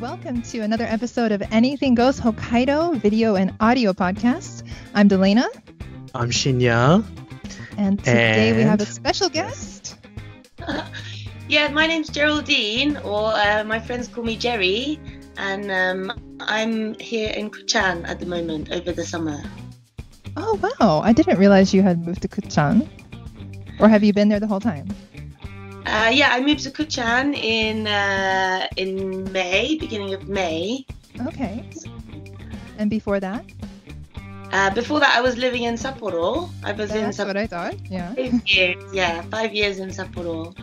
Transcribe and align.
Welcome 0.00 0.42
to 0.42 0.60
another 0.60 0.84
episode 0.84 1.32
of 1.32 1.42
Anything 1.50 1.94
Goes 1.94 2.20
Hokkaido 2.20 3.00
video 3.00 3.34
and 3.34 3.54
audio 3.60 3.94
podcast. 3.94 4.62
I'm 4.94 5.08
Delana. 5.08 5.46
I'm 6.14 6.28
Shinya. 6.28 7.02
And 7.78 7.98
today 7.98 8.50
and... 8.50 8.58
we 8.58 8.62
have 8.64 8.82
a 8.82 8.84
special 8.84 9.30
guest. 9.30 9.96
yeah, 11.48 11.68
my 11.68 11.86
name's 11.86 12.10
Geraldine, 12.10 12.98
or 12.98 13.32
uh, 13.32 13.64
my 13.64 13.80
friends 13.80 14.06
call 14.06 14.22
me 14.22 14.36
Jerry, 14.36 15.00
and 15.38 15.70
um, 15.70 16.36
I'm 16.40 16.92
here 17.00 17.30
in 17.30 17.48
Kutchan 17.50 18.06
at 18.06 18.20
the 18.20 18.26
moment 18.26 18.70
over 18.70 18.92
the 18.92 19.06
summer. 19.06 19.42
Oh, 20.36 20.60
wow. 20.62 21.00
I 21.00 21.14
didn't 21.14 21.38
realize 21.38 21.72
you 21.72 21.80
had 21.80 22.04
moved 22.04 22.20
to 22.20 22.28
Kutchan. 22.28 22.86
Or 23.80 23.88
have 23.88 24.04
you 24.04 24.12
been 24.12 24.28
there 24.28 24.40
the 24.40 24.46
whole 24.46 24.60
time? 24.60 24.88
Uh, 25.86 26.10
yeah, 26.12 26.30
I 26.32 26.40
moved 26.40 26.64
to 26.64 26.70
Kutchan 26.70 27.34
in 27.36 27.86
uh, 27.86 28.66
in 28.76 29.30
May, 29.32 29.76
beginning 29.78 30.14
of 30.14 30.28
May. 30.28 30.84
Okay. 31.26 31.64
And 32.78 32.90
before 32.90 33.20
that? 33.20 33.44
Uh, 34.52 34.70
before 34.70 35.00
that, 35.00 35.16
I 35.16 35.20
was 35.20 35.36
living 35.36 35.62
in 35.62 35.74
Sapporo. 35.74 36.50
I 36.64 36.72
was 36.72 36.90
That's 36.90 37.18
in 37.18 37.24
Sapporo. 37.24 37.28
what 37.28 37.36
I 37.36 37.46
thought. 37.46 37.74
Yeah. 37.90 38.14
Five 38.14 38.46
years. 38.46 38.84
Yeah, 38.92 39.22
five 39.22 39.54
years 39.54 39.78
in 39.78 39.90
Sapporo. 39.90 40.54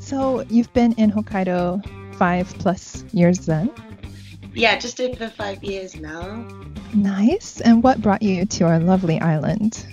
So 0.00 0.42
you've 0.50 0.72
been 0.72 0.92
in 0.94 1.10
Hokkaido 1.12 1.82
five 2.16 2.52
plus 2.58 3.04
years 3.12 3.46
then? 3.46 3.70
Yeah, 4.54 4.78
just 4.78 5.00
over 5.00 5.28
five 5.28 5.62
years 5.64 5.96
now. 5.96 6.44
Nice. 6.94 7.60
And 7.60 7.82
what 7.82 8.02
brought 8.02 8.22
you 8.22 8.44
to 8.46 8.64
our 8.64 8.78
lovely 8.78 9.20
island? 9.20 9.86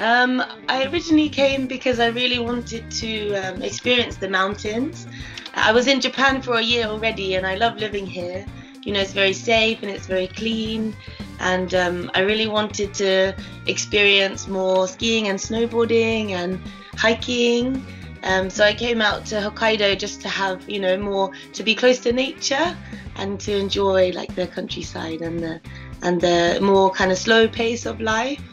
Um, 0.00 0.42
I 0.68 0.86
originally 0.86 1.28
came 1.28 1.66
because 1.66 1.98
I 1.98 2.08
really 2.08 2.38
wanted 2.38 2.88
to 2.90 3.34
um, 3.34 3.62
experience 3.62 4.16
the 4.16 4.28
mountains. 4.28 5.06
I 5.54 5.72
was 5.72 5.88
in 5.88 6.00
Japan 6.00 6.40
for 6.40 6.54
a 6.54 6.62
year 6.62 6.86
already 6.86 7.34
and 7.34 7.44
I 7.46 7.56
love 7.56 7.76
living 7.78 8.06
here. 8.06 8.46
You 8.84 8.92
know, 8.92 9.00
it's 9.00 9.12
very 9.12 9.32
safe 9.32 9.82
and 9.82 9.90
it's 9.90 10.06
very 10.06 10.28
clean. 10.28 10.94
And 11.40 11.74
um, 11.74 12.10
I 12.14 12.20
really 12.20 12.46
wanted 12.46 12.94
to 12.94 13.34
experience 13.66 14.46
more 14.46 14.86
skiing 14.86 15.28
and 15.28 15.38
snowboarding 15.38 16.30
and 16.30 16.60
hiking. 16.96 17.84
Um, 18.22 18.50
so 18.50 18.64
I 18.64 18.74
came 18.74 19.02
out 19.02 19.26
to 19.26 19.36
Hokkaido 19.36 19.98
just 19.98 20.20
to 20.22 20.28
have, 20.28 20.68
you 20.68 20.78
know, 20.80 20.96
more 20.96 21.32
to 21.54 21.62
be 21.64 21.74
close 21.74 21.98
to 22.00 22.12
nature 22.12 22.76
and 23.16 23.40
to 23.40 23.56
enjoy 23.56 24.12
like 24.12 24.34
the 24.36 24.46
countryside 24.46 25.22
and 25.22 25.40
the 25.40 25.60
and 26.02 26.20
the 26.20 26.60
more 26.62 26.92
kind 26.92 27.10
of 27.10 27.18
slow 27.18 27.48
pace 27.48 27.84
of 27.84 28.00
life. 28.00 28.47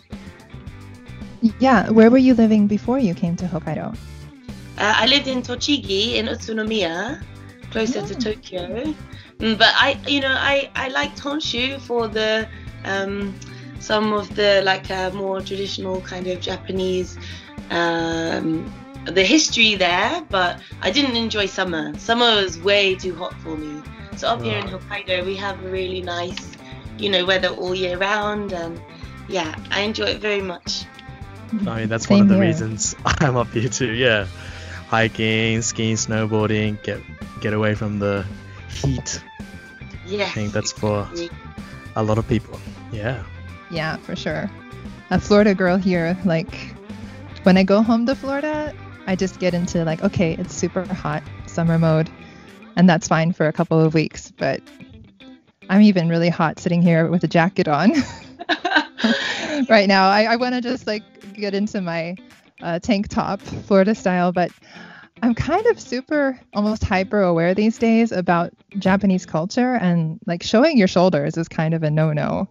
Yeah, 1.60 1.90
where 1.90 2.10
were 2.10 2.18
you 2.18 2.34
living 2.34 2.68
before 2.68 3.00
you 3.00 3.14
came 3.14 3.36
to 3.38 3.46
Hokkaido? 3.46 3.96
Uh, 4.78 4.94
I 4.98 5.06
lived 5.06 5.28
in 5.28 5.42
Tochigi 5.42 6.16
in 6.16 6.26
Utsunomiya, 6.28 7.22
closer 7.72 8.02
to 8.02 8.16
Tokyo. 8.16 8.94
Mm, 9.40 9.58
but 9.58 9.74
I, 9.76 10.00
you 10.08 10.22
know, 10.22 10.36
I 10.38 10.70
I 10.76 10.90
liked 10.90 11.22
Honshu 11.22 11.80
for 11.82 12.08
the 12.08 12.48
um, 12.84 13.34
some 13.80 14.14
of 14.14 14.36
the 14.36 14.62
like 14.66 14.90
uh, 14.90 15.12
more 15.12 15.42
traditional 15.42 16.02
kind 16.02 16.28
of 16.28 16.40
Japanese 16.42 17.18
um, 17.70 18.72
the 19.06 19.24
history 19.24 19.76
there. 19.76 20.26
But 20.30 20.60
I 20.82 20.92
didn't 20.92 21.16
enjoy 21.16 21.46
summer. 21.46 21.98
Summer 22.00 22.36
was 22.42 22.60
way 22.60 22.96
too 22.96 23.16
hot 23.16 23.34
for 23.44 23.56
me. 23.56 23.82
So 24.18 24.28
up 24.30 24.42
here 24.42 24.58
in 24.58 24.68
Hokkaido, 24.68 25.26
we 25.26 25.36
have 25.36 25.64
a 25.64 25.70
really 25.70 26.02
nice, 26.02 26.52
you 26.98 27.10
know, 27.10 27.26
weather 27.26 27.50
all 27.50 27.76
year 27.76 27.98
round, 27.98 28.54
and 28.54 28.80
yeah, 29.28 29.56
I 29.72 29.82
enjoy 29.82 30.06
it 30.06 30.22
very 30.22 30.42
much. 30.42 30.86
I 31.52 31.80
mean, 31.80 31.90
that's 31.90 32.08
Same 32.08 32.18
one 32.20 32.22
of 32.24 32.30
the 32.30 32.36
here. 32.36 32.44
reasons 32.46 32.96
I'm 33.06 33.38
up 33.38 33.48
here 33.50 33.70
too. 33.70 33.92
Yeah, 33.92 34.28
hiking, 34.88 35.62
skiing, 35.62 35.96
snowboarding, 35.96 36.82
get 36.84 37.02
get 37.42 37.54
away 37.54 37.76
from 37.76 38.00
the 38.00 38.26
heat. 38.70 39.22
Yeah. 40.06 40.26
I 40.26 40.30
think 40.30 40.54
that's 40.54 40.72
for 40.72 41.08
a 41.96 42.04
lot 42.04 42.18
of 42.18 42.28
people. 42.28 42.60
Yeah. 42.92 43.24
Yeah, 43.72 43.98
for 43.98 44.16
sure. 44.16 44.50
A 45.10 45.20
Florida 45.20 45.54
girl 45.56 45.78
here, 45.78 46.18
like 46.26 46.74
when 47.44 47.58
I 47.58 47.64
go 47.64 47.82
home 47.82 48.06
to 48.08 48.16
Florida, 48.16 48.74
I 49.08 49.16
just 49.16 49.40
get 49.40 49.54
into 49.54 49.84
like, 49.86 50.04
okay, 50.04 50.34
it's 50.34 50.54
super 50.54 50.84
hot 50.86 51.24
summer 51.46 51.78
mode, 51.78 52.10
and 52.76 52.90
that's 52.90 53.08
fine 53.08 53.34
for 53.34 53.48
a 53.48 53.54
couple 53.54 53.80
of 53.80 53.94
weeks. 53.94 54.32
But 54.38 54.62
I'm 55.70 55.82
even 55.82 56.10
really 56.10 56.30
hot 56.30 56.60
sitting 56.60 56.82
here 56.82 57.08
with 57.08 57.24
a 57.24 57.28
jacket 57.28 57.68
on 57.68 57.92
right 59.70 59.88
now. 59.88 60.10
I, 60.10 60.24
I 60.24 60.36
want 60.36 60.56
to 60.56 60.62
just 60.62 60.88
like 60.88 61.04
get 61.42 61.54
into 61.54 61.82
my 61.82 62.16
uh, 62.62 62.80
tank 62.80 63.08
top, 63.08 63.42
Florida 63.42 63.96
style, 63.96 64.32
but 64.32 64.52
I'm 65.22 65.34
kind 65.34 65.66
of 65.68 65.80
super, 65.80 66.40
almost 66.54 66.84
hyper 66.84 67.22
aware 67.22 67.54
these 67.54 67.78
days 67.78 68.12
about 68.12 68.54
Japanese 68.78 69.26
culture, 69.26 69.76
and 69.76 70.20
like 70.26 70.44
showing 70.44 70.78
your 70.78 70.88
shoulders 70.88 71.38
is 71.38 71.48
kind 71.48 71.74
of 71.74 71.84
a 71.84 71.92
no 71.92 72.14
no 72.14 72.48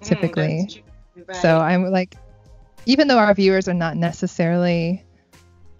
mm, 0.00 0.04
typically. 0.04 0.68
Mm, 1.16 1.28
right. 1.28 1.36
So 1.36 1.58
I'm 1.58 1.84
like, 1.90 2.16
even 2.86 3.08
though 3.08 3.18
our 3.18 3.34
viewers 3.34 3.68
are 3.68 3.74
not 3.74 3.96
necessarily 3.96 5.04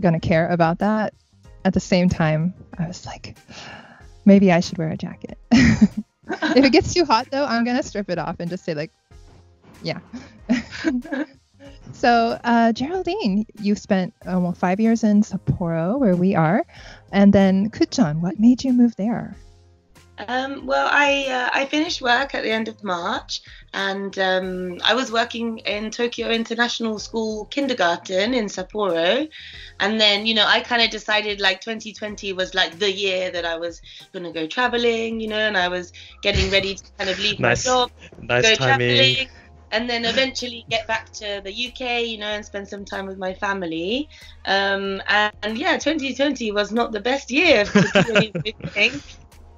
going 0.02 0.14
to 0.14 0.20
care 0.20 0.48
about 0.48 0.78
that, 0.80 1.14
at 1.64 1.74
the 1.74 1.80
same 1.80 2.08
time, 2.08 2.54
I 2.78 2.86
was 2.86 3.06
like, 3.06 3.36
maybe 4.24 4.52
I 4.52 4.60
should 4.60 4.78
wear 4.78 4.90
a 4.90 4.96
jacket. 4.96 5.38
if 5.50 6.64
it 6.64 6.72
gets 6.72 6.92
too 6.94 7.04
hot 7.04 7.28
though, 7.30 7.44
I'm 7.44 7.64
going 7.64 7.76
to 7.76 7.82
strip 7.82 8.10
it 8.10 8.18
off 8.18 8.36
and 8.38 8.50
just 8.50 8.64
say, 8.64 8.74
like, 8.74 8.92
yeah. 9.82 10.00
So, 11.92 12.38
uh, 12.44 12.72
Geraldine, 12.72 13.46
you 13.60 13.74
spent 13.74 14.14
almost 14.26 14.60
five 14.60 14.80
years 14.80 15.04
in 15.04 15.22
Sapporo, 15.22 15.98
where 15.98 16.16
we 16.16 16.34
are, 16.34 16.64
and 17.12 17.32
then 17.32 17.70
Kutchan. 17.70 18.20
What 18.20 18.38
made 18.38 18.62
you 18.64 18.72
move 18.72 18.94
there? 18.96 19.36
Um, 20.26 20.66
well, 20.66 20.88
I 20.90 21.26
uh, 21.30 21.50
I 21.52 21.66
finished 21.66 22.02
work 22.02 22.34
at 22.34 22.42
the 22.42 22.50
end 22.50 22.66
of 22.66 22.82
March, 22.82 23.40
and 23.72 24.18
um, 24.18 24.78
I 24.84 24.94
was 24.94 25.12
working 25.12 25.58
in 25.58 25.92
Tokyo 25.92 26.28
International 26.30 26.98
School 26.98 27.44
kindergarten 27.46 28.34
in 28.34 28.46
Sapporo, 28.46 29.28
and 29.78 30.00
then 30.00 30.26
you 30.26 30.34
know 30.34 30.44
I 30.44 30.60
kind 30.60 30.82
of 30.82 30.90
decided 30.90 31.40
like 31.40 31.60
2020 31.60 32.32
was 32.32 32.52
like 32.52 32.80
the 32.80 32.90
year 32.90 33.30
that 33.30 33.44
I 33.44 33.56
was 33.56 33.80
gonna 34.12 34.32
go 34.32 34.48
traveling, 34.48 35.20
you 35.20 35.28
know, 35.28 35.38
and 35.38 35.56
I 35.56 35.68
was 35.68 35.92
getting 36.22 36.50
ready 36.50 36.74
to 36.74 36.82
kind 36.98 37.10
of 37.10 37.18
leave 37.20 37.38
nice, 37.38 37.64
my 37.64 37.70
job, 37.70 37.90
nice 38.20 38.42
go 38.42 38.54
timing. 38.56 38.88
traveling 38.88 39.28
and 39.70 39.88
then 39.88 40.04
eventually 40.04 40.64
get 40.68 40.86
back 40.86 41.12
to 41.12 41.40
the 41.44 41.52
UK, 41.52 42.04
you 42.04 42.18
know, 42.18 42.26
and 42.26 42.44
spend 42.44 42.68
some 42.68 42.84
time 42.84 43.06
with 43.06 43.18
my 43.18 43.34
family. 43.34 44.08
Um, 44.44 45.02
and, 45.08 45.32
and, 45.42 45.58
yeah, 45.58 45.76
2020 45.78 46.52
was 46.52 46.72
not 46.72 46.92
the 46.92 47.00
best 47.00 47.30
year 47.30 47.64
for 47.64 47.82
doing 48.02 48.32
anything. 48.44 49.00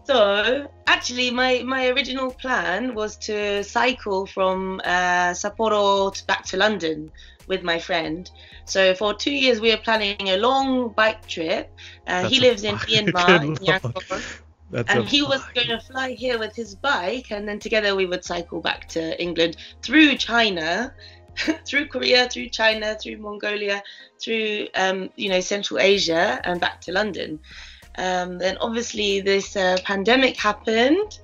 So 0.05 0.69
actually, 0.87 1.31
my 1.31 1.63
my 1.65 1.89
original 1.89 2.33
plan 2.33 2.95
was 2.95 3.17
to 3.29 3.63
cycle 3.63 4.27
from 4.27 4.81
uh, 4.85 5.33
Sapporo 5.35 6.13
to 6.13 6.27
back 6.27 6.45
to 6.47 6.57
London 6.57 7.13
with 7.47 7.63
my 7.63 7.79
friend. 7.79 8.29
So 8.65 8.95
for 8.95 9.15
two 9.15 9.33
years, 9.33 9.61
we 9.61 9.71
were 9.71 9.83
planning 9.83 10.29
a 10.29 10.37
long 10.37 10.89
bike 10.89 11.27
trip. 11.27 11.71
Uh, 12.07 12.25
he 12.25 12.41
lives 12.41 12.65
in 12.65 12.75
Myanmar, 12.89 13.45
in 13.45 13.55
Yangon. 13.69 14.50
That's 14.71 14.93
and 14.93 15.09
he 15.09 15.23
was 15.23 15.43
going 15.55 15.69
to 15.69 15.81
fly 15.81 16.13
here 16.13 16.39
with 16.39 16.55
his 16.55 16.75
bike, 16.75 17.33
and 17.33 17.49
then 17.49 17.59
together 17.59 17.97
we 17.97 18.07
would 18.07 18.25
cycle 18.25 18.61
back 18.61 18.89
to 18.91 19.21
England 19.21 19.57
through 19.83 20.17
China, 20.17 20.95
through 21.67 21.87
Korea, 21.87 22.29
through 22.29 22.51
China, 22.51 22.97
through 23.01 23.17
Mongolia, 23.19 23.83
through 24.21 24.69
um, 24.75 25.11
you 25.17 25.29
know 25.29 25.41
Central 25.41 25.81
Asia, 25.81 26.41
and 26.45 26.61
back 26.61 26.81
to 26.83 26.93
London. 26.93 27.41
Um, 27.99 28.39
then 28.39 28.57
obviously 28.59 29.21
this 29.21 29.57
uh, 29.57 29.77
pandemic 29.85 30.37
happened, 30.37 31.19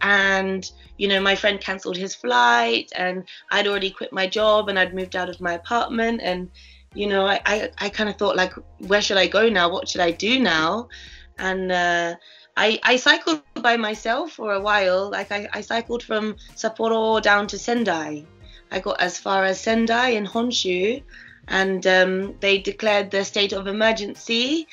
and 0.00 0.70
you 0.96 1.08
know 1.08 1.20
my 1.20 1.34
friend 1.34 1.60
cancelled 1.60 1.96
his 1.96 2.14
flight, 2.14 2.92
and 2.94 3.24
I'd 3.50 3.66
already 3.66 3.90
quit 3.90 4.12
my 4.12 4.28
job, 4.28 4.68
and 4.68 4.78
I'd 4.78 4.94
moved 4.94 5.16
out 5.16 5.28
of 5.28 5.40
my 5.40 5.54
apartment, 5.54 6.20
and 6.22 6.48
you 6.94 7.08
know 7.08 7.26
I 7.26 7.40
I, 7.44 7.70
I 7.78 7.88
kind 7.88 8.08
of 8.08 8.16
thought 8.16 8.36
like 8.36 8.52
where 8.78 9.02
should 9.02 9.18
I 9.18 9.26
go 9.26 9.48
now? 9.48 9.68
What 9.68 9.88
should 9.88 10.00
I 10.00 10.12
do 10.12 10.38
now? 10.38 10.88
And 11.36 11.72
uh, 11.72 12.14
I, 12.56 12.78
I 12.82 12.96
cycled 12.96 13.42
by 13.54 13.76
myself 13.76 14.32
for 14.32 14.52
a 14.52 14.60
while. 14.60 15.10
Like 15.10 15.32
I, 15.32 15.48
I 15.52 15.60
cycled 15.60 16.02
from 16.02 16.36
Sapporo 16.54 17.20
down 17.20 17.46
to 17.48 17.58
Sendai. 17.58 18.24
I 18.70 18.80
got 18.80 19.00
as 19.00 19.18
far 19.18 19.44
as 19.44 19.60
Sendai 19.60 20.10
in 20.10 20.26
Honshu, 20.26 21.02
and 21.48 21.86
um, 21.86 22.34
they 22.40 22.58
declared 22.58 23.10
the 23.10 23.24
state 23.24 23.52
of 23.52 23.66
emergency 23.66 24.66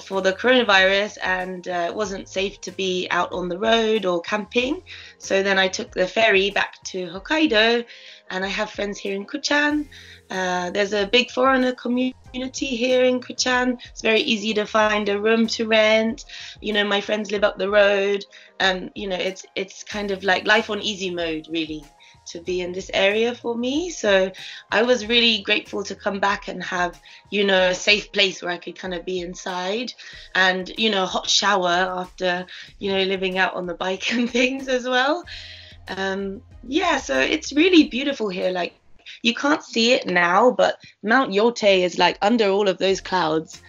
for 0.00 0.20
the 0.22 0.32
coronavirus, 0.32 1.18
and 1.22 1.68
uh, 1.68 1.86
it 1.88 1.94
wasn't 1.94 2.28
safe 2.28 2.60
to 2.62 2.72
be 2.72 3.06
out 3.10 3.32
on 3.32 3.48
the 3.48 3.58
road 3.58 4.04
or 4.04 4.20
camping. 4.22 4.82
So 5.18 5.42
then 5.42 5.58
I 5.58 5.68
took 5.68 5.92
the 5.92 6.06
ferry 6.06 6.50
back 6.50 6.82
to 6.84 7.06
Hokkaido, 7.08 7.84
and 8.30 8.44
I 8.44 8.48
have 8.48 8.70
friends 8.70 8.98
here 8.98 9.14
in 9.14 9.26
Kutchan. 9.26 9.86
Uh, 10.30 10.70
there's 10.70 10.92
a 10.92 11.06
big 11.06 11.30
foreigner 11.30 11.72
community 11.72 12.66
here 12.66 13.04
in 13.04 13.20
Kutchan. 13.20 13.78
It's 13.90 14.02
very 14.02 14.20
easy 14.20 14.54
to 14.54 14.66
find 14.66 15.08
a 15.08 15.20
room 15.20 15.46
to 15.48 15.66
rent. 15.66 16.24
You 16.60 16.72
know, 16.72 16.84
my 16.84 17.00
friends 17.00 17.30
live 17.30 17.44
up 17.44 17.58
the 17.58 17.70
road. 17.70 18.24
Um, 18.60 18.90
you 18.94 19.08
know, 19.08 19.16
it's 19.16 19.44
it's 19.54 19.82
kind 19.84 20.10
of 20.10 20.22
like 20.24 20.46
life 20.46 20.70
on 20.70 20.80
easy 20.82 21.10
mode, 21.14 21.46
really. 21.50 21.90
to 22.26 22.40
be 22.40 22.60
in 22.60 22.72
this 22.72 22.90
area 22.94 23.34
for 23.34 23.54
me. 23.56 23.90
So 23.90 24.30
I 24.70 24.82
was 24.82 25.06
really 25.06 25.42
grateful 25.42 25.82
to 25.84 25.94
come 25.94 26.20
back 26.20 26.48
and 26.48 26.62
have, 26.64 27.00
you 27.30 27.44
know, 27.44 27.68
a 27.70 27.74
safe 27.74 28.12
place 28.12 28.42
where 28.42 28.52
I 28.52 28.58
could 28.58 28.78
kind 28.78 28.94
of 28.94 29.04
be 29.04 29.20
inside 29.20 29.92
and, 30.34 30.70
you 30.78 30.90
know, 30.90 31.02
a 31.04 31.06
hot 31.06 31.28
shower 31.28 31.68
after, 31.68 32.46
you 32.78 32.92
know, 32.92 33.02
living 33.02 33.38
out 33.38 33.54
on 33.54 33.66
the 33.66 33.74
bike 33.74 34.12
and 34.14 34.30
things 34.30 34.68
as 34.68 34.84
well. 34.86 35.24
Um, 35.88 36.42
yeah, 36.66 36.98
so 36.98 37.18
it's 37.18 37.52
really 37.52 37.88
beautiful 37.88 38.28
here. 38.28 38.50
Like 38.50 38.74
you 39.22 39.34
can't 39.34 39.62
see 39.62 39.92
it 39.92 40.06
now, 40.06 40.50
but 40.50 40.78
Mount 41.02 41.32
Yotei 41.32 41.80
is 41.80 41.98
like 41.98 42.18
under 42.22 42.48
all 42.48 42.68
of 42.68 42.78
those 42.78 43.00
clouds. 43.00 43.60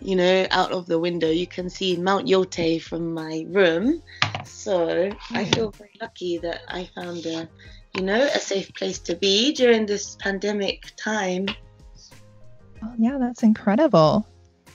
You 0.00 0.16
know, 0.16 0.46
out 0.50 0.72
of 0.72 0.86
the 0.86 0.98
window, 0.98 1.30
you 1.30 1.46
can 1.46 1.70
see 1.70 1.96
Mount 1.96 2.26
Yotei 2.26 2.80
from 2.80 3.14
my 3.14 3.46
room. 3.48 4.02
So 4.44 5.10
I 5.30 5.44
hmm. 5.44 5.50
feel 5.50 5.70
very 5.70 5.96
lucky 6.00 6.38
that 6.38 6.60
I 6.68 6.90
found 6.94 7.24
a, 7.24 7.48
you 7.94 8.02
know, 8.02 8.20
a 8.22 8.38
safe 8.38 8.74
place 8.74 8.98
to 9.00 9.16
be 9.16 9.52
during 9.54 9.86
this 9.86 10.16
pandemic 10.16 10.92
time. 10.96 11.46
Oh, 12.82 12.92
yeah, 12.98 13.16
that's 13.18 13.42
incredible. 13.42 14.26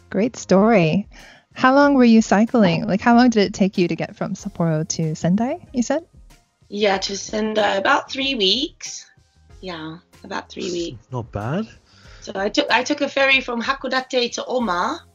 Great 0.09 0.35
story. 0.35 1.07
How 1.53 1.75
long 1.75 1.93
were 1.93 2.03
you 2.03 2.21
cycling? 2.21 2.88
Like, 2.88 3.01
how 3.01 3.15
long 3.15 3.29
did 3.29 3.43
it 3.43 3.53
take 3.53 3.77
you 3.77 3.88
to 3.88 3.95
get 3.95 4.15
from 4.15 4.33
Sapporo 4.33 4.88
to 4.88 5.15
Sendai, 5.15 5.67
you 5.71 5.83
said? 5.83 6.05
Yeah, 6.73 6.97
to 7.00 7.18
Sendai, 7.18 7.75
about 7.75 8.09
three 8.09 8.33
weeks. 8.33 9.06
Yeah, 9.59 9.97
about 10.23 10.47
three 10.47 10.71
weeks. 10.71 11.06
Not 11.12 11.29
bad. 11.29 11.68
So 12.21 12.31
I 12.33 12.47
took 12.47 12.71
I 12.71 12.81
took 12.81 13.01
a 13.01 13.09
ferry 13.09 13.41
from 13.41 13.62
Hakodate 13.62 14.31
to 14.35 14.45
Oma, 14.45 15.06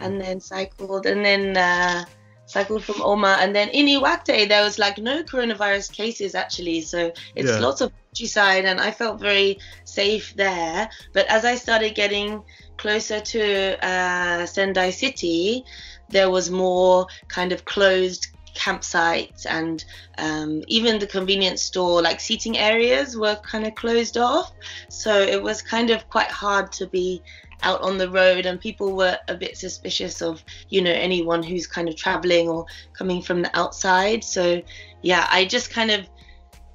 and 0.00 0.20
then 0.20 0.40
cycled, 0.40 1.06
and 1.06 1.24
then 1.24 1.56
uh, 1.56 2.04
cycled 2.46 2.82
from 2.82 3.00
Oma, 3.00 3.38
and 3.38 3.54
then 3.54 3.68
in 3.68 3.86
Iwate 3.86 4.48
there 4.48 4.64
was 4.64 4.80
like 4.80 4.98
no 4.98 5.22
coronavirus 5.22 5.92
cases 5.92 6.34
actually, 6.34 6.80
so 6.80 7.12
it's 7.36 7.50
yeah. 7.50 7.60
lots 7.60 7.80
of 7.80 7.92
countryside, 8.08 8.64
and 8.64 8.80
I 8.80 8.90
felt 8.90 9.20
very 9.20 9.58
safe 9.84 10.34
there. 10.34 10.90
But 11.12 11.26
as 11.28 11.44
I 11.44 11.54
started 11.54 11.94
getting 11.94 12.42
closer 12.76 13.20
to 13.20 13.86
uh, 13.86 14.46
Sendai 14.46 14.90
city, 14.90 15.64
there 16.08 16.28
was 16.28 16.50
more 16.50 17.06
kind 17.28 17.52
of 17.52 17.64
closed 17.64 18.26
campsites 18.58 19.46
and 19.48 19.84
um, 20.18 20.62
even 20.66 20.98
the 20.98 21.06
convenience 21.06 21.62
store 21.62 22.02
like 22.02 22.20
seating 22.20 22.58
areas 22.58 23.16
were 23.16 23.36
kind 23.36 23.66
of 23.66 23.74
closed 23.74 24.18
off. 24.18 24.52
So 24.88 25.12
it 25.20 25.42
was 25.42 25.62
kind 25.62 25.90
of 25.90 26.08
quite 26.10 26.30
hard 26.30 26.72
to 26.72 26.86
be 26.86 27.22
out 27.62 27.80
on 27.82 27.98
the 27.98 28.10
road 28.10 28.46
and 28.46 28.60
people 28.60 28.96
were 28.96 29.18
a 29.28 29.34
bit 29.34 29.56
suspicious 29.56 30.22
of 30.22 30.44
you 30.68 30.80
know 30.80 30.92
anyone 30.92 31.42
who's 31.42 31.66
kind 31.66 31.88
of 31.88 31.96
traveling 31.96 32.48
or 32.48 32.66
coming 32.92 33.22
from 33.22 33.42
the 33.42 33.58
outside. 33.58 34.22
So 34.24 34.62
yeah 35.02 35.28
i 35.30 35.44
just 35.44 35.70
kind 35.70 35.90
of 35.90 36.08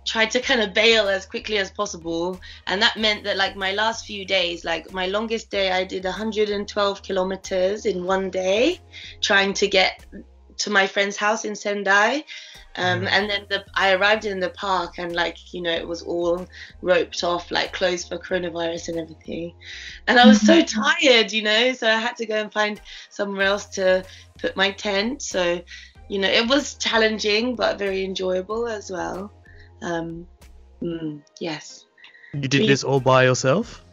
tried 0.06 0.32
to 0.32 0.40
kind 0.40 0.62
of 0.62 0.74
bail 0.74 1.08
as 1.08 1.26
quickly 1.26 1.58
as 1.58 1.72
possible. 1.72 2.40
And 2.68 2.82
that 2.82 2.98
meant 2.98 3.24
that 3.24 3.38
like 3.38 3.56
my 3.56 3.72
last 3.72 4.06
few 4.06 4.26
days 4.26 4.66
like 4.66 4.92
my 4.92 5.08
longest 5.08 5.50
day 5.50 5.72
i 5.72 5.84
did 5.84 6.04
112 6.04 7.02
kilometers 7.04 7.86
in 7.86 8.04
one 8.04 8.30
day 8.30 8.80
trying 9.22 9.54
to 9.54 9.68
get 9.68 10.06
to 10.58 10.70
my 10.70 10.88
friend's 10.88 11.18
house 11.18 11.46
in 11.46 11.56
Sendai. 11.56 12.24
Um, 12.76 13.02
mm. 13.02 13.08
and 13.12 13.30
then 13.30 13.46
the, 13.50 13.64
I 13.76 13.94
arrived 13.94 14.26
in 14.26 14.40
the 14.40 14.50
park 14.50 14.98
and 14.98 15.14
like 15.14 15.54
you 15.54 15.62
know 15.62 15.72
it 15.72 15.88
was 15.88 16.02
all 16.02 16.48
roped 16.82 17.24
off 17.24 17.52
like 17.52 17.72
closed 17.72 18.08
for 18.08 18.18
coronavirus 18.18 18.90
and 18.90 19.00
everything. 19.00 19.54
And 20.08 20.20
I 20.20 20.26
was 20.26 20.42
so 20.42 20.60
mm-hmm. 20.60 20.82
tired 20.82 21.32
you 21.32 21.44
know 21.44 21.74
so 21.74 21.88
I 21.88 22.00
had 22.00 22.16
to 22.18 22.26
go 22.26 22.36
and 22.36 22.52
find 22.52 22.82
somewhere 23.10 23.46
else 23.46 23.66
to 23.78 24.04
put 24.40 24.56
my 24.56 24.72
tent. 24.72 25.22
So 25.22 25.62
you 26.10 26.18
know 26.20 26.28
it 26.28 26.50
was 26.50 26.74
challenging 26.76 27.56
but 27.56 27.78
very 27.78 28.04
enjoyable 28.04 28.68
as 28.68 28.90
well. 28.90 29.32
Um, 29.84 30.28
mm, 30.82 31.22
yes. 31.40 31.86
You 32.34 32.48
did 32.48 32.68
this 32.68 32.84
all 32.84 33.00
by 33.00 33.26
yourself? 33.26 33.86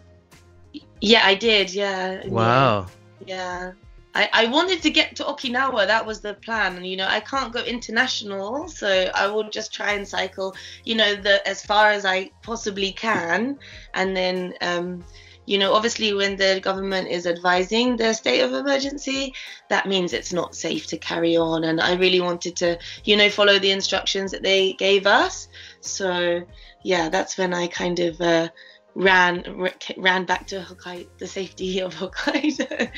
Yeah 1.03 1.21
I 1.23 1.35
did. 1.35 1.75
Yeah. 1.75 2.27
Wow. 2.29 2.87
Yeah 3.27 3.73
I, 4.15 4.29
I 4.33 4.47
wanted 4.47 4.83
to 4.83 4.91
get 4.91 5.17
to 5.17 5.25
Okinawa. 5.25 5.87
That 5.87 6.07
was 6.07 6.21
the 6.21 6.35
plan. 6.35 6.77
And, 6.77 6.87
you 6.87 6.97
know, 6.97 7.07
I 7.07 7.21
can't 7.21 7.53
go 7.53 7.63
international, 7.63 8.69
so 8.69 9.11
I 9.15 9.29
will 9.29 9.49
just 9.51 9.73
try 9.73 9.93
and 9.93 10.07
cycle, 10.07 10.55
you 10.85 10.97
know, 10.97 11.15
the 11.15 11.47
as 11.47 11.65
far 11.65 11.91
as 11.91 12.05
I 12.05 12.31
possibly 12.43 12.93
can. 12.93 13.59
And 13.95 14.17
then, 14.17 14.55
um, 14.61 15.05
you 15.47 15.59
know, 15.59 15.75
obviously, 15.75 16.13
when 16.13 16.37
the 16.37 16.61
government 16.63 17.09
is 17.09 17.27
advising 17.27 17.97
the 17.97 18.13
state 18.13 18.41
of 18.41 18.53
emergency, 18.53 19.35
that 19.69 19.87
means 19.87 20.13
it's 20.13 20.33
not 20.33 20.55
safe 20.55 20.87
to 20.89 20.99
carry 20.99 21.37
on. 21.37 21.65
And 21.65 21.81
I 21.81 21.95
really 21.95 22.21
wanted 22.21 22.57
to, 22.57 22.79
you 23.05 23.17
know, 23.17 23.31
follow 23.31 23.59
the 23.59 23.71
instructions 23.71 24.33
that 24.33 24.43
they 24.43 24.73
gave 24.73 25.07
us. 25.07 25.49
So, 25.81 26.43
yeah, 26.83 27.09
that's 27.09 27.39
when 27.39 27.55
I 27.55 27.69
kind 27.69 27.99
of. 28.01 28.21
Uh, 28.21 28.49
ran 28.97 29.69
ran 29.99 30.25
back 30.25 30.49
to 30.49 30.61
Hokkaido, 30.61 31.07
the 31.19 31.27
safety 31.29 31.79
of 31.79 31.95
Hokkaido. 31.95 32.91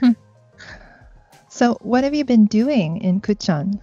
So, 1.54 1.78
what 1.82 2.02
have 2.02 2.14
you 2.14 2.24
been 2.24 2.46
doing 2.46 2.96
in 2.96 3.20
Kutchan? 3.20 3.78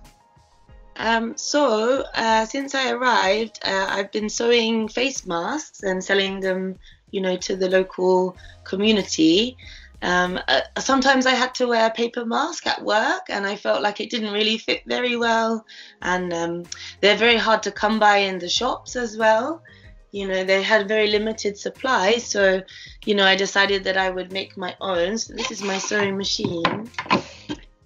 Um, 0.98 1.38
so, 1.38 2.04
uh, 2.14 2.44
since 2.46 2.76
I 2.76 2.92
arrived, 2.92 3.60
uh, 3.64 3.88
I've 3.90 4.12
been 4.12 4.28
sewing 4.28 4.90
face 4.90 5.26
masks 5.26 5.82
and 5.82 6.04
selling 6.04 6.42
them, 6.42 6.78
you 7.12 7.22
know, 7.22 7.38
to 7.38 7.56
the 7.56 7.70
local 7.70 8.36
community. 8.66 9.56
Um, 10.02 10.38
uh, 10.50 10.64
sometimes 10.80 11.26
I 11.26 11.32
had 11.32 11.56
to 11.56 11.68
wear 11.68 11.88
a 11.88 11.94
paper 11.94 12.26
mask 12.26 12.68
at 12.68 12.84
work, 12.84 13.30
and 13.30 13.48
I 13.48 13.56
felt 13.56 13.82
like 13.82 14.02
it 14.02 14.10
didn't 14.10 14.34
really 14.34 14.58
fit 14.58 14.82
very 14.86 15.16
well. 15.16 15.66
And 16.02 16.34
um, 16.34 16.64
they're 17.00 17.16
very 17.16 17.38
hard 17.38 17.64
to 17.64 17.72
come 17.72 18.00
by 18.00 18.18
in 18.18 18.40
the 18.40 18.50
shops 18.50 18.98
as 18.98 19.16
well. 19.16 19.64
You 20.12 20.28
know, 20.28 20.44
they 20.44 20.62
had 20.62 20.90
very 20.90 21.08
limited 21.08 21.58
supply, 21.58 22.18
so 22.18 22.64
you 23.06 23.16
know, 23.16 23.24
I 23.26 23.38
decided 23.38 23.86
that 23.86 23.96
I 23.96 24.10
would 24.10 24.34
make 24.34 24.58
my 24.58 24.76
own. 24.82 25.18
So 25.18 25.34
this 25.36 25.52
is 25.52 25.64
my 25.64 25.78
sewing 25.78 26.18
machine 26.18 26.90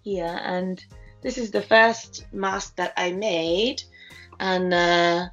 here 0.06 0.40
and 0.44 0.86
this 1.22 1.38
is 1.38 1.50
the 1.50 1.62
first 1.62 2.26
mask 2.32 2.76
that 2.76 2.94
I 2.96 3.12
made 3.12 3.82
and 4.40 4.72
uh, 4.72 5.28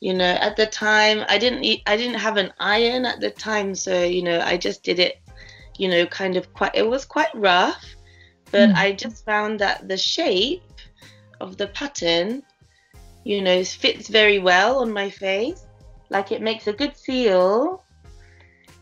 you 0.00 0.12
know 0.12 0.34
at 0.46 0.56
the 0.56 0.66
time 0.66 1.24
I 1.28 1.38
didn't 1.38 1.64
eat, 1.64 1.82
I 1.86 1.96
didn't 1.96 2.20
have 2.26 2.36
an 2.36 2.52
iron 2.60 3.06
at 3.06 3.20
the 3.20 3.30
time 3.30 3.74
so 3.74 4.04
you 4.04 4.22
know 4.22 4.40
I 4.40 4.58
just 4.58 4.82
did 4.82 4.98
it 4.98 5.20
you 5.78 5.88
know 5.88 6.04
kind 6.06 6.36
of 6.36 6.52
quite 6.52 6.74
it 6.74 6.86
was 6.86 7.04
quite 7.06 7.34
rough 7.34 7.84
but 8.50 8.68
mm. 8.70 8.74
I 8.74 8.92
just 8.92 9.24
found 9.24 9.58
that 9.60 9.88
the 9.88 9.96
shape 9.96 10.62
of 11.40 11.56
the 11.56 11.68
pattern 11.68 12.42
you 13.24 13.40
know 13.40 13.64
fits 13.64 14.08
very 14.08 14.38
well 14.38 14.78
on 14.78 14.92
my 14.92 15.08
face. 15.08 15.66
Like 16.10 16.32
it 16.32 16.42
makes 16.42 16.66
a 16.66 16.72
good 16.72 16.96
seal. 16.96 17.84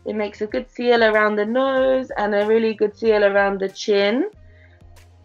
It 0.05 0.17
makes 0.17 0.41
a 0.41 0.47
good 0.47 0.71
seal 0.71 1.05
around 1.05 1.37
the 1.37 1.45
nose 1.45 2.11
and 2.17 2.35
a 2.35 2.47
really 2.47 2.73
good 2.73 2.97
seal 2.97 3.25
around 3.25 3.61
the 3.61 3.69
chin 3.69 4.31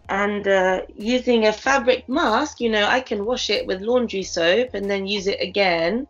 and 0.08 0.46
uh, 0.46 0.82
using 0.94 1.46
a 1.46 1.52
fabric 1.52 2.08
mask 2.08 2.60
you 2.60 2.68
know 2.68 2.84
i 2.86 3.00
can 3.00 3.24
wash 3.24 3.48
it 3.48 3.66
with 3.66 3.80
laundry 3.80 4.22
soap 4.22 4.70
and 4.74 4.90
then 4.90 5.06
use 5.06 5.26
it 5.26 5.40
again. 5.40 6.06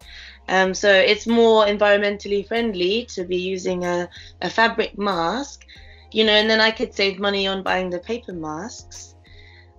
Um, 0.46 0.74
so 0.74 0.92
it's 0.92 1.26
more 1.26 1.64
environmentally 1.64 2.46
friendly 2.46 3.06
to 3.14 3.24
be 3.24 3.38
using 3.38 3.84
a, 3.84 4.10
a 4.42 4.50
fabric 4.50 4.98
mask 4.98 5.64
you 6.12 6.24
know 6.24 6.32
and 6.32 6.50
then 6.50 6.60
i 6.60 6.70
could 6.70 6.94
save 6.94 7.18
money 7.18 7.46
on 7.46 7.62
buying 7.62 7.90
the 7.90 8.00
paper 8.00 8.32
masks. 8.32 9.14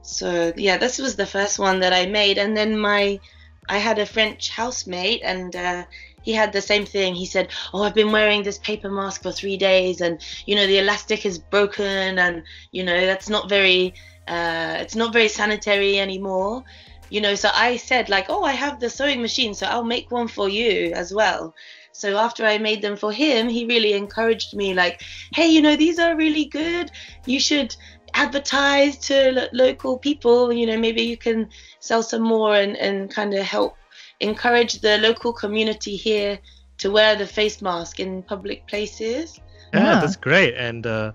So 0.01 0.53
yeah 0.55 0.77
this 0.77 0.97
was 0.97 1.15
the 1.15 1.25
first 1.25 1.59
one 1.59 1.79
that 1.81 1.93
i 1.93 2.05
made. 2.05 2.37
And 2.37 2.55
then 2.55 2.77
my 2.77 3.19
i 3.67 3.77
had 3.77 3.99
a 3.99 4.05
french 4.05 4.49
housemate 4.49 5.21
and 5.23 5.55
uh, 5.55 5.83
he 6.25 6.33
had 6.33 6.51
the 6.51 6.61
same 6.61 6.85
thing. 6.85 7.13
He 7.15 7.27
said, 7.27 7.49
"Oh, 7.73 7.83
I've 7.83 7.93
been 7.93 8.11
wearing 8.11 8.41
this 8.43 8.57
paper 8.57 8.89
mask 8.89 9.21
for 9.21 9.31
three 9.31 9.57
days, 9.57 10.01
and 10.01 10.19
you 10.47 10.55
know 10.55 10.65
the 10.67 10.79
elastic 10.79 11.25
is 11.25 11.37
broken, 11.37 12.19
and 12.19 12.43
you 12.71 12.83
know 12.83 13.05
that's 13.05 13.29
not 13.29 13.47
very, 13.47 13.93
uh, 14.27 14.77
it's 14.81 14.95
not 14.95 15.13
very 15.13 15.29
sanitary 15.29 15.99
anymore." 15.99 16.63
You 17.09 17.21
know, 17.21 17.35
so 17.35 17.49
I 17.53 17.77
said 17.77 18.09
like, 18.09 18.25
"Oh, 18.29 18.43
I 18.43 18.53
have 18.53 18.79
the 18.79 18.89
sewing 18.89 19.21
machine, 19.21 19.53
so 19.53 19.67
I'll 19.67 19.83
make 19.95 20.09
one 20.11 20.27
for 20.27 20.49
you 20.49 20.91
as 20.95 21.13
well." 21.13 21.53
So 21.91 22.17
after 22.17 22.43
I 22.45 22.57
made 22.57 22.81
them 22.81 22.97
for 22.97 23.11
him, 23.11 23.47
he 23.47 23.65
really 23.65 23.93
encouraged 23.93 24.55
me 24.55 24.73
like, 24.73 25.01
"Hey, 25.35 25.47
you 25.47 25.61
know 25.61 25.75
these 25.75 25.99
are 25.99 26.15
really 26.17 26.45
good. 26.45 26.91
You 27.25 27.39
should." 27.39 27.75
advertise 28.17 28.97
to 28.97 29.31
lo- 29.33 29.47
local 29.51 29.97
people 29.97 30.53
you 30.53 30.65
know 30.65 30.77
maybe 30.77 31.01
you 31.01 31.17
can 31.17 31.49
sell 31.81 32.01
some 32.01 32.21
more 32.21 32.55
and, 32.55 32.77
and 32.77 33.11
kind 33.11 33.33
of 33.33 33.43
help 33.43 33.75
encourage 34.19 34.79
the 34.81 34.97
local 34.97 35.33
community 35.33 35.95
here 35.95 36.39
to 36.77 36.91
wear 36.91 37.15
the 37.15 37.27
face 37.27 37.61
mask 37.61 37.99
in 37.99 38.23
public 38.23 38.67
places. 38.67 39.39
Yeah, 39.73 39.83
yeah. 39.83 39.99
that's 40.01 40.15
great. 40.15 40.55
And 40.55 40.85
uh, 40.85 41.11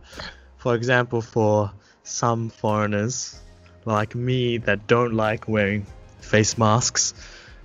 for 0.57 0.75
example, 0.75 1.21
for 1.21 1.73
some 2.02 2.50
foreigners 2.50 3.40
like 3.85 4.14
me 4.14 4.59
that 4.59 4.87
don't 4.87 5.14
like 5.14 5.49
wearing 5.49 5.87
face 6.21 6.59
masks, 6.59 7.14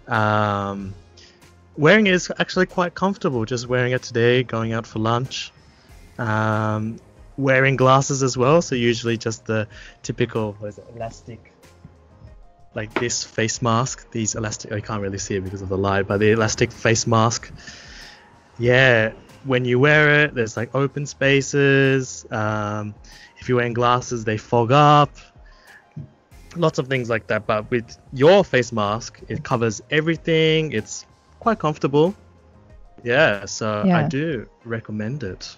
um, 0.07 0.93
wearing 1.77 2.07
it 2.07 2.13
is 2.13 2.31
actually 2.39 2.65
quite 2.65 2.95
comfortable. 2.95 3.45
Just 3.45 3.67
wearing 3.67 3.91
it 3.91 4.03
today, 4.03 4.43
going 4.43 4.73
out 4.73 4.87
for 4.87 4.99
lunch. 4.99 5.51
Um, 6.17 6.99
wearing 7.37 7.75
glasses 7.75 8.23
as 8.23 8.37
well, 8.37 8.61
so 8.61 8.75
usually 8.75 9.17
just 9.17 9.45
the 9.45 9.67
typical 10.03 10.53
what 10.59 10.69
is 10.69 10.77
it, 10.77 10.87
elastic 10.95 11.51
like 12.75 12.93
this 12.93 13.23
face 13.23 13.61
mask, 13.61 14.11
these 14.11 14.35
elastic. 14.35 14.71
I 14.71 14.81
can't 14.81 15.01
really 15.01 15.17
see 15.17 15.35
it 15.35 15.43
because 15.43 15.61
of 15.61 15.69
the 15.69 15.77
light, 15.77 16.07
but 16.07 16.19
the 16.19 16.31
elastic 16.31 16.71
face 16.71 17.07
mask. 17.07 17.51
Yeah, 18.59 19.13
when 19.45 19.65
you 19.65 19.79
wear 19.79 20.23
it, 20.23 20.35
there's 20.35 20.57
like 20.57 20.75
open 20.75 21.05
spaces. 21.05 22.25
Um, 22.29 22.93
if 23.37 23.47
you're 23.47 23.57
wearing 23.57 23.73
glasses, 23.73 24.25
they 24.25 24.37
fog 24.37 24.71
up. 24.71 25.15
Lots 26.55 26.77
of 26.77 26.87
things 26.87 27.09
like 27.09 27.27
that. 27.27 27.47
But 27.47 27.69
with 27.71 27.97
your 28.13 28.43
face 28.43 28.71
mask, 28.71 29.21
it 29.27 29.43
covers 29.43 29.81
everything. 29.89 30.73
It's 30.73 31.05
quite 31.39 31.59
comfortable. 31.59 32.15
Yeah, 33.03 33.45
so 33.45 33.87
I 33.89 34.07
do 34.07 34.47
recommend 34.63 35.23
it. 35.23 35.55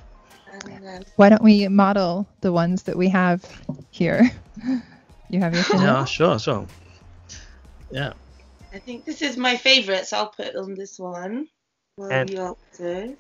Why 1.15 1.29
don't 1.29 1.43
we 1.43 1.67
model 1.67 2.27
the 2.41 2.51
ones 2.51 2.83
that 2.83 2.97
we 2.97 3.09
have 3.09 3.43
here? 3.91 4.31
You 5.29 5.41
have 5.41 5.53
your 5.53 5.65
Yeah, 5.73 6.05
sure, 6.05 6.39
sure. 6.39 6.65
Yeah. 7.91 8.13
I 8.73 8.79
think 8.79 9.05
this 9.05 9.21
is 9.21 9.37
my 9.37 9.55
favorite, 9.57 10.05
so 10.07 10.17
I'll 10.17 10.27
put 10.29 10.55
on 10.55 10.75
this 10.75 10.99
one. 10.99 11.47
Well, 11.97 12.11
And- 12.11 12.29
you 12.29 12.41
also. 12.41 13.15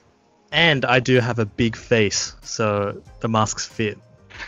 And 0.51 0.85
I 0.85 0.99
do 1.01 1.19
have 1.19 1.39
a 1.39 1.45
big 1.45 1.75
face, 1.75 2.33
so 2.41 3.01
the 3.19 3.27
masks 3.27 3.65
fit 3.65 3.97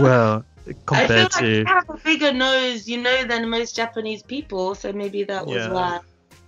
well 0.00 0.44
I 0.44 0.72
feel 0.72 0.74
compared 0.86 1.22
like 1.22 1.30
to. 1.32 1.48
you 1.48 1.64
have 1.64 1.90
a 1.90 1.96
bigger 1.98 2.32
nose, 2.32 2.86
you 2.86 3.02
know, 3.02 3.24
than 3.24 3.50
most 3.50 3.74
Japanese 3.74 4.22
people, 4.22 4.76
so 4.76 4.92
maybe 4.92 5.24
that 5.24 5.44
was 5.46 5.56
Yeah. 5.56 5.72
why. 5.72 6.00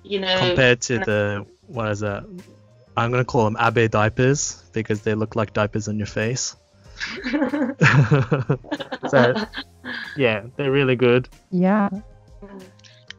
You 0.05 0.21
know, 0.21 0.39
compared 0.39 0.81
to 0.83 0.99
the 1.01 1.45
what 1.67 1.91
is 1.91 2.01
that? 2.01 2.23
I'm 2.97 3.11
gonna 3.11 3.25
call 3.25 3.45
them 3.51 3.57
abe 3.59 3.91
diapers 3.91 4.63
because 4.73 5.03
they 5.03 5.15
look 5.17 5.35
like 5.35 5.53
diapers 5.53 5.89
on 5.89 5.99
your 5.99 6.07
face. 6.07 6.55
so 9.09 9.35
yeah, 10.17 10.45
they're 10.57 10.71
really 10.71 10.95
good. 10.97 11.29
Yeah. 11.51 11.89
Mm. 12.45 12.63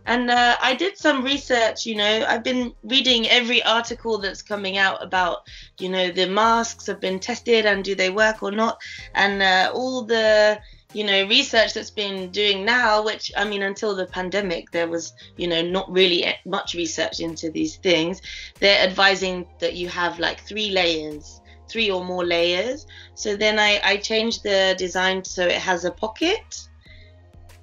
And 0.06 0.30
uh, 0.30 0.56
I 0.62 0.76
did 0.76 0.98
some 0.98 1.24
research, 1.24 1.86
you 1.86 1.96
know, 1.96 2.26
I've 2.28 2.44
been 2.44 2.74
reading 2.84 3.28
every 3.28 3.64
article 3.64 4.20
that's 4.20 4.44
coming 4.44 4.78
out 4.78 5.02
about, 5.04 5.48
you 5.80 5.90
know, 5.90 6.12
the 6.12 6.28
masks 6.28 6.86
have 6.88 7.00
been 7.00 7.20
tested 7.20 7.66
and 7.66 7.84
do 7.84 7.96
they 7.96 8.12
work 8.12 8.44
or 8.44 8.52
not. 8.52 8.80
And 9.16 9.42
uh, 9.42 9.72
all 9.74 10.04
the, 10.04 10.60
you 10.94 11.04
know, 11.04 11.28
research 11.28 11.74
that's 11.74 11.90
been 11.90 12.30
doing 12.30 12.64
now, 12.64 13.04
which, 13.04 13.32
I 13.36 13.46
mean, 13.46 13.64
until 13.64 13.96
the 13.96 14.06
pandemic, 14.06 14.70
there 14.70 14.88
was, 14.88 15.14
you 15.38 15.48
know, 15.48 15.64
not 15.64 15.92
really 15.92 16.26
much 16.46 16.76
research 16.76 17.20
into 17.20 17.50
these 17.50 17.78
things. 17.78 18.22
They're 18.60 18.88
advising 18.88 19.48
that 19.60 19.74
you 19.74 19.90
have 19.90 20.20
like 20.20 20.42
three 20.42 20.70
layers, 20.70 21.42
three 21.68 21.90
or 21.90 22.06
more 22.06 22.24
layers. 22.24 22.86
So 23.16 23.36
then 23.36 23.58
I, 23.58 23.82
I 23.84 23.98
changed 23.98 24.44
the 24.44 24.76
design 24.78 25.24
so 25.24 25.48
it 25.48 25.54
has 25.54 25.84
a 25.84 25.92
pocket 25.92 26.68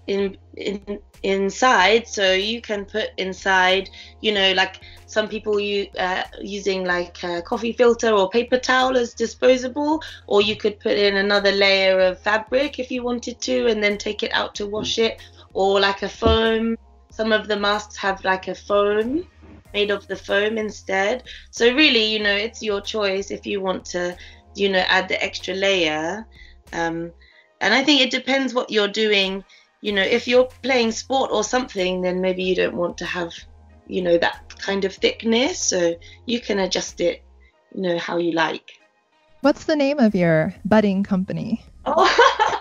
in 0.06 0.36
in 0.56 0.98
inside. 1.22 2.08
So 2.08 2.32
you 2.32 2.60
can 2.60 2.84
put 2.84 3.10
inside 3.16 3.90
you 4.20 4.32
know 4.32 4.52
like 4.52 4.80
some 5.06 5.28
people 5.28 5.60
you 5.60 5.88
uh, 5.98 6.24
using 6.40 6.84
like 6.84 7.22
a 7.22 7.42
coffee 7.42 7.72
filter 7.72 8.10
or 8.10 8.30
paper 8.30 8.58
towel 8.58 8.96
as 8.96 9.14
disposable 9.14 10.02
or 10.26 10.42
you 10.42 10.56
could 10.56 10.80
put 10.80 10.96
in 10.96 11.16
another 11.16 11.52
layer 11.52 12.00
of 12.00 12.18
fabric 12.20 12.78
if 12.78 12.90
you 12.90 13.02
wanted 13.02 13.40
to 13.40 13.66
and 13.66 13.82
then 13.82 13.98
take 13.98 14.22
it 14.22 14.32
out 14.32 14.54
to 14.54 14.66
wash 14.66 14.98
it 14.98 15.20
or 15.52 15.80
like 15.80 16.02
a 16.02 16.08
foam. 16.08 16.76
Some 17.10 17.30
of 17.30 17.46
the 17.46 17.58
masks 17.58 17.96
have 17.96 18.24
like 18.24 18.48
a 18.48 18.54
foam 18.54 19.24
made 19.74 19.90
of 19.90 20.06
the 20.08 20.16
foam 20.16 20.58
instead. 20.58 21.24
So 21.50 21.72
really 21.74 22.04
you 22.12 22.18
know 22.18 22.34
it's 22.34 22.62
your 22.62 22.80
choice 22.80 23.30
if 23.30 23.46
you 23.46 23.60
want 23.60 23.84
to 23.86 24.16
you 24.54 24.68
know 24.70 24.84
add 24.88 25.08
the 25.08 25.22
extra 25.22 25.54
layer. 25.54 26.26
Um, 26.72 27.12
and 27.62 27.72
i 27.72 27.82
think 27.82 28.00
it 28.00 28.10
depends 28.10 28.52
what 28.52 28.70
you're 28.70 28.88
doing 28.88 29.42
you 29.82 29.92
know 29.92 30.02
if 30.02 30.26
you're 30.26 30.48
playing 30.62 30.92
sport 30.92 31.30
or 31.30 31.44
something 31.44 32.00
then 32.00 32.20
maybe 32.20 32.42
you 32.42 32.54
don't 32.54 32.74
want 32.74 32.96
to 32.96 33.04
have 33.04 33.32
you 33.86 34.00
know 34.00 34.16
that 34.16 34.54
kind 34.58 34.84
of 34.84 34.94
thickness 34.94 35.58
so 35.58 35.94
you 36.24 36.40
can 36.40 36.60
adjust 36.60 37.00
it 37.00 37.22
you 37.74 37.82
know 37.82 37.98
how 37.98 38.16
you 38.16 38.32
like. 38.32 38.78
What's 39.40 39.64
the 39.64 39.76
name 39.76 39.98
of 39.98 40.14
your 40.14 40.54
budding 40.64 41.02
company? 41.02 41.64
oh, 41.84 42.60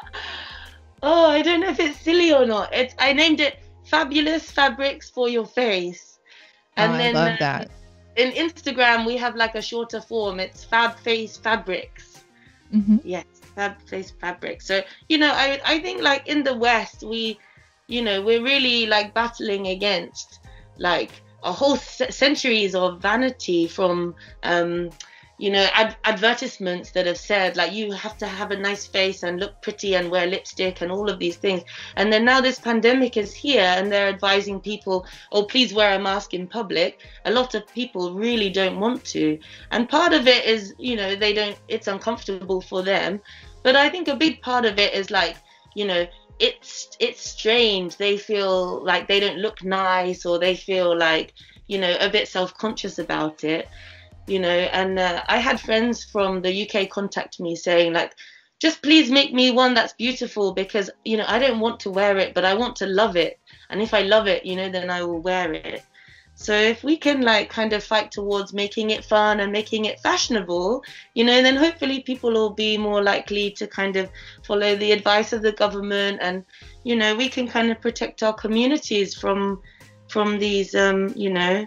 oh 1.03 1.29
i 1.29 1.41
don't 1.41 1.59
know 1.59 1.69
if 1.69 1.79
it's 1.79 1.99
silly 1.99 2.33
or 2.33 2.45
not. 2.45 2.73
It's 2.73 2.95
i 2.99 3.13
named 3.13 3.39
it 3.39 3.59
fabulous 3.83 4.49
fabrics 4.51 5.09
for 5.09 5.29
your 5.29 5.45
face. 5.45 6.19
Oh, 6.77 6.83
I 6.83 7.11
love 7.11 7.15
uh, 7.15 7.35
that. 7.39 7.71
in 8.15 8.31
instagram 8.31 9.05
we 9.05 9.15
have 9.17 9.35
like 9.35 9.55
a 9.55 9.61
shorter 9.61 10.01
form. 10.01 10.39
It's 10.39 10.63
fab 10.63 10.97
face 10.97 11.37
fabrics. 11.37 12.23
Hmm 12.71 12.97
yes 13.03 13.40
fab 13.55 13.81
face 13.81 14.11
fabric. 14.11 14.61
So 14.61 14.81
you 15.09 15.17
know 15.17 15.31
i 15.31 15.59
i 15.65 15.79
think 15.79 16.01
like 16.01 16.27
in 16.27 16.43
the 16.43 16.55
west 16.55 17.03
we 17.03 17.37
you 17.87 18.01
know 18.01 18.21
we're 18.21 18.43
really 18.43 18.85
like 18.85 19.13
battling 19.13 19.67
against 19.67 20.39
like 20.77 21.11
a 21.43 21.51
whole 21.51 21.75
centuries 21.77 22.75
of 22.75 23.01
vanity 23.01 23.67
from 23.67 24.15
um 24.43 24.89
you 25.41 25.49
know 25.49 25.67
ad- 25.73 25.97
advertisements 26.03 26.91
that 26.91 27.07
have 27.07 27.17
said 27.17 27.57
like 27.57 27.73
you 27.73 27.91
have 27.91 28.15
to 28.15 28.27
have 28.27 28.51
a 28.51 28.55
nice 28.55 28.85
face 28.85 29.23
and 29.23 29.39
look 29.39 29.59
pretty 29.63 29.95
and 29.95 30.11
wear 30.11 30.27
lipstick 30.27 30.81
and 30.81 30.91
all 30.91 31.09
of 31.09 31.17
these 31.17 31.35
things. 31.35 31.63
And 31.95 32.13
then 32.13 32.25
now 32.25 32.41
this 32.41 32.59
pandemic 32.59 33.17
is 33.17 33.33
here 33.33 33.73
and 33.77 33.91
they're 33.91 34.07
advising 34.07 34.59
people 34.59 35.07
oh 35.31 35.43
please 35.45 35.73
wear 35.73 35.95
a 35.95 35.99
mask 35.99 36.35
in 36.35 36.45
public. 36.45 36.99
A 37.25 37.31
lot 37.31 37.55
of 37.55 37.67
people 37.73 38.13
really 38.13 38.51
don't 38.51 38.79
want 38.79 39.03
to. 39.15 39.39
And 39.71 39.89
part 39.89 40.13
of 40.13 40.27
it 40.27 40.45
is 40.45 40.75
you 40.77 40.95
know 40.95 41.15
they 41.15 41.33
don't 41.33 41.57
it's 41.67 41.87
uncomfortable 41.87 42.61
for 42.61 42.83
them. 42.83 43.19
But 43.63 43.75
i 43.75 43.89
think 43.89 44.07
a 44.07 44.15
big 44.15 44.41
part 44.41 44.65
of 44.65 44.77
it 44.77 44.93
is 44.93 45.09
like 45.09 45.37
you 45.73 45.85
know 45.85 46.05
it's 46.37 46.95
it's 46.99 47.21
strange. 47.21 47.97
They 47.97 48.15
feel 48.17 48.85
like 48.85 49.07
they 49.07 49.19
don't 49.19 49.39
look 49.39 49.63
nice 49.63 50.23
or 50.23 50.37
they 50.37 50.55
feel 50.55 50.95
like 50.95 51.33
you 51.65 51.79
know 51.79 51.95
a 51.99 52.09
bit 52.09 52.27
self-conscious 52.27 52.99
about 52.99 53.43
it 53.43 53.67
you 54.31 54.39
know 54.39 54.59
and 54.79 54.97
uh, 54.97 55.23
i 55.27 55.37
had 55.37 55.59
friends 55.59 56.03
from 56.03 56.41
the 56.41 56.53
uk 56.63 56.89
contact 56.89 57.39
me 57.39 57.55
saying 57.55 57.91
like 57.93 58.13
just 58.59 58.81
please 58.81 59.09
make 59.11 59.33
me 59.33 59.51
one 59.51 59.73
that's 59.73 59.93
beautiful 59.93 60.53
because 60.53 60.89
you 61.03 61.17
know 61.17 61.25
i 61.27 61.37
don't 61.37 61.59
want 61.59 61.79
to 61.79 61.89
wear 61.89 62.17
it 62.17 62.33
but 62.33 62.45
i 62.45 62.53
want 62.53 62.75
to 62.75 62.85
love 62.85 63.15
it. 63.15 63.39
And 63.69 63.81
if 63.81 63.93
i 63.93 64.01
love 64.01 64.27
it 64.27 64.45
you 64.45 64.55
know 64.55 64.69
then 64.69 64.89
i 64.89 65.03
will 65.03 65.21
wear 65.21 65.51
it. 65.53 65.83
So 66.35 66.53
if 66.53 66.83
we 66.83 66.97
can 66.97 67.21
like 67.21 67.49
kind 67.49 67.71
of 67.73 67.83
fight 67.83 68.11
towards 68.11 68.51
making 68.51 68.89
it 68.89 69.05
fun 69.05 69.41
and 69.41 69.51
making 69.51 69.85
it 69.85 69.99
fashionable, 69.99 70.83
you 71.13 71.23
know, 71.23 71.43
then 71.43 71.55
hopefully 71.55 72.01
people 72.01 72.31
will 72.31 72.49
be 72.49 72.79
more 72.79 73.03
likely 73.03 73.51
to 73.51 73.67
kind 73.67 73.95
of 73.95 74.09
follow 74.43 74.75
the 74.75 74.91
advice 74.91 75.33
of 75.33 75.43
the 75.43 75.51
government 75.51 76.17
and 76.19 76.43
you 76.83 76.95
know, 76.95 77.15
we 77.15 77.29
can 77.29 77.47
kind 77.47 77.69
of 77.69 77.79
protect 77.79 78.23
our 78.23 78.33
communities 78.33 79.13
from 79.13 79.61
from 80.07 80.39
these 80.39 80.73
um, 80.73 81.13
you 81.15 81.29
know, 81.29 81.65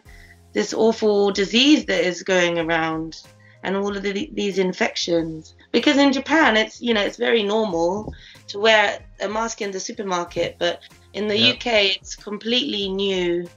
this 0.54 0.72
awful 0.72 1.30
disease 1.32 1.84
that 1.86 2.02
is 2.04 2.22
going 2.22 2.58
around 2.58 3.22
and 3.62 3.76
all 3.76 3.94
of 3.96 4.02
the, 4.02 4.30
these 4.32 4.58
infections. 4.58 5.54
Because 5.72 5.98
in 5.98 6.12
Japan 6.12 6.56
it's, 6.56 6.80
you 6.80 6.94
know, 6.94 7.02
it's 7.02 7.16
very 7.18 7.42
normal 7.42 8.14
to 8.48 8.58
wear 8.58 9.00
a 9.20 9.28
mask 9.28 9.60
in 9.60 9.70
the 9.72 9.80
supermarket, 9.80 10.56
but 10.58 10.80
in 11.12 11.28
the 11.28 11.36
Yeah. 11.36 11.52
UK 11.52 11.66
it's 11.96 12.14
completely 12.16 12.88
new 12.88 13.48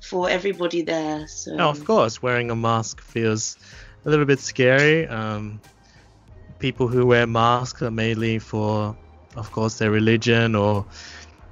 for 0.00 0.28
everybody 0.28 0.82
there. 0.82 1.26
So 1.28 1.54
No, 1.54 1.70
of 1.70 1.84
course, 1.84 2.22
wearing 2.22 2.50
a 2.50 2.56
mask 2.56 3.00
feels 3.00 3.56
a 4.04 4.10
little 4.10 4.26
bit 4.26 4.40
scary. 4.40 5.06
Um, 5.06 5.60
people 6.58 6.88
who 6.88 7.06
wear 7.06 7.26
masks 7.26 7.82
are 7.82 7.90
mainly 7.90 8.38
for, 8.38 8.96
of 9.36 9.50
course, 9.52 9.78
their 9.78 9.90
religion, 9.90 10.54
or 10.54 10.86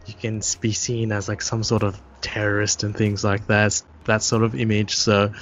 you 0.07 0.15
can 0.15 0.43
be 0.61 0.73
seen 0.73 1.13
as 1.13 1.29
like 1.29 1.43
some 1.43 1.63
sort 1.63 1.83
of 1.83 2.01
terrorist 2.21 2.83
and 2.83 2.97
things 2.97 3.23
like 3.25 3.47
that. 3.47 3.83
That 4.05 4.23
sort 4.23 4.43
of 4.43 4.55
image. 4.55 4.97
So, 4.97 5.33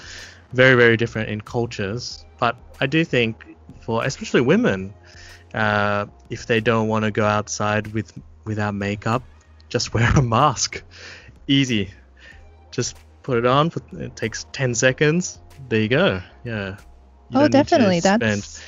very, 0.52 0.74
very 0.74 0.96
different 0.96 1.28
in 1.30 1.40
cultures. 1.40 2.24
But 2.38 2.56
I 2.80 2.86
do 2.86 3.04
think 3.04 3.56
for 3.80 4.04
especially 4.04 4.40
women, 4.40 4.94
uh, 5.54 6.06
if 6.28 6.46
they 6.46 6.60
don't 6.60 6.88
want 6.88 7.04
to 7.04 7.10
go 7.10 7.24
outside 7.24 7.88
with 7.88 8.12
without 8.44 8.74
makeup, 8.74 9.22
just 9.68 9.94
wear 9.94 10.10
a 10.16 10.22
mask. 10.22 10.82
Easy. 11.46 11.90
Just 12.70 12.96
put 13.22 13.38
it 13.38 13.46
on. 13.46 13.70
Put, 13.70 13.92
it 13.92 14.16
takes 14.16 14.46
10 14.52 14.74
seconds. 14.74 15.38
There 15.68 15.80
you 15.80 15.88
go. 15.88 16.22
Yeah. 16.44 16.76
You 17.30 17.40
Oh, 17.40 17.48
definitely. 17.48 18.00
spend 18.00 18.20
That's 18.20 18.58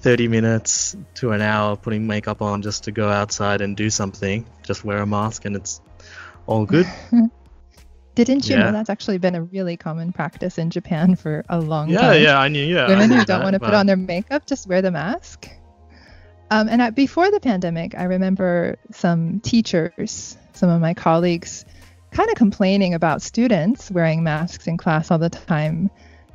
30 0.00 0.28
minutes 0.28 0.96
to 1.14 1.32
an 1.32 1.40
hour 1.42 1.76
putting 1.76 2.06
makeup 2.06 2.40
on 2.40 2.62
just 2.62 2.84
to 2.84 2.92
go 2.92 3.08
outside 3.08 3.60
and 3.60 3.76
do 3.76 3.90
something. 3.90 4.46
Just 4.62 4.84
wear 4.84 4.98
a 4.98 5.06
mask 5.06 5.44
and 5.44 5.56
it's 5.56 5.80
all 6.46 6.64
good. 6.64 6.86
Didn't 8.24 8.48
you 8.50 8.56
Yeah. 8.56 8.64
know 8.64 8.72
that's 8.72 8.90
actually 8.90 9.18
been 9.18 9.36
a 9.36 9.42
really 9.44 9.76
common 9.76 10.12
practice 10.12 10.58
in 10.58 10.70
Japan 10.70 11.14
for 11.14 11.44
a 11.48 11.60
long 11.60 11.88
yeah, 11.88 11.98
time? 12.00 12.14
yeah, 12.14 12.28
yeah, 12.30 12.40
I 12.40 12.48
knew. 12.48 12.64
Yeah, 12.64 12.88
Women 12.88 13.10
knew 13.10 13.18
who 13.18 13.24
don't 13.24 13.44
want 13.44 13.54
to 13.54 13.60
put 13.60 13.74
on 13.74 13.86
their 13.86 13.96
makeup 13.96 14.44
just 14.44 14.66
wear 14.66 14.82
the 14.82 14.90
mask. 14.90 15.48
Um, 16.50 16.68
and 16.68 16.82
at, 16.82 16.96
before 16.96 17.30
the 17.30 17.38
pandemic, 17.38 17.94
I 17.96 18.02
remember 18.04 18.74
some 18.90 19.38
teachers, 19.38 20.36
some 20.52 20.68
of 20.68 20.80
my 20.80 20.94
colleagues, 20.94 21.64
kind 22.10 22.28
of 22.28 22.34
complaining 22.34 22.92
about 22.94 23.22
students 23.22 23.88
wearing 23.88 24.24
masks 24.24 24.66
in 24.66 24.78
class 24.78 25.12
all 25.12 25.18
the 25.18 25.30
time, 25.30 25.88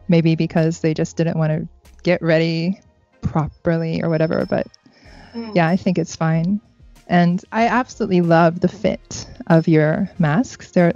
maybe 0.08 0.36
because 0.36 0.80
they 0.80 0.94
just 0.94 1.18
didn't 1.18 1.38
want 1.38 1.52
to 1.52 1.68
get 2.04 2.22
ready 2.22 2.80
properly 3.22 4.02
or 4.02 4.08
whatever. 4.10 4.46
But 4.46 4.68
Mm. 5.36 5.54
yeah, 5.54 5.68
I 5.68 5.75
think 5.75 5.98
it's 5.98 6.16
fine. 6.16 6.62
And 7.08 7.44
I 7.52 7.68
absolutely 7.68 8.22
love 8.22 8.62
the 8.62 8.70
fit 8.70 9.28
of 9.48 9.68
your 9.68 10.10
masks. 10.18 10.72
They're 10.72 10.94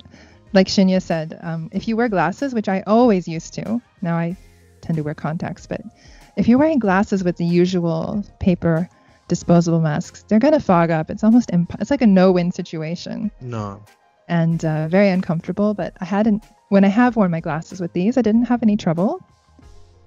like 0.53 0.67
Shinya 0.67 1.01
said, 1.01 1.37
um, 1.41 1.69
if 1.71 1.87
you 1.87 1.95
wear 1.97 2.09
glasses, 2.09 2.53
which 2.53 2.69
I 2.69 2.83
always 2.87 3.27
used 3.27 3.53
to, 3.55 3.81
now 4.01 4.15
I 4.15 4.35
tend 4.81 4.97
to 4.97 5.03
wear 5.03 5.13
contacts, 5.13 5.67
but 5.67 5.81
if 6.35 6.47
you're 6.47 6.59
wearing 6.59 6.79
glasses 6.79 7.23
with 7.23 7.37
the 7.37 7.45
usual 7.45 8.23
paper 8.39 8.87
disposable 9.27 9.81
masks, 9.81 10.23
they're 10.27 10.39
gonna 10.39 10.59
fog 10.59 10.89
up. 10.91 11.09
It's 11.09 11.23
almost 11.23 11.49
imp- 11.51 11.75
it's 11.81 11.91
like 11.91 12.01
a 12.01 12.07
no-win 12.07 12.51
situation 12.51 13.31
No. 13.41 13.83
and 14.29 14.63
uh, 14.63 14.87
very 14.87 15.09
uncomfortable. 15.09 15.73
But 15.73 15.93
I 15.99 16.05
hadn't 16.05 16.43
when 16.69 16.83
I 16.85 16.89
have 16.89 17.15
worn 17.15 17.31
my 17.31 17.39
glasses 17.39 17.81
with 17.81 17.91
these, 17.93 18.17
I 18.17 18.21
didn't 18.21 18.45
have 18.45 18.61
any 18.63 18.77
trouble, 18.77 19.21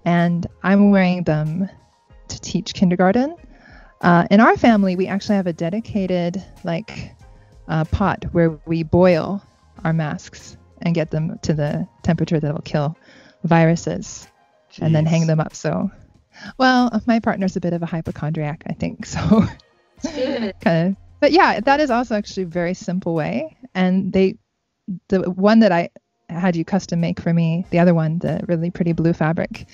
and 0.05 0.47
I'm 0.63 0.91
wearing 0.91 1.25
them 1.25 1.69
to 2.29 2.41
teach 2.41 2.75
kindergarten. 2.75 3.35
Uh, 4.01 4.27
in 4.31 4.41
our 4.41 4.57
family, 4.57 4.97
we 4.97 5.07
actually 5.07 5.37
have 5.37 5.47
a 5.47 5.53
dedicated 5.53 6.43
like 6.65 7.13
uh, 7.69 7.85
pot 7.85 8.25
where 8.33 8.59
we 8.67 8.83
boil 8.83 9.43
our 9.85 9.93
masks 9.93 10.57
and 10.83 10.95
get 10.95 11.11
them 11.11 11.39
to 11.43 11.55
the 11.55 11.89
temperature 12.03 12.41
that 12.41 12.53
will 12.53 12.63
kill 12.63 12.97
viruses 13.45 14.27
and 14.81 14.95
then 14.95 15.07
hang 15.07 15.27
them 15.27 15.41
up. 15.41 15.55
So, 15.55 15.91
well, 16.59 17.03
my 17.07 17.21
partner's 17.21 17.57
a 17.57 17.61
bit 17.61 17.73
of 17.73 17.83
a 17.83 17.87
hypochondriac, 17.87 18.65
I 18.67 18.73
think. 18.73 19.07
So, 20.03 20.53
kind 20.63 20.89
of, 20.89 20.97
but 21.21 21.31
yeah, 21.31 21.61
that 21.61 21.79
is 21.81 21.91
also 21.91 22.15
actually 22.15 22.45
a 22.45 22.47
very 22.47 22.73
simple 22.73 23.15
way. 23.15 23.55
And 23.75 24.11
they, 24.15 24.39
the 25.09 25.31
one 25.31 25.59
that 25.59 25.73
I 25.73 25.91
had 26.31 26.57
you 26.57 26.65
custom 26.65 27.01
make 27.01 27.21
for 27.21 27.35
me, 27.35 27.67
the 27.69 27.81
other 27.81 27.93
one, 27.93 28.19
the 28.19 28.41
really 28.49 28.71
pretty 28.71 28.93
blue 28.93 29.13
fabric, 29.13 29.67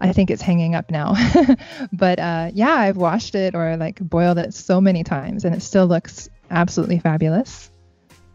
I 0.00 0.12
think 0.12 0.32
it's 0.32 0.42
hanging 0.42 0.74
up 0.74 0.90
now. 0.90 1.14
but 1.92 2.18
uh, 2.18 2.50
yeah, 2.52 2.74
I've 2.74 2.96
washed 2.96 3.36
it 3.36 3.54
or 3.54 3.76
like 3.76 4.00
boiled 4.00 4.38
it 4.38 4.52
so 4.52 4.80
many 4.80 5.04
times 5.04 5.44
and 5.44 5.54
it 5.54 5.62
still 5.62 5.86
looks 5.86 6.28
absolutely 6.50 6.98
fabulous. 6.98 7.70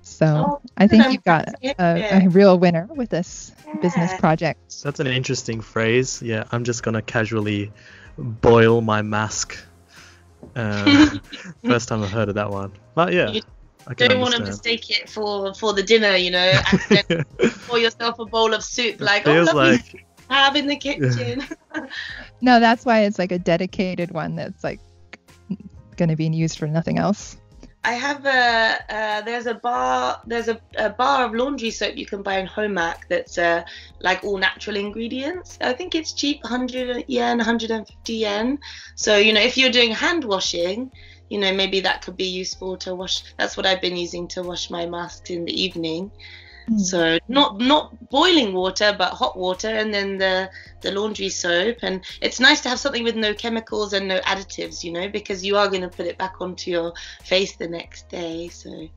So 0.07 0.45
Oh, 0.47 0.61
I 0.77 0.87
think 0.87 1.05
I'm 1.05 1.11
you've 1.11 1.23
got 1.23 1.45
glad 1.45 1.55
to 1.55 1.61
hear 1.61 1.75
a, 1.79 2.25
a 2.25 2.29
real 2.29 2.57
winner 2.57 2.87
with 2.89 3.09
this 3.09 3.51
business 3.81 4.11
project. 4.19 4.81
That's 4.83 4.99
an 4.99 5.07
interesting 5.07 5.61
phrase. 5.61 6.21
Yeah, 6.21 6.45
I'm 6.51 6.63
just 6.63 6.83
gonna 6.83 7.01
casually 7.01 7.71
boil 8.17 8.81
my 8.81 9.01
mask. 9.01 9.57
Uh, 10.55 11.09
first 11.65 11.89
time 11.89 12.03
I've 12.03 12.11
heard 12.11 12.29
of 12.29 12.35
that 12.35 12.49
one. 12.49 12.71
But 12.95 13.13
yeah, 13.13 13.31
You 13.31 13.41
I 13.87 13.93
Don't 13.93 14.19
want 14.19 14.33
to 14.35 14.41
mistake 14.41 14.89
it 14.89 15.09
for 15.09 15.53
for 15.53 15.73
the 15.73 15.83
dinner, 15.83 16.15
you 16.15 16.31
know. 16.31 16.51
Accidentally 16.53 17.23
pour 17.67 17.77
yourself 17.79 18.19
a 18.19 18.25
bowl 18.25 18.53
of 18.53 18.63
soup, 18.63 18.99
like 18.99 19.27
oh, 19.27 19.33
feels 19.33 19.47
lovely 19.47 19.71
like 19.73 20.05
have 20.29 20.55
in 20.55 20.67
the 20.67 20.75
kitchen. 20.75 21.43
No, 22.41 22.59
that's 22.59 22.85
why 22.85 23.01
it's 23.01 23.17
like 23.17 23.31
a 23.31 23.39
dedicated 23.39 24.11
one 24.11 24.35
that's 24.35 24.63
like 24.63 24.79
going 25.95 26.09
to 26.09 26.15
be 26.15 26.27
used 26.27 26.59
for 26.59 26.67
nothing 26.67 26.99
else. 26.99 27.37
I 27.87 27.93
have 27.93 28.25
a 28.25 28.93
uh, 28.93 29.21
there's 29.21 29.45
a 29.45 29.53
bar 29.53 30.17
there's 30.27 30.49
a, 30.49 30.59
a 30.77 30.89
bar 30.89 31.25
of 31.25 31.33
laundry 31.33 31.71
soap 31.71 31.95
you 31.95 32.05
can 32.05 32.21
buy 32.21 32.37
in 32.37 32.45
Homac 32.45 32.97
that's 33.07 33.37
uh, 33.37 33.63
like 34.01 34.25
all 34.25 34.37
natural 34.37 34.75
ingredients. 34.75 35.57
I 35.61 35.71
think 35.71 35.95
it's 35.95 36.11
cheap, 36.11 36.43
100 36.43 37.05
yen, 37.07 37.37
150 37.37 38.13
yen. 38.13 38.57
So 38.97 39.15
you 39.15 39.31
know 39.31 39.39
if 39.39 39.57
you're 39.57 39.71
doing 39.71 39.91
hand 39.91 40.25
washing, 40.25 40.91
you 41.29 41.39
know 41.39 41.53
maybe 41.53 41.79
that 41.79 42.01
could 42.01 42.17
be 42.17 42.25
useful 42.25 42.75
to 42.79 42.93
wash. 42.93 43.23
That's 43.37 43.55
what 43.55 43.65
I've 43.65 43.81
been 43.81 43.95
using 43.95 44.27
to 44.29 44.43
wash 44.43 44.69
my 44.69 44.85
masks 44.85 45.29
in 45.29 45.45
the 45.45 45.53
evening. 45.53 46.11
Hmm. 46.67 46.77
So 46.77 47.17
not 47.27 47.59
not 47.59 48.09
boiling 48.09 48.53
water, 48.53 48.93
but 48.97 49.13
hot 49.13 49.37
water, 49.37 49.69
and 49.69 49.93
then 49.93 50.17
the 50.17 50.49
the 50.81 50.91
laundry 50.91 51.29
soap. 51.29 51.77
And 51.81 52.03
it's 52.21 52.39
nice 52.39 52.61
to 52.61 52.69
have 52.69 52.79
something 52.79 53.03
with 53.03 53.15
no 53.15 53.33
chemicals 53.33 53.93
and 53.93 54.07
no 54.07 54.19
additives, 54.19 54.83
you 54.83 54.91
know, 54.91 55.07
because 55.09 55.45
you 55.45 55.57
are 55.57 55.69
going 55.69 55.81
to 55.81 55.89
put 55.89 56.07
it 56.07 56.17
back 56.17 56.35
onto 56.41 56.71
your 56.71 56.93
face 57.23 57.55
the 57.55 57.67
next 57.67 58.09
day. 58.09 58.49
So 58.49 58.69
you 58.69 58.91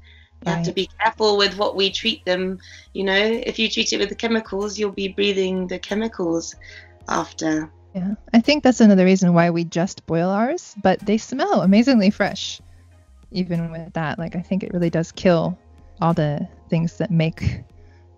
have 0.46 0.62
to 0.64 0.72
be 0.72 0.88
careful 1.00 1.36
with 1.36 1.56
what 1.56 1.76
we 1.76 1.90
treat 1.90 2.24
them. 2.24 2.58
You 2.92 3.04
know, 3.04 3.14
if 3.14 3.58
you 3.58 3.68
treat 3.68 3.92
it 3.92 3.98
with 3.98 4.08
the 4.08 4.16
chemicals, 4.16 4.78
you'll 4.78 4.92
be 4.92 5.08
breathing 5.08 5.68
the 5.68 5.78
chemicals 5.78 6.54
after. 7.08 7.70
Yeah, 7.94 8.14
I 8.32 8.40
think 8.40 8.62
that's 8.62 8.80
another 8.80 9.04
reason 9.04 9.32
why 9.34 9.50
we 9.50 9.64
just 9.64 10.06
boil 10.06 10.28
ours, 10.30 10.74
but 10.82 11.00
they 11.00 11.18
smell 11.18 11.62
amazingly 11.62 12.10
fresh. 12.10 12.60
Even 13.32 13.70
with 13.70 13.92
that, 13.94 14.18
like 14.18 14.34
I 14.34 14.42
think 14.42 14.62
it 14.64 14.72
really 14.72 14.90
does 14.90 15.12
kill 15.12 15.56
all 16.00 16.14
the 16.14 16.48
things 16.68 16.98
that 16.98 17.10
make 17.10 17.62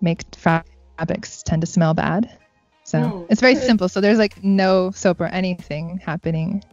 make 0.01 0.23
fabrics 0.35 1.43
tend 1.43 1.61
to 1.61 1.67
smell 1.67 1.93
bad. 1.93 2.37
So 2.83 2.99
Mm, 2.99 3.25
it's 3.29 3.41
very 3.41 3.55
simple. 3.55 3.87
So 3.89 4.01
there's 4.01 4.17
like 4.17 4.43
no 4.43 4.91
soap 4.91 5.21
or 5.21 5.25
anything 5.25 5.99
happening 6.03 6.63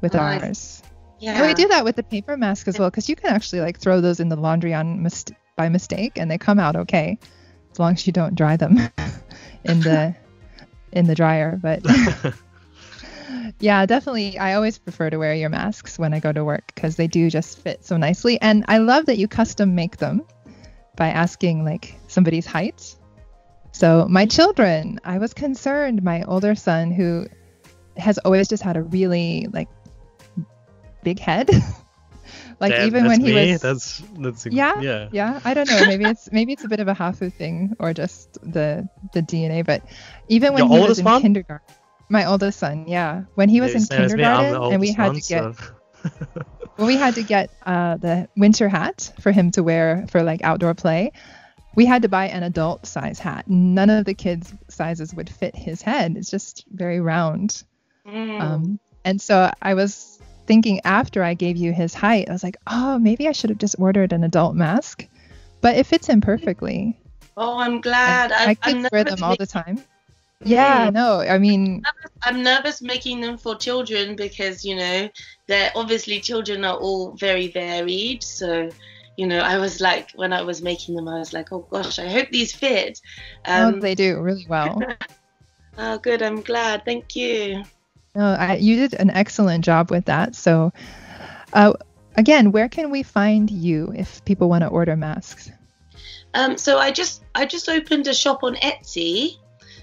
with 0.00 0.14
Nice. 0.14 0.42
ours. 0.42 0.82
Yeah. 1.20 1.34
And 1.34 1.46
we 1.46 1.54
do 1.54 1.68
that 1.68 1.84
with 1.84 1.96
the 1.96 2.02
paper 2.02 2.36
mask 2.36 2.68
as 2.68 2.78
well, 2.78 2.90
because 2.90 3.08
you 3.08 3.16
can 3.16 3.30
actually 3.32 3.60
like 3.60 3.78
throw 3.78 4.00
those 4.00 4.20
in 4.20 4.28
the 4.28 4.36
laundry 4.36 4.74
on 4.74 5.02
mis- 5.02 5.24
by 5.56 5.68
mistake, 5.68 6.12
and 6.18 6.30
they 6.30 6.38
come 6.38 6.58
out 6.58 6.76
okay, 6.76 7.18
as 7.72 7.78
long 7.78 7.92
as 7.92 8.06
you 8.06 8.12
don't 8.12 8.34
dry 8.34 8.56
them 8.56 8.78
in 9.64 9.82
the 9.82 10.14
in 10.92 11.06
the 11.06 11.14
dryer. 11.14 11.58
But 11.60 11.82
yeah, 13.60 13.86
definitely, 13.86 14.38
I 14.38 14.54
always 14.54 14.78
prefer 14.78 15.10
to 15.10 15.18
wear 15.18 15.34
your 15.34 15.50
masks 15.50 15.98
when 15.98 16.12
I 16.12 16.20
go 16.20 16.32
to 16.32 16.44
work 16.44 16.64
because 16.74 16.96
they 16.96 17.06
do 17.06 17.30
just 17.30 17.58
fit 17.58 17.84
so 17.84 17.96
nicely, 17.96 18.40
and 18.40 18.64
I 18.68 18.78
love 18.78 19.06
that 19.06 19.18
you 19.18 19.28
custom 19.28 19.74
make 19.74 19.98
them 19.98 20.22
by 20.96 21.08
asking 21.08 21.64
like 21.64 21.94
somebody's 22.08 22.46
height. 22.46 22.94
So 23.72 24.06
my 24.08 24.26
children, 24.26 25.00
I 25.04 25.18
was 25.18 25.32
concerned. 25.32 26.02
My 26.02 26.22
older 26.24 26.54
son, 26.54 26.90
who 26.90 27.26
has 27.96 28.18
always 28.18 28.48
just 28.48 28.62
had 28.62 28.76
a 28.76 28.82
really 28.82 29.48
like 29.52 29.68
big 31.02 31.18
head. 31.18 31.50
like 32.60 32.72
Damn, 32.72 32.86
even 32.86 33.06
when 33.06 33.20
he 33.20 33.32
me. 33.32 33.52
was 33.52 33.60
that's 33.62 34.02
that's 34.18 34.46
Yeah, 34.46 34.80
yeah. 34.80 35.08
yeah, 35.10 35.40
I 35.44 35.54
don't 35.54 35.68
know. 35.68 35.84
Maybe 35.86 36.04
it's 36.04 36.30
maybe 36.30 36.52
it's 36.52 36.64
a 36.64 36.68
bit 36.68 36.80
of 36.80 36.88
a 36.88 36.94
Hafu 36.94 37.32
thing 37.32 37.74
or 37.78 37.94
just 37.94 38.34
the 38.42 38.86
the 39.12 39.22
DNA. 39.22 39.64
But 39.64 39.82
even 40.28 40.52
when 40.52 40.68
Your 40.68 40.78
he 40.78 40.88
was 40.88 40.98
in 40.98 41.04
one? 41.06 41.22
kindergarten, 41.22 41.74
my 42.10 42.26
oldest 42.26 42.58
son, 42.58 42.84
yeah, 42.86 43.22
when 43.34 43.48
he 43.48 43.60
was 43.62 43.70
Yeah, 43.72 43.78
in 43.78 43.84
same 43.86 44.02
as 44.02 44.14
me, 44.14 44.24
I'm 44.24 44.52
the 44.52 44.60
kindergarten, 44.60 44.72
and 44.72 44.80
we 44.80 44.92
had 44.92 45.14
to 45.14 45.20
get 45.20 45.56
so- 45.56 45.74
when 46.76 46.86
we 46.86 46.96
had 46.96 47.14
to 47.14 47.22
get 47.22 47.50
uh, 47.64 47.96
the 47.96 48.28
winter 48.36 48.68
hat 48.68 49.12
for 49.20 49.32
him 49.32 49.50
to 49.52 49.62
wear 49.62 50.06
for 50.10 50.22
like 50.22 50.42
outdoor 50.42 50.74
play. 50.74 51.12
We 51.74 51.86
had 51.86 52.02
to 52.02 52.08
buy 52.08 52.28
an 52.28 52.42
adult 52.42 52.86
size 52.86 53.18
hat. 53.18 53.48
None 53.48 53.88
of 53.88 54.04
the 54.04 54.12
kids' 54.12 54.52
sizes 54.68 55.14
would 55.14 55.30
fit 55.30 55.56
his 55.56 55.80
head. 55.80 56.16
It's 56.18 56.30
just 56.30 56.66
very 56.70 57.00
round. 57.00 57.62
Mm. 58.06 58.40
Um, 58.40 58.80
and 59.04 59.20
so 59.20 59.50
I 59.62 59.74
was 59.74 60.20
thinking 60.46 60.80
after 60.84 61.22
I 61.22 61.34
gave 61.34 61.56
you 61.56 61.72
his 61.72 61.94
height, 61.94 62.28
I 62.28 62.32
was 62.32 62.42
like, 62.42 62.58
oh, 62.66 62.98
maybe 62.98 63.26
I 63.26 63.32
should 63.32 63.50
have 63.50 63.58
just 63.58 63.76
ordered 63.78 64.12
an 64.12 64.24
adult 64.24 64.54
mask. 64.54 65.06
But 65.62 65.76
it 65.76 65.86
fits 65.86 66.08
him 66.08 66.20
perfectly. 66.20 66.98
oh, 67.36 67.58
I'm 67.58 67.80
glad. 67.80 68.32
I, 68.32 68.50
I, 68.50 68.54
could 68.54 68.88
wear 68.92 69.04
them 69.04 69.22
all 69.22 69.36
the 69.36 69.46
time. 69.46 69.82
Yeah, 70.44 70.90
no, 70.90 71.20
I 71.20 71.38
mean, 71.38 71.82
I'm 72.22 72.42
nervous 72.42 72.82
making 72.82 73.20
them 73.20 73.38
for 73.38 73.56
children 73.56 74.16
because 74.16 74.64
you 74.64 74.76
know 74.76 75.08
they're 75.46 75.72
obviously 75.74 76.20
children 76.20 76.64
are 76.64 76.76
all 76.76 77.12
very 77.12 77.48
varied. 77.48 78.22
So 78.22 78.70
you 79.16 79.26
know 79.26 79.38
I 79.38 79.58
was 79.58 79.80
like 79.80 80.10
when 80.14 80.32
I 80.32 80.42
was 80.42 80.62
making 80.62 80.94
them 80.94 81.08
I 81.08 81.18
was 81.18 81.32
like 81.32 81.52
oh 81.52 81.66
gosh 81.70 81.98
I 81.98 82.08
hope 82.08 82.30
these 82.30 82.52
fit. 82.52 83.00
oh, 83.46 83.68
Um, 83.68 83.80
they 83.80 83.94
do 83.94 84.20
really 84.20 84.46
well. 84.48 84.82
oh 85.78 85.98
good 85.98 86.22
I'm 86.22 86.40
glad 86.40 86.84
thank 86.84 87.14
you. 87.16 87.64
No, 88.14 88.24
I, 88.24 88.56
you 88.56 88.76
did 88.76 88.94
an 88.94 89.10
excellent 89.10 89.64
job 89.64 89.90
with 89.90 90.04
that. 90.04 90.34
So, 90.34 90.72
uh, 91.54 91.72
again, 92.16 92.52
where 92.52 92.68
can 92.68 92.90
we 92.90 93.02
find 93.02 93.50
you 93.50 93.92
if 93.96 94.22
people 94.26 94.50
want 94.50 94.62
to 94.62 94.68
order 94.68 94.96
masks? 94.96 95.50
Um, 96.34 96.58
so 96.58 96.78
I 96.78 96.90
just 96.90 97.22
I 97.34 97.46
just 97.46 97.68
opened 97.68 98.06
a 98.06 98.14
shop 98.14 98.42
on 98.42 98.56
Etsy. 98.56 99.36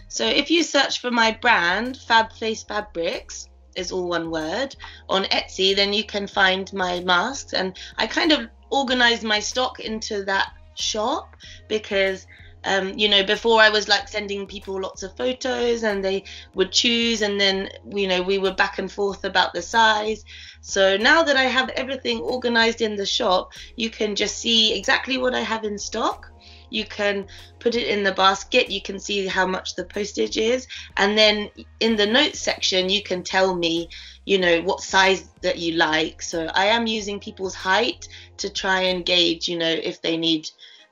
So 0.10 0.26
if 0.26 0.50
you 0.50 0.64
search 0.64 1.02
for 1.02 1.12
my 1.12 1.32
brand 1.32 1.98
Fab 1.98 2.34
Face 2.34 2.64
Fabrics 2.64 3.48
is 3.76 3.92
all 3.92 4.10
one 4.10 4.32
word 4.32 4.76
on 5.08 5.26
Etsy, 5.26 5.76
then 5.76 5.94
you 5.94 6.04
can 6.04 6.26
find 6.26 6.72
my 6.74 7.00
masks. 7.02 7.54
And 7.54 7.78
I 7.98 8.08
kind 8.08 8.32
of 8.32 8.50
organized 8.72 9.24
my 9.24 9.40
stock 9.40 9.80
into 9.80 10.24
that 10.26 10.52
shop 10.74 11.36
because 11.68 12.26
um, 12.66 12.98
you 12.98 13.08
know 13.08 13.24
before 13.24 13.62
I 13.62 13.70
was 13.70 13.88
like 13.88 14.08
sending 14.08 14.46
people 14.46 14.82
lots 14.82 15.04
of 15.04 15.16
photos 15.16 15.84
and 15.84 16.04
they 16.04 16.26
would 16.56 16.72
choose 16.74 17.22
and 17.22 17.40
then 17.40 17.70
you 17.90 18.08
know 18.08 18.22
we 18.22 18.38
were 18.38 18.54
back 18.54 18.80
and 18.80 18.92
forth 18.92 19.24
about 19.26 19.54
the 19.54 19.62
size. 19.62 20.26
So 20.62 20.98
now 20.98 21.22
that 21.22 21.38
I 21.38 21.44
have 21.44 21.70
everything 21.70 22.20
organized 22.20 22.82
in 22.82 22.96
the 22.96 23.06
shop, 23.06 23.54
you 23.76 23.92
can 23.92 24.16
just 24.16 24.40
see 24.40 24.76
exactly 24.78 25.20
what 25.20 25.36
I 25.36 25.42
have 25.42 25.64
in 25.64 25.78
stock 25.78 26.29
you 26.70 26.86
can 26.86 27.26
put 27.60 27.76
it 27.76 27.88
in 27.88 28.04
the 28.04 28.12
basket 28.12 28.70
you 28.70 28.82
can 28.82 29.00
see 29.00 29.28
how 29.28 29.46
much 29.46 29.76
the 29.76 29.84
postage 29.86 30.38
is 30.38 30.68
and 30.98 31.18
then 31.18 31.50
in 31.80 31.96
the 31.96 32.06
notes 32.06 32.40
section 32.40 32.90
you 32.90 33.02
can 33.02 33.24
tell 33.24 33.56
me 33.56 33.90
you 34.26 34.38
know 34.38 34.62
what 34.62 34.82
size 34.82 35.30
that 35.42 35.58
you 35.58 35.74
like 35.74 36.22
so 36.22 36.46
i 36.54 36.66
am 36.66 36.88
using 36.88 37.20
people's 37.20 37.56
height 37.56 38.08
to 38.38 38.50
try 38.50 38.82
and 38.82 39.06
gauge 39.06 39.48
you 39.48 39.58
know 39.58 39.70
if 39.70 40.02
they 40.02 40.18
need 40.18 40.50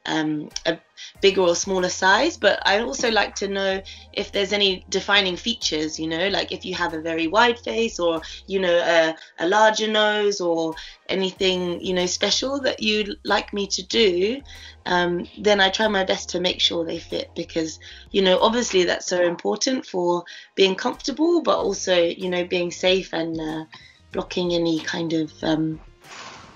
um, 0.08 0.50
a 0.66 0.80
bigger 1.22 1.42
or 1.42 1.56
smaller 1.56 1.90
size. 1.90 2.38
But 2.38 2.66
I 2.66 2.80
also 2.82 3.12
like 3.12 3.36
to 3.36 3.48
know 3.48 3.82
if 4.14 4.32
there's 4.32 4.54
any 4.54 4.86
defining 4.90 5.36
features, 5.36 6.00
you 6.00 6.08
know, 6.08 6.30
like 6.30 6.52
if 6.52 6.66
you 6.66 6.74
have 6.76 6.94
a 6.94 7.02
very 7.02 7.28
wide 7.28 7.60
face 7.60 8.00
or, 8.00 8.22
you 8.48 8.60
know, 8.60 8.78
a, 8.78 9.16
a 9.40 9.48
larger 9.48 9.88
nose 9.88 10.42
or 10.42 10.74
anything, 11.10 11.82
you 11.82 11.94
know, 11.94 12.06
special 12.06 12.60
that 12.62 12.82
you'd 12.82 13.18
like 13.24 13.54
me 13.54 13.68
to 13.68 13.84
do, 13.84 14.42
um, 14.88 15.28
then 15.38 15.60
I 15.60 15.70
try 15.70 15.90
my 15.90 16.06
best 16.06 16.30
to 16.30 16.40
make 16.40 16.62
sure 16.62 16.86
they 16.86 16.98
fit 16.98 17.30
because, 17.36 17.80
you 18.12 18.22
know, 18.22 18.40
obviously 18.40 18.86
that's 18.86 19.06
so 19.06 19.22
important 19.22 19.86
for 19.86 20.24
being 20.56 20.76
comfortable, 20.76 21.42
but 21.42 21.58
also, 21.58 21.94
you 21.96 22.30
know, 22.30 22.46
being 22.46 22.72
safe 22.72 23.14
and 23.14 23.40
uh, 23.40 23.66
blocking 24.14 24.54
any 24.54 24.80
kind 24.80 25.12
of 25.12 25.32
um, 25.44 25.80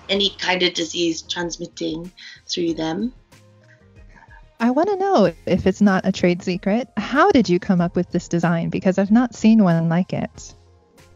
any 0.08 0.30
kind 0.30 0.62
of 0.62 0.72
disease 0.72 1.20
transmitting 1.20 2.10
through 2.46 2.72
them. 2.72 3.12
I 4.60 4.70
want 4.70 4.88
to 4.88 4.96
know 4.96 5.32
if 5.44 5.66
it's 5.66 5.82
not 5.82 6.06
a 6.06 6.12
trade 6.12 6.42
secret. 6.42 6.88
How 6.96 7.30
did 7.32 7.50
you 7.50 7.60
come 7.60 7.82
up 7.82 7.96
with 7.96 8.10
this 8.12 8.28
design? 8.28 8.70
Because 8.70 8.96
I've 8.96 9.10
not 9.10 9.34
seen 9.34 9.62
one 9.62 9.90
like 9.90 10.14
it. 10.14 10.54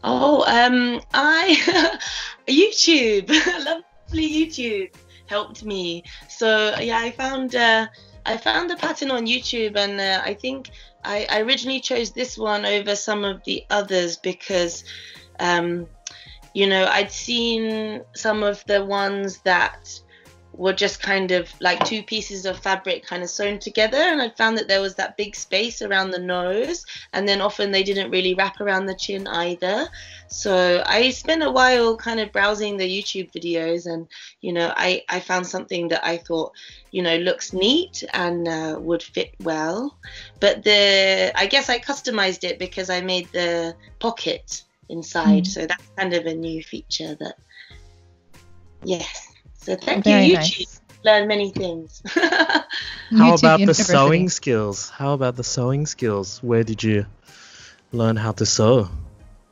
Oh, 0.03 0.43
um, 0.45 1.01
I 1.13 1.99
YouTube, 2.47 3.29
lovely 3.65 4.29
YouTube 4.29 4.91
helped 5.27 5.63
me. 5.63 6.03
So 6.29 6.75
yeah, 6.79 6.99
I 6.99 7.11
found 7.11 7.55
uh, 7.55 7.87
I 8.25 8.37
found 8.37 8.69
the 8.69 8.75
pattern 8.75 9.11
on 9.11 9.25
YouTube, 9.25 9.75
and 9.75 9.99
uh, 9.99 10.21
I 10.23 10.33
think 10.33 10.69
I, 11.03 11.27
I 11.29 11.41
originally 11.41 11.79
chose 11.79 12.11
this 12.11 12.37
one 12.37 12.65
over 12.65 12.95
some 12.95 13.23
of 13.23 13.43
the 13.45 13.63
others 13.69 14.17
because 14.17 14.83
um, 15.39 15.87
you 16.53 16.67
know, 16.67 16.85
I'd 16.85 17.11
seen 17.11 18.01
some 18.15 18.41
of 18.41 18.63
the 18.65 18.83
ones 18.83 19.39
that 19.43 20.01
were 20.57 20.73
just 20.73 21.01
kind 21.01 21.31
of 21.31 21.49
like 21.61 21.83
two 21.85 22.03
pieces 22.03 22.45
of 22.45 22.57
fabric 22.57 23.05
kind 23.05 23.23
of 23.23 23.29
sewn 23.29 23.59
together 23.59 23.97
and 23.97 24.21
i 24.21 24.29
found 24.29 24.57
that 24.57 24.67
there 24.67 24.81
was 24.81 24.95
that 24.95 25.15
big 25.15 25.35
space 25.35 25.81
around 25.81 26.11
the 26.11 26.19
nose 26.19 26.85
and 27.13 27.27
then 27.27 27.41
often 27.41 27.71
they 27.71 27.83
didn't 27.83 28.11
really 28.11 28.33
wrap 28.33 28.59
around 28.59 28.85
the 28.85 28.95
chin 28.95 29.27
either 29.27 29.87
so 30.27 30.83
i 30.85 31.09
spent 31.09 31.43
a 31.43 31.51
while 31.51 31.95
kind 31.95 32.19
of 32.19 32.31
browsing 32.31 32.77
the 32.77 33.01
youtube 33.01 33.31
videos 33.31 33.85
and 33.85 34.07
you 34.41 34.51
know 34.51 34.73
i 34.75 35.01
i 35.09 35.19
found 35.19 35.45
something 35.45 35.87
that 35.87 36.05
i 36.05 36.17
thought 36.17 36.51
you 36.91 37.01
know 37.01 37.17
looks 37.17 37.53
neat 37.53 38.03
and 38.13 38.47
uh, 38.47 38.75
would 38.79 39.03
fit 39.03 39.35
well 39.43 39.97
but 40.39 40.63
the 40.63 41.31
i 41.35 41.45
guess 41.45 41.69
i 41.69 41.77
customized 41.77 42.43
it 42.43 42.57
because 42.59 42.89
i 42.89 42.99
made 42.99 43.27
the 43.31 43.75
pocket 43.99 44.63
inside. 44.89 45.43
Mm. 45.43 45.47
So 45.47 45.65
that's 45.65 45.83
kind 45.97 46.13
of 46.13 46.25
a 46.25 46.33
new 46.33 46.63
feature 46.63 47.15
that, 47.15 47.35
yes. 48.83 49.26
So 49.67 49.75
thank 49.75 50.05
Very 50.05 50.27
you, 50.27 50.37
YouTube. 50.37 50.59
Nice. 50.59 50.81
Learn 51.03 51.27
many 51.27 51.51
things. 51.51 52.01
How 53.17 53.35
about 53.35 53.59
the 53.59 53.73
sewing 53.73 54.29
skills? 54.29 54.89
How 54.89 55.11
about 55.11 55.35
the 55.35 55.43
sewing 55.43 55.85
skills? 55.85 56.41
Where 56.41 56.63
did 56.63 56.81
you 56.83 57.05
learn 57.91 58.15
how 58.15 58.31
to 58.31 58.45
sew? 58.45 58.87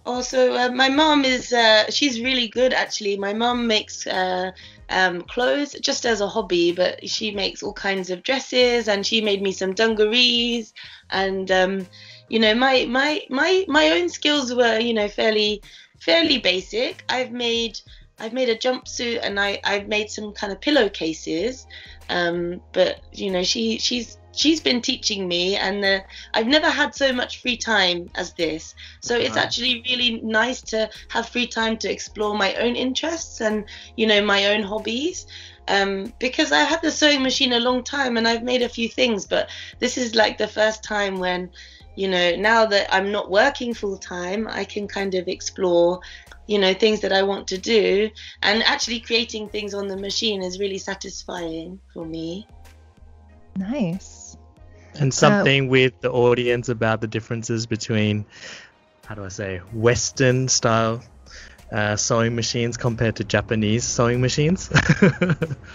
Also, 0.06 0.54
uh, 0.54 0.70
my 0.70 0.88
mom 0.88 1.26
is, 1.26 1.52
uh, 1.52 1.92
she's 1.92 2.22
really 2.22 2.48
good 2.48 2.72
actually. 2.72 3.18
My 3.18 3.34
mom 3.34 3.68
makes 3.68 4.08
uh, 4.08 4.52
um, 4.88 5.22
clothes 5.24 5.74
just 5.82 6.06
as 6.06 6.22
a 6.22 6.30
hobby, 6.30 6.72
but 6.72 7.10
she 7.10 7.32
makes 7.32 7.62
all 7.62 7.74
kinds 7.74 8.10
of 8.10 8.24
dresses 8.24 8.88
and 8.88 9.06
she 9.06 9.20
made 9.20 9.42
me 9.42 9.52
some 9.52 9.74
dungarees 9.74 10.74
and 11.10 11.52
um, 11.52 11.86
you 12.30 12.40
know 12.40 12.56
my 12.56 12.86
my 12.86 13.22
my 13.30 13.66
my 13.68 13.90
own 13.90 14.08
skills 14.08 14.54
were 14.54 14.80
you 14.80 14.94
know 14.94 15.08
fairly 15.08 15.62
fairly 16.00 16.38
basic 16.38 17.04
i've 17.10 17.32
made 17.32 17.80
i've 18.20 18.34
made 18.34 18.50
a 18.50 18.58
jumpsuit 18.58 19.20
and 19.24 19.40
i 19.40 19.60
i've 19.64 19.88
made 19.88 20.10
some 20.10 20.32
kind 20.34 20.52
of 20.52 20.60
pillowcases 20.62 21.68
um 22.10 22.62
but 22.74 23.02
you 23.12 23.32
know 23.32 23.44
she 23.44 23.78
she's 23.78 24.18
she's 24.36 24.60
been 24.60 24.82
teaching 24.82 25.28
me 25.28 25.56
and 25.56 25.84
uh, 25.84 26.00
i've 26.34 26.48
never 26.48 26.70
had 26.70 26.94
so 26.94 27.14
much 27.14 27.42
free 27.42 27.56
time 27.56 28.10
as 28.16 28.34
this. 28.34 28.76
So 29.00 29.16
it's 29.16 29.38
actually 29.38 29.82
really 29.90 30.20
nice 30.22 30.62
to 30.64 30.90
have 31.08 31.30
free 31.30 31.48
time 31.48 31.78
to 31.78 31.92
explore 31.92 32.38
my 32.38 32.54
own 32.56 32.76
interests 32.76 33.40
and 33.40 33.64
you 33.96 34.08
know 34.08 34.24
my 34.24 34.48
own 34.48 34.62
hobbies 34.62 35.26
um, 35.68 36.14
because 36.20 36.52
I 36.52 36.60
had 36.60 36.82
the 36.82 36.92
sewing 36.92 37.24
machine 37.24 37.54
a 37.54 37.60
long 37.60 37.84
time 37.84 38.18
and 38.18 38.28
I've 38.28 38.44
made 38.44 38.62
a 38.62 38.70
few 38.70 38.88
things, 38.88 39.26
but 39.26 39.50
this 39.80 39.98
is 39.98 40.16
like 40.16 40.38
the 40.38 40.48
first 40.48 40.84
time 40.84 41.18
when 41.18 41.50
you 41.96 42.08
know, 42.08 42.36
now 42.36 42.66
that 42.66 42.94
I'm 42.94 43.12
not 43.12 43.30
working 43.30 43.74
full 43.74 43.98
time, 43.98 44.48
I 44.48 44.66
can 44.66 44.88
kind 44.88 45.16
of 45.16 45.28
explore, 45.28 46.02
you 46.48 46.60
know, 46.60 46.74
things 46.74 47.02
that 47.02 47.12
I 47.14 47.24
want 47.24 47.48
to 47.50 47.58
do. 47.58 48.10
And 48.42 48.64
actually 48.64 49.00
creating 49.00 49.50
things 49.50 49.74
on 49.74 49.88
the 49.88 49.98
machine 49.98 50.44
is 50.44 50.60
really 50.60 50.78
satisfying 50.78 51.80
for 51.94 52.06
me. 52.06 52.48
Nice. 53.58 54.38
And 55.00 55.14
something 55.14 55.68
uh, 55.68 55.70
with 55.70 56.02
the 56.02 56.12
audience 56.12 56.70
about 56.70 57.02
the 57.02 57.08
differences 57.08 57.66
between, 57.66 58.26
how 59.06 59.16
do 59.16 59.24
I 59.24 59.30
say, 59.30 59.58
Western 59.74 60.48
style 60.48 61.02
uh, 61.72 61.96
sewing 61.96 62.36
machines 62.36 62.78
compared 62.78 63.16
to 63.16 63.24
Japanese 63.24 63.84
sewing 63.84 64.22
machines. 64.22 64.70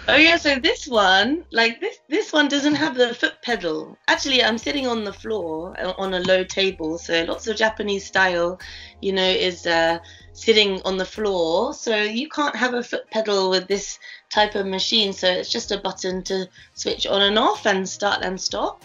oh 0.09 0.17
yeah, 0.17 0.37
so 0.37 0.57
this 0.57 0.87
one, 0.87 1.45
like 1.51 1.81
this, 1.81 1.99
this 2.09 2.33
one 2.33 2.49
doesn't 2.49 2.77
have 2.77 2.97
the 2.97 3.15
foot 3.15 3.35
pedal. 3.43 3.99
Actually, 4.09 4.43
I'm 4.43 4.59
sitting 4.59 4.87
on 4.87 5.05
the 5.05 5.13
floor 5.13 5.75
uh, 5.79 5.93
on 5.99 6.15
a 6.15 6.21
low 6.21 6.45
table, 6.45 6.99
so 6.99 7.25
lots 7.25 7.47
of 7.49 7.57
Japanese 7.57 8.07
style, 8.07 8.61
you 9.01 9.13
know, 9.13 9.29
is 9.29 9.67
uh, 9.67 9.99
sitting 10.33 10.81
on 10.85 10.97
the 10.97 11.05
floor. 11.05 11.75
So 11.75 11.97
you 11.97 12.29
can't 12.29 12.57
have 12.57 12.75
a 12.75 12.83
foot 12.83 13.11
pedal 13.11 13.51
with 13.51 13.67
this 13.67 13.99
type 14.31 14.55
of 14.55 14.67
machine. 14.67 15.13
So 15.13 15.29
it's 15.29 15.51
just 15.51 15.73
a 15.73 15.79
button 15.79 16.23
to 16.25 16.49
switch 16.75 17.07
on 17.07 17.23
and 17.23 17.39
off 17.39 17.67
and 17.67 17.89
start 17.89 18.23
and 18.23 18.41
stop. 18.41 18.85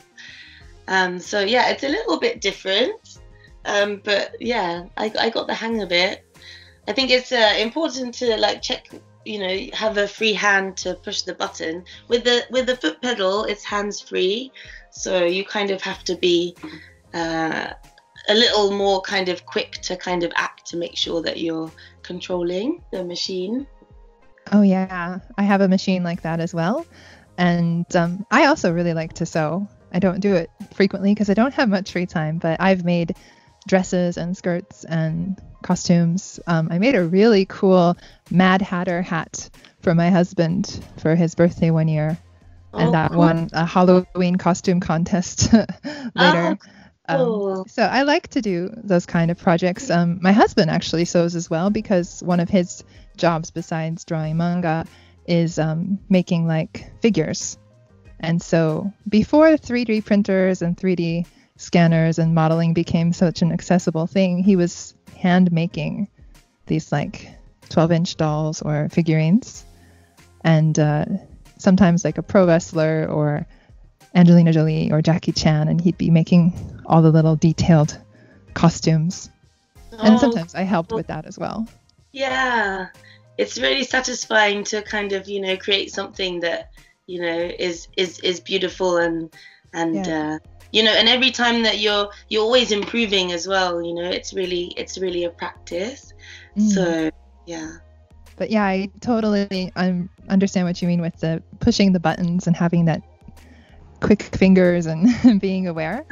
Um, 0.88 1.20
so 1.20 1.40
yeah, 1.42 1.70
it's 1.70 1.84
a 1.84 1.90
little 1.90 2.20
bit 2.20 2.42
different. 2.42 3.20
Um, 3.66 4.02
but 4.04 4.36
yeah, 4.40 4.86
I, 4.98 5.12
I 5.20 5.30
got 5.30 5.48
the 5.48 5.54
hang 5.54 5.82
of 5.82 5.92
it. 5.92 6.25
I 6.88 6.94
think 6.94 7.10
it's 7.10 7.32
uh, 7.32 7.56
important 7.58 8.14
to 8.16 8.38
like 8.38 8.62
check, 8.62 8.90
you 9.26 9.40
know, 9.40 9.58
have 9.74 9.98
a 9.98 10.08
free 10.08 10.34
hand 10.34 10.78
to 10.78 10.96
push 10.96 11.24
the 11.24 11.34
button. 11.34 11.84
With 12.08 12.24
the 12.24 12.46
with 12.52 12.68
the 12.68 12.78
foot 12.78 13.02
pedal, 13.02 13.44
it's 13.46 13.64
hands 13.64 14.02
free, 14.02 14.52
so 14.92 15.26
you 15.26 15.44
kind 15.44 15.72
of 15.72 15.82
have 15.82 16.04
to 16.04 16.16
be 16.16 16.56
uh, 17.14 17.70
a 18.30 18.34
little 18.34 18.72
more 18.72 19.02
kind 19.02 19.30
of 19.30 19.46
quick 19.46 19.74
to 19.84 19.96
kind 19.96 20.24
of 20.24 20.32
act 20.36 20.66
to 20.68 20.78
make 20.78 20.96
sure 20.96 21.22
that 21.22 21.40
you're 21.40 21.72
controlling 22.04 22.84
the 22.92 23.04
machine. 23.04 23.66
Oh 24.52 24.62
yeah, 24.62 25.20
I 25.38 25.44
have 25.44 25.62
a 25.62 25.68
machine 25.68 26.04
like 26.04 26.22
that 26.22 26.40
as 26.40 26.54
well, 26.54 26.86
and 27.38 27.96
um, 27.96 28.26
I 28.30 28.46
also 28.46 28.72
really 28.72 28.94
like 28.94 29.14
to 29.14 29.26
sew. 29.26 29.68
I 29.92 30.00
don't 30.00 30.20
do 30.20 30.36
it 30.36 30.52
frequently 30.74 31.14
because 31.14 31.30
I 31.30 31.34
don't 31.34 31.54
have 31.54 31.70
much 31.70 31.92
free 31.92 32.06
time, 32.06 32.38
but 32.38 32.60
I've 32.60 32.84
made 32.84 33.16
dresses 33.68 34.18
and 34.18 34.36
skirts 34.36 34.84
and 34.84 35.42
costumes. 35.64 36.40
Um, 36.48 36.70
I 36.72 36.80
made 36.80 36.96
a 36.96 37.04
really 37.04 37.46
cool 37.46 37.98
Mad 38.30 38.62
Hatter 38.62 39.02
hat 39.02 39.50
for 39.82 39.96
my 39.96 40.10
husband 40.10 40.84
for 40.98 41.16
his 41.16 41.36
birthday 41.36 41.72
one 41.72 41.88
year, 41.88 42.18
and 42.74 42.90
oh, 42.90 42.92
that 42.92 43.12
cool. 43.12 43.20
won 43.20 43.50
a 43.54 43.66
Halloween 43.66 44.36
costume 44.36 44.80
contest 44.80 45.52
later. 46.16 46.58
Oh, 47.08 47.16
cool. 47.16 47.60
um, 47.60 47.68
so 47.68 47.84
I 47.84 48.04
like 48.04 48.30
to 48.30 48.42
do 48.42 48.70
those 48.76 49.06
kind 49.06 49.32
of 49.32 49.40
projects. 49.40 49.90
Um, 49.90 50.20
my 50.22 50.32
husband 50.32 50.72
actually 50.72 51.06
sews 51.06 51.36
as 51.36 51.50
well 51.50 51.70
because 51.70 52.22
one 52.24 52.40
of 52.40 52.50
his 52.50 52.84
jobs 53.18 53.52
besides 53.52 54.06
drawing 54.06 54.38
manga 54.38 54.86
is 55.28 55.58
um, 55.60 56.00
making 56.10 56.48
like 56.48 57.02
figures. 57.02 57.58
And 58.20 58.42
so 58.42 58.94
before 59.08 59.50
3D 59.50 60.06
printers 60.06 60.62
and 60.62 60.78
3D 60.78 61.26
scanners 61.58 62.20
and 62.20 62.36
modeling 62.36 62.74
became 62.74 63.14
such 63.14 63.42
an 63.42 63.52
accessible 63.52 64.08
thing, 64.08 64.44
he 64.44 64.56
was 64.56 64.94
hand 65.18 65.52
making 65.52 66.08
these 66.68 66.92
like 66.92 67.30
12 67.70 67.92
inch 67.92 68.16
dolls 68.18 68.62
or 68.62 68.90
figurines. 68.90 69.66
And 70.44 70.78
uh, 70.78 71.06
sometimes 71.58 72.04
like 72.04 72.18
a 72.18 72.24
pro 72.24 72.46
wrestler 72.46 73.08
or 73.10 73.46
Angelina 74.14 74.54
Jolie 74.54 74.92
or 74.92 75.02
Jackie 75.02 75.32
Chan, 75.32 75.68
and 75.68 75.82
he'd 75.82 75.98
be 75.98 76.10
making 76.10 76.54
all 76.86 77.02
the 77.02 77.12
little 77.12 77.36
detailed 77.36 77.98
costumes. 78.54 79.30
Oh, 79.92 79.98
and 80.02 80.20
sometimes 80.20 80.56
I 80.56 80.62
helped 80.62 80.92
with 80.92 81.08
that 81.08 81.26
as 81.26 81.38
well. 81.38 81.68
Yeah, 82.12 82.88
it's 83.38 83.58
really 83.58 83.84
satisfying 83.84 84.64
to 84.66 84.82
kind 84.82 85.12
of 85.12 85.28
you 85.28 85.42
know 85.42 85.58
create 85.58 85.92
something 85.92 86.40
that 86.42 86.72
you 87.08 87.22
know 87.22 87.52
is 87.60 87.88
is 87.98 88.20
is 88.20 88.40
beautiful 88.40 88.98
and 88.98 89.34
and 89.74 90.06
yeah. 90.06 90.36
uh, 90.36 90.40
you 90.72 90.84
know 90.84 90.92
and 90.92 91.08
every 91.08 91.32
time 91.32 91.64
that 91.64 91.80
you're 91.80 92.10
you're 92.30 92.44
always 92.44 92.72
improving 92.72 93.32
as 93.32 93.48
well 93.48 93.82
you 93.82 93.94
know 93.94 94.04
it's 94.04 94.34
really 94.34 94.74
it's 94.78 94.98
really 94.98 95.24
a 95.24 95.30
practice 95.30 96.14
mm. 96.58 96.70
so 96.70 97.10
yeah 97.46 97.78
but 98.36 98.50
yeah 98.50 98.64
i 98.64 98.90
totally 99.02 99.72
um, 99.76 100.10
understand 100.30 100.66
what 100.66 100.82
you 100.82 100.88
mean 100.88 101.02
with 101.02 101.18
the 101.20 101.42
pushing 101.60 101.92
the 101.92 102.00
buttons 102.00 102.48
and 102.48 102.56
having 102.56 102.86
that 102.86 103.02
quick 104.02 104.24
fingers 104.24 104.86
and 104.86 105.40
being 105.42 105.68
aware 105.68 106.06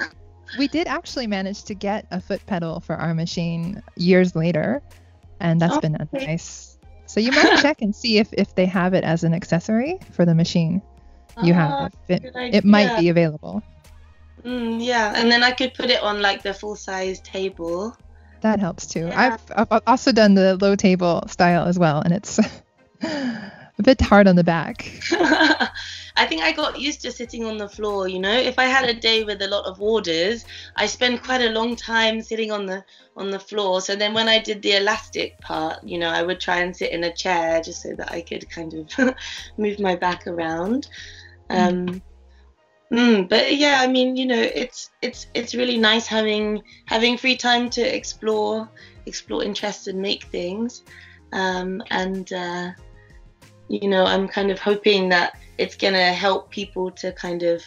we 0.58 0.68
did 0.68 0.88
actually 0.88 1.28
manage 1.28 1.64
to 1.64 1.74
get 1.74 2.06
a 2.12 2.22
foot 2.22 2.44
pedal 2.46 2.80
for 2.80 2.96
our 2.96 3.14
machine 3.14 3.82
years 3.96 4.36
later 4.36 4.82
and 5.40 5.60
that's 5.60 5.76
oh, 5.76 5.82
been 5.82 5.98
nice 6.14 6.78
so 7.06 7.20
you 7.20 7.32
might 7.32 7.60
check 7.62 7.82
and 7.82 7.96
see 7.96 8.18
if 8.18 8.32
if 8.34 8.56
they 8.56 8.66
have 8.66 8.94
it 8.94 9.04
as 9.04 9.24
an 9.24 9.34
accessory 9.34 10.00
for 10.12 10.26
the 10.26 10.34
machine 10.34 10.82
you 11.42 11.54
Ah, 11.58 11.58
have. 11.58 11.94
It, 12.08 12.22
good 12.22 12.36
it 12.36 12.66
might 12.66 13.00
be 13.00 13.10
available. 13.10 13.64
Mm, 14.46 14.84
yeah, 14.84 15.14
and 15.16 15.32
then 15.32 15.44
I 15.44 15.52
could 15.52 15.74
put 15.74 15.90
it 15.90 16.02
on 16.04 16.22
like 16.22 16.44
the 16.44 16.54
full 16.54 16.76
size 16.76 17.20
table. 17.22 17.96
That 18.42 18.60
helps 18.60 18.86
too. 18.88 19.08
Yeah. 19.08 19.38
I've, 19.50 19.68
I've 19.72 19.82
also 19.88 20.12
done 20.12 20.34
the 20.34 20.58
low 20.58 20.76
table 20.76 21.24
style 21.28 21.66
as 21.66 21.80
well, 21.80 22.02
and 22.02 22.14
it's 22.14 22.40
a 23.02 23.84
bit 23.84 24.02
hard 24.02 24.28
on 24.28 24.36
the 24.36 24.44
back. 24.44 24.92
I 26.16 26.26
think 26.28 26.44
I 26.44 26.52
got 26.52 26.80
used 26.80 27.02
to 27.02 27.12
sitting 27.12 27.46
on 27.46 27.58
the 27.58 27.70
floor, 27.70 28.08
you 28.08 28.20
know. 28.20 28.36
If 28.38 28.60
I 28.60 28.66
had 28.66 28.88
a 28.90 28.94
day 28.94 29.24
with 29.24 29.42
a 29.42 29.48
lot 29.48 29.66
of 29.66 29.82
orders, 29.82 30.46
I 30.76 30.86
spend 30.86 31.24
quite 31.24 31.42
a 31.42 31.50
long 31.50 31.76
time 31.76 32.22
sitting 32.22 32.52
on 32.52 32.66
the 32.66 32.84
on 33.16 33.32
the 33.32 33.40
floor. 33.40 33.82
So 33.82 33.96
then 33.96 34.14
when 34.14 34.28
I 34.28 34.40
did 34.40 34.62
the 34.62 34.76
elastic 34.76 35.40
part, 35.40 35.84
you 35.84 35.98
know, 35.98 36.10
I 36.10 36.22
would 36.22 36.40
try 36.40 36.60
and 36.60 36.76
sit 36.76 36.92
in 36.92 37.04
a 37.04 37.14
chair 37.14 37.62
just 37.62 37.82
so 37.82 37.96
that 37.96 38.12
I 38.12 38.22
could 38.22 38.50
kind 38.50 38.74
of 38.74 39.16
move 39.58 39.80
my 39.80 39.96
back 39.96 40.28
around. 40.28 40.88
Um 41.50 41.88
mm, 41.88 42.02
but 42.92 43.56
yeah, 43.56 43.80
I 43.82 43.88
mean, 43.88 44.16
you 44.16 44.26
know, 44.26 44.40
it's 44.40 44.92
it's 45.02 45.28
it's 45.34 45.56
really 45.56 45.78
nice 45.78 46.06
having 46.06 46.62
having 46.86 47.18
free 47.18 47.36
time 47.36 47.70
to 47.72 47.82
explore 47.82 48.70
explore 49.06 49.44
interests 49.44 49.88
and 49.88 50.00
make 50.00 50.24
things. 50.26 50.84
Um, 51.32 51.82
and 51.90 52.32
uh, 52.32 52.72
you 53.68 53.88
know, 53.88 54.06
I'm 54.06 54.28
kind 54.28 54.52
of 54.52 54.60
hoping 54.60 55.10
that 55.10 55.38
it's 55.58 55.76
gonna 55.76 56.14
help 56.14 56.52
people 56.52 56.92
to 56.92 57.12
kind 57.14 57.44
of, 57.44 57.64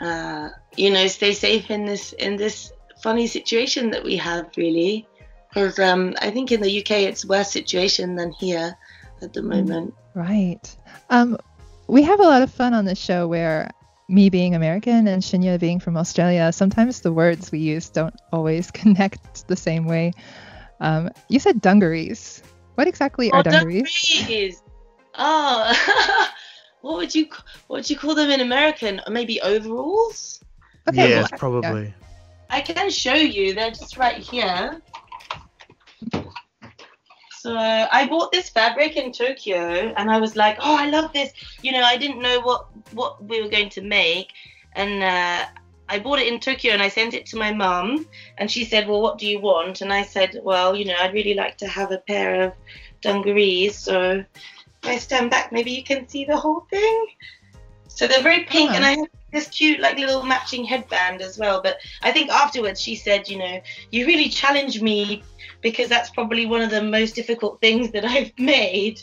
uh, 0.00 0.48
you 0.76 0.90
know, 0.90 1.06
stay 1.06 1.32
safe 1.32 1.70
in 1.70 1.84
this 1.84 2.12
in 2.12 2.36
this 2.36 2.72
funny 3.02 3.26
situation 3.26 3.90
that 3.90 4.02
we 4.02 4.16
have, 4.16 4.50
really. 4.56 5.06
Because 5.48 5.78
um, 5.78 6.14
I 6.20 6.30
think 6.30 6.52
in 6.52 6.60
the 6.60 6.80
UK 6.80 6.90
it's 7.08 7.24
worse 7.24 7.50
situation 7.50 8.16
than 8.16 8.32
here 8.32 8.76
at 9.22 9.32
the 9.32 9.42
moment. 9.42 9.94
Right. 10.14 10.76
Um, 11.08 11.38
we 11.88 12.02
have 12.02 12.20
a 12.20 12.24
lot 12.24 12.42
of 12.42 12.50
fun 12.50 12.74
on 12.74 12.84
this 12.84 12.98
show 12.98 13.26
where 13.26 13.70
me 14.08 14.30
being 14.30 14.54
American 14.54 15.08
and 15.08 15.22
Shinya 15.22 15.58
being 15.58 15.80
from 15.80 15.96
Australia, 15.96 16.52
sometimes 16.52 17.00
the 17.00 17.12
words 17.12 17.50
we 17.50 17.58
use 17.58 17.88
don't 17.88 18.14
always 18.32 18.70
connect 18.80 19.46
the 19.48 19.56
same 19.56 19.86
way. 19.86 20.12
Um, 20.80 21.10
you 21.28 21.38
said 21.38 21.60
dungarees. 21.60 22.42
What 22.74 22.86
exactly 22.86 23.30
are 23.32 23.40
Oh, 23.40 23.42
dungarees? 23.42 24.18
dungarees. 24.18 24.62
Oh, 25.14 26.28
what 26.82 26.96
would 26.96 27.14
you 27.14 27.26
what 27.68 27.78
would 27.78 27.90
you 27.90 27.96
call 27.96 28.14
them 28.14 28.30
in 28.30 28.40
American? 28.40 29.00
Maybe 29.08 29.40
overalls. 29.40 30.40
Okay, 30.88 31.08
yes, 31.08 31.30
well, 31.32 31.38
probably. 31.38 31.94
I 32.50 32.60
can 32.60 32.90
show 32.90 33.14
you. 33.14 33.54
They're 33.54 33.70
just 33.70 33.96
right 33.96 34.18
here. 34.18 34.80
So 37.46 37.56
I 37.56 38.08
bought 38.08 38.32
this 38.32 38.48
fabric 38.48 38.96
in 38.96 39.12
Tokyo, 39.12 39.94
and 39.96 40.10
I 40.10 40.18
was 40.18 40.34
like, 40.34 40.56
"Oh, 40.58 40.76
I 40.76 40.90
love 40.90 41.12
this." 41.12 41.32
You 41.62 41.70
know, 41.70 41.84
I 41.84 41.96
didn't 41.96 42.20
know 42.20 42.40
what 42.40 42.66
what 42.90 43.22
we 43.22 43.40
were 43.40 43.48
going 43.48 43.68
to 43.68 43.82
make, 43.82 44.32
and 44.72 45.00
uh, 45.00 45.46
I 45.88 46.00
bought 46.00 46.18
it 46.18 46.26
in 46.26 46.40
Tokyo, 46.40 46.72
and 46.72 46.82
I 46.82 46.88
sent 46.88 47.14
it 47.14 47.24
to 47.26 47.36
my 47.36 47.52
mum, 47.52 48.08
and 48.36 48.50
she 48.50 48.64
said, 48.64 48.88
"Well, 48.88 49.00
what 49.00 49.18
do 49.18 49.28
you 49.28 49.38
want?" 49.38 49.80
And 49.80 49.92
I 49.92 50.02
said, 50.02 50.40
"Well, 50.42 50.74
you 50.74 50.86
know, 50.86 50.96
I'd 50.98 51.14
really 51.14 51.34
like 51.34 51.56
to 51.58 51.68
have 51.68 51.92
a 51.92 51.98
pair 51.98 52.42
of 52.46 52.52
dungarees." 53.00 53.78
So 53.78 54.24
if 54.82 54.88
I 54.90 54.98
stand 54.98 55.30
back, 55.30 55.52
maybe 55.52 55.70
you 55.70 55.84
can 55.84 56.08
see 56.08 56.24
the 56.24 56.36
whole 56.36 56.66
thing. 56.68 57.06
So 57.96 58.06
they're 58.06 58.22
very 58.22 58.44
pink, 58.44 58.70
Ah. 58.70 58.76
and 58.76 58.84
I 58.84 58.90
have 58.90 59.08
this 59.32 59.48
cute, 59.48 59.80
like, 59.80 59.98
little 59.98 60.22
matching 60.22 60.64
headband 60.64 61.20
as 61.22 61.38
well. 61.38 61.60
But 61.62 61.78
I 62.02 62.12
think 62.12 62.30
afterwards 62.30 62.80
she 62.80 62.94
said, 62.94 63.28
you 63.28 63.38
know, 63.38 63.60
you 63.90 64.06
really 64.06 64.28
challenged 64.28 64.80
me 64.82 65.22
because 65.62 65.88
that's 65.88 66.10
probably 66.10 66.44
one 66.46 66.60
of 66.62 66.70
the 66.70 66.82
most 66.82 67.14
difficult 67.14 67.60
things 67.60 67.90
that 67.92 68.04
I've 68.04 68.32
made. 68.38 69.00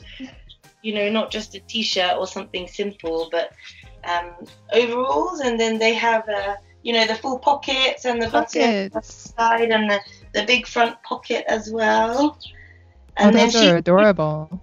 You 0.84 0.94
know, 0.94 1.10
not 1.10 1.32
just 1.32 1.56
a 1.56 1.60
t-shirt 1.62 2.18
or 2.18 2.28
something 2.28 2.68
simple, 2.68 3.30
but 3.32 3.52
um, 4.06 4.32
overalls, 4.74 5.40
and 5.40 5.60
then 5.60 5.80
they 5.80 5.94
have, 5.94 6.28
uh, 6.30 6.56
you 6.84 6.94
know, 6.94 7.08
the 7.08 7.16
full 7.16 7.40
pockets 7.40 8.06
and 8.06 8.22
the 8.22 8.30
Pockets. 8.30 9.34
side 9.38 9.72
and 9.72 9.90
the, 9.90 10.00
the 10.34 10.44
big 10.46 10.68
front 10.68 11.02
pocket 11.04 11.46
as 11.48 11.72
well. 11.72 12.38
Oh, 12.38 12.38
And 13.18 13.34
then 13.36 13.50
those 13.50 13.62
she 13.62 13.70
are 13.70 13.78
adorable. 13.78 14.62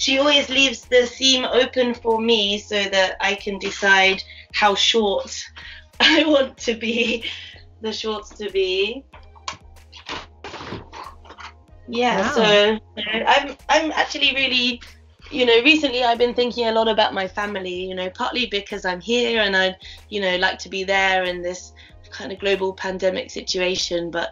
She 0.00 0.18
always 0.18 0.48
leaves 0.48 0.86
the 0.86 1.06
seam 1.06 1.44
open 1.44 1.92
for 1.92 2.20
me 2.22 2.56
so 2.58 2.82
that 2.84 3.16
I 3.20 3.34
can 3.34 3.58
decide 3.58 4.22
how 4.54 4.74
short 4.74 5.30
I 6.00 6.24
want 6.24 6.56
to 6.58 6.74
be, 6.74 7.26
the 7.82 7.92
shorts 7.92 8.30
to 8.38 8.50
be. 8.50 9.04
Yeah, 11.86 12.22
Wow. 12.22 12.32
so 12.34 12.78
I'm 13.26 13.56
I'm 13.68 13.92
actually 13.92 14.34
really, 14.34 14.80
you 15.30 15.44
know, 15.44 15.60
recently 15.62 16.02
I've 16.02 16.18
been 16.18 16.34
thinking 16.34 16.66
a 16.68 16.72
lot 16.72 16.88
about 16.88 17.12
my 17.12 17.28
family. 17.28 17.84
You 17.84 17.94
know, 17.94 18.08
partly 18.08 18.46
because 18.46 18.86
I'm 18.86 19.02
here 19.02 19.42
and 19.42 19.54
I'd, 19.54 19.76
you 20.08 20.22
know, 20.22 20.36
like 20.36 20.58
to 20.60 20.70
be 20.70 20.82
there 20.82 21.24
in 21.24 21.42
this 21.42 21.74
kind 22.10 22.32
of 22.32 22.38
global 22.38 22.72
pandemic 22.72 23.30
situation, 23.30 24.10
but 24.10 24.30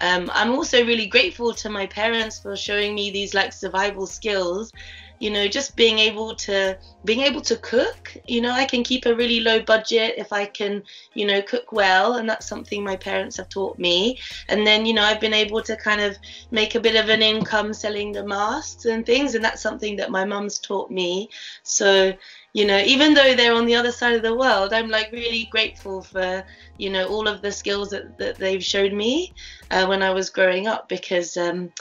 um, 0.00 0.30
I'm 0.32 0.52
also 0.52 0.84
really 0.86 1.06
grateful 1.06 1.52
to 1.54 1.68
my 1.68 1.86
parents 1.86 2.38
for 2.38 2.56
showing 2.56 2.94
me 2.94 3.10
these 3.10 3.34
like 3.34 3.52
survival 3.52 4.06
skills. 4.06 4.70
You 5.18 5.30
know, 5.30 5.48
just 5.48 5.76
being 5.76 5.98
able 5.98 6.34
to 6.36 6.78
being 7.04 7.20
able 7.20 7.40
to 7.40 7.56
cook. 7.56 8.16
You 8.26 8.40
know, 8.40 8.52
I 8.52 8.64
can 8.64 8.82
keep 8.82 9.06
a 9.06 9.14
really 9.14 9.40
low 9.40 9.60
budget 9.60 10.14
if 10.18 10.32
I 10.32 10.46
can, 10.46 10.82
you 11.14 11.26
know, 11.26 11.40
cook 11.42 11.72
well, 11.72 12.16
and 12.16 12.28
that's 12.28 12.46
something 12.46 12.82
my 12.84 12.96
parents 12.96 13.36
have 13.36 13.48
taught 13.48 13.78
me. 13.78 14.18
And 14.48 14.66
then, 14.66 14.84
you 14.84 14.94
know, 14.94 15.02
I've 15.02 15.20
been 15.20 15.34
able 15.34 15.62
to 15.62 15.76
kind 15.76 16.00
of 16.00 16.16
make 16.50 16.74
a 16.74 16.80
bit 16.80 16.96
of 16.96 17.08
an 17.08 17.22
income 17.22 17.72
selling 17.72 18.12
the 18.12 18.26
masks 18.26 18.84
and 18.84 19.06
things, 19.06 19.34
and 19.34 19.44
that's 19.44 19.62
something 19.62 19.96
that 19.96 20.10
my 20.10 20.24
mum's 20.24 20.58
taught 20.58 20.90
me. 20.90 21.28
So, 21.62 22.12
you 22.52 22.66
know, 22.66 22.78
even 22.78 23.14
though 23.14 23.34
they're 23.34 23.54
on 23.54 23.66
the 23.66 23.76
other 23.76 23.92
side 23.92 24.16
of 24.16 24.22
the 24.22 24.36
world, 24.36 24.72
I'm 24.72 24.88
like 24.88 25.12
really 25.12 25.48
grateful 25.50 26.02
for, 26.02 26.44
you 26.76 26.90
know, 26.90 27.06
all 27.06 27.28
of 27.28 27.42
the 27.42 27.52
skills 27.52 27.90
that, 27.90 28.18
that 28.18 28.36
they've 28.36 28.64
showed 28.64 28.92
me 28.92 29.32
uh, 29.70 29.86
when 29.86 30.02
I 30.02 30.10
was 30.10 30.30
growing 30.30 30.66
up 30.66 30.88
because, 30.88 31.36
um, 31.36 31.72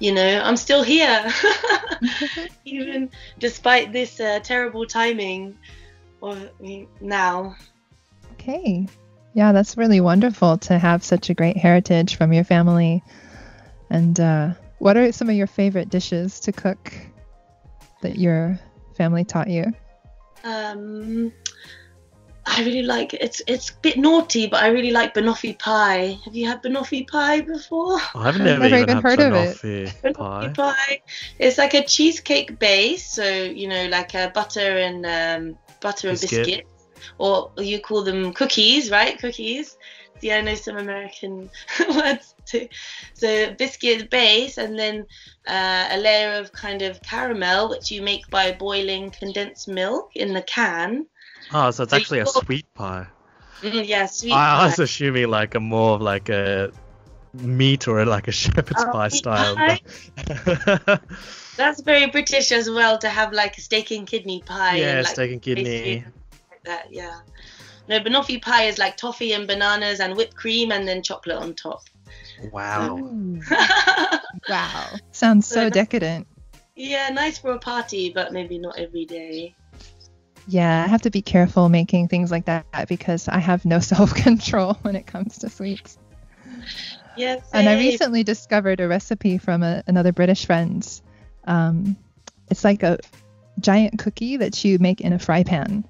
you 0.00 0.12
know, 0.12 0.40
I'm 0.42 0.56
still 0.56 0.82
here, 0.82 1.32
even 2.64 3.10
despite 3.38 3.92
this 3.92 4.20
uh, 4.20 4.40
terrible 4.40 4.86
timing 4.86 5.56
of 6.22 6.50
now. 7.00 7.56
Okay. 8.32 8.86
Yeah, 9.34 9.52
that's 9.52 9.76
really 9.76 10.00
wonderful 10.00 10.58
to 10.58 10.78
have 10.78 11.02
such 11.02 11.28
a 11.28 11.34
great 11.34 11.56
heritage 11.56 12.16
from 12.16 12.32
your 12.32 12.44
family. 12.44 13.02
And 13.90 14.18
uh, 14.18 14.54
what 14.78 14.96
are 14.96 15.10
some 15.12 15.28
of 15.28 15.36
your 15.36 15.46
favorite 15.46 15.88
dishes 15.88 16.40
to 16.40 16.52
cook 16.52 16.92
that 18.02 18.16
your 18.18 18.58
family 18.96 19.24
taught 19.24 19.48
you? 19.48 19.72
Um, 20.44 21.32
I 22.46 22.62
really 22.62 22.82
like 22.82 23.14
it's 23.14 23.40
it's 23.46 23.70
a 23.70 23.74
bit 23.80 23.96
naughty, 23.96 24.46
but 24.46 24.62
I 24.62 24.68
really 24.68 24.90
like 24.90 25.14
banoffee 25.14 25.58
pie. 25.58 26.18
Have 26.24 26.36
you 26.36 26.46
had 26.46 26.62
banoffee 26.62 27.08
pie 27.08 27.40
before? 27.40 27.98
I've 28.14 28.36
I've 28.36 28.38
never, 28.38 28.60
never 28.60 28.66
even, 28.66 28.78
even 28.80 28.96
had 28.96 29.02
heard 29.02 29.20
of 29.20 29.32
it. 29.34 29.56
banoffee 29.56 30.14
pie. 30.14 30.48
Banoffee 30.48 30.54
pie. 30.54 31.00
It's 31.38 31.58
like 31.58 31.74
a 31.74 31.84
cheesecake 31.84 32.58
base, 32.58 33.06
so 33.06 33.24
you 33.24 33.68
know, 33.68 33.86
like 33.86 34.14
a 34.14 34.30
butter 34.34 34.78
and 34.78 35.06
um, 35.06 35.58
butter 35.80 36.08
and 36.08 36.20
Biscuit. 36.20 36.46
biscuit, 36.46 36.66
or 37.18 37.50
you 37.56 37.80
call 37.80 38.02
them 38.02 38.32
cookies, 38.32 38.90
right? 38.90 39.18
Cookies. 39.18 39.76
See, 40.20 40.32
I 40.32 40.40
know 40.42 40.54
some 40.54 40.76
American 40.76 41.50
words 41.88 42.34
too. 42.46 42.68
So 43.14 43.52
biscuit 43.54 44.10
base, 44.10 44.58
and 44.58 44.78
then 44.78 45.06
uh, 45.46 45.88
a 45.90 45.98
layer 45.98 46.34
of 46.40 46.52
kind 46.52 46.82
of 46.82 47.00
caramel, 47.02 47.70
which 47.70 47.90
you 47.90 48.02
make 48.02 48.28
by 48.30 48.52
boiling 48.52 49.10
condensed 49.10 49.66
milk 49.66 50.10
in 50.14 50.34
the 50.34 50.42
can. 50.42 51.06
Oh, 51.52 51.70
so 51.70 51.82
it's 51.84 51.90
So 51.90 51.96
actually 51.96 52.20
a 52.20 52.24
you- 52.24 52.30
sweet 52.44 52.66
pie. 52.74 53.06
Mm, 53.62 53.86
yeah, 53.86 54.06
sweet. 54.06 54.32
I 54.32 54.58
pie. 54.58 54.66
was 54.66 54.78
assuming 54.78 55.28
like 55.28 55.54
a 55.54 55.60
more 55.60 55.94
of 55.94 56.02
like 56.02 56.28
a 56.28 56.72
meat 57.34 57.88
or 57.88 58.04
like 58.04 58.28
a 58.28 58.32
shepherd's 58.32 58.72
Oh, 58.84 58.92
pie 58.92 59.08
style. 59.08 59.56
pie? 59.56 59.80
That's 61.56 61.80
very 61.82 62.06
British 62.06 62.50
as 62.52 62.68
well 62.68 62.98
to 62.98 63.08
have 63.08 63.32
like 63.32 63.56
a 63.58 63.60
steak 63.60 63.90
and 63.92 64.06
kidney 64.06 64.42
pie. 64.44 64.76
yeah, 64.76 64.96
and, 64.96 65.04
like, 65.04 65.14
steak 65.14 65.32
and 65.32 65.42
kidney. 65.42 66.04
like 66.50 66.62
that. 66.64 66.86
Yeah. 66.92 67.20
No, 67.88 68.00
banoffee 68.00 68.40
pie 68.42 68.64
is 68.64 68.78
like 68.78 68.96
toffee 68.96 69.32
and 69.34 69.46
bananas 69.46 70.00
and 70.00 70.16
whipped 70.16 70.34
cream 70.34 70.72
and 70.72 70.86
then 70.88 71.02
chocolate 71.02 71.36
on 71.38 71.54
top. 71.54 71.82
Wow. 72.50 72.96
Ooh, 72.98 73.40
wow. 74.48 74.86
Sounds 75.12 75.46
so 75.46 75.64
Yeah. 75.64 75.68
decadent. 75.70 76.26
yeah, 76.74 77.08
nice 77.10 77.38
for 77.38 77.52
a 77.52 77.58
party, 77.58 78.10
but 78.12 78.32
maybe 78.32 78.58
not 78.58 78.78
every 78.78 79.04
day. 79.04 79.54
Yeah, 80.46 80.84
I 80.84 80.88
have 80.88 81.02
to 81.02 81.10
be 81.10 81.22
careful 81.22 81.68
making 81.68 82.08
things 82.08 82.30
like 82.30 82.46
that 82.46 82.66
because 82.88 83.28
I 83.28 83.38
have 83.38 83.64
no 83.64 83.78
self 83.80 84.14
control 84.14 84.74
when 84.82 84.96
it 84.96 85.06
comes 85.06 85.38
to 85.38 85.48
sweets. 85.48 85.98
Yes. 87.16 87.48
And 87.52 87.68
I 87.68 87.78
recently 87.78 88.24
discovered 88.24 88.80
a 88.80 88.88
recipe 88.88 89.38
from 89.38 89.62
a, 89.62 89.82
another 89.86 90.12
British 90.12 90.46
friend. 90.46 90.86
Um, 91.44 91.96
it's 92.50 92.64
like 92.64 92.82
a 92.82 92.98
giant 93.60 93.98
cookie 93.98 94.36
that 94.38 94.64
you 94.64 94.78
make 94.78 95.00
in 95.00 95.12
a 95.12 95.18
fry 95.18 95.44
pan, 95.44 95.84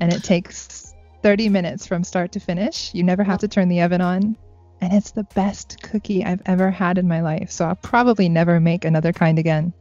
and 0.00 0.12
it 0.12 0.22
takes 0.22 0.94
30 1.22 1.48
minutes 1.48 1.86
from 1.86 2.04
start 2.04 2.32
to 2.32 2.40
finish. 2.40 2.94
You 2.94 3.02
never 3.02 3.24
have 3.24 3.40
to 3.40 3.48
turn 3.48 3.68
the 3.68 3.82
oven 3.82 4.00
on, 4.00 4.36
and 4.80 4.92
it's 4.92 5.10
the 5.10 5.24
best 5.24 5.82
cookie 5.82 6.24
I've 6.24 6.42
ever 6.46 6.70
had 6.70 6.98
in 6.98 7.08
my 7.08 7.20
life. 7.20 7.50
So 7.50 7.66
I'll 7.66 7.74
probably 7.76 8.28
never 8.28 8.60
make 8.60 8.84
another 8.84 9.12
kind 9.12 9.38
again. 9.38 9.72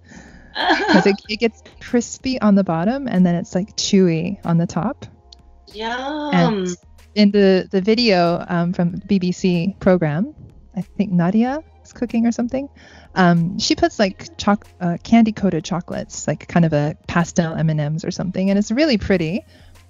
Because 0.58 1.06
it, 1.06 1.16
it 1.30 1.38
gets 1.38 1.64
crispy 1.82 2.40
on 2.42 2.56
the 2.56 2.64
bottom 2.64 3.08
and 3.08 3.26
then 3.26 3.36
it's 3.36 3.54
like 3.54 3.76
chewy 3.78 4.44
on 4.46 4.58
the 4.58 4.68
top. 4.68 5.06
Yum. 5.74 6.34
And 6.34 6.68
in 7.16 7.32
the 7.32 7.68
the 7.70 7.82
video 7.82 8.46
um, 8.48 8.74
from 8.74 9.00
BBC 9.02 9.80
program, 9.80 10.34
I 10.76 10.82
think 10.82 11.12
Nadia 11.12 11.64
is 11.84 11.94
cooking 11.94 12.26
or 12.26 12.32
something. 12.32 12.70
Um, 13.16 13.58
she 13.58 13.76
puts 13.76 14.00
like 14.00 14.38
choc- 14.38 14.68
uh, 14.80 14.98
candy 15.04 15.32
coated 15.32 15.66
chocolates, 15.66 16.28
like 16.28 16.48
kind 16.48 16.66
of 16.66 16.74
a 16.74 16.96
pastel 17.08 17.56
M 17.56 17.70
and 17.70 17.80
M's 17.80 18.06
or 18.06 18.12
something, 18.12 18.50
and 18.50 18.60
it's 18.60 18.72
really 18.72 18.98
pretty. 18.98 19.44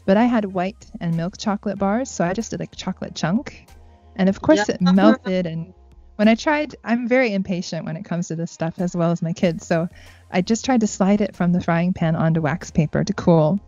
But 0.06 0.16
I 0.16 0.24
had 0.24 0.46
white 0.46 0.86
and 1.02 1.18
milk 1.18 1.38
chocolate 1.38 1.78
bars, 1.78 2.10
so 2.10 2.24
I 2.24 2.32
just 2.32 2.52
did 2.52 2.62
like 2.62 2.74
chocolate 2.76 3.14
chunk, 3.14 3.68
and 4.16 4.30
of 4.30 4.42
course 4.42 4.70
it 4.70 4.80
melted. 4.80 5.46
And 5.46 5.74
when 6.16 6.30
I 6.30 6.36
tried, 6.36 6.78
I'm 6.86 7.10
very 7.10 7.34
impatient 7.34 7.86
when 7.86 7.98
it 7.98 8.06
comes 8.06 8.30
to 8.30 8.38
this 8.38 8.52
stuff, 8.52 8.80
as 8.80 8.96
well 8.96 9.12
as 9.12 9.22
my 9.22 9.34
kids. 9.34 9.68
So 9.68 9.90
I 10.32 10.42
just 10.42 10.66
tried 10.66 10.82
to 10.82 10.88
slide 10.88 11.22
it 11.22 11.36
from 11.36 11.54
the 11.54 11.62
frying 11.62 11.94
pan 11.94 12.16
onto 12.16 12.42
wax 12.42 12.72
paper 12.72 13.04
to 13.04 13.14
cool, 13.14 13.60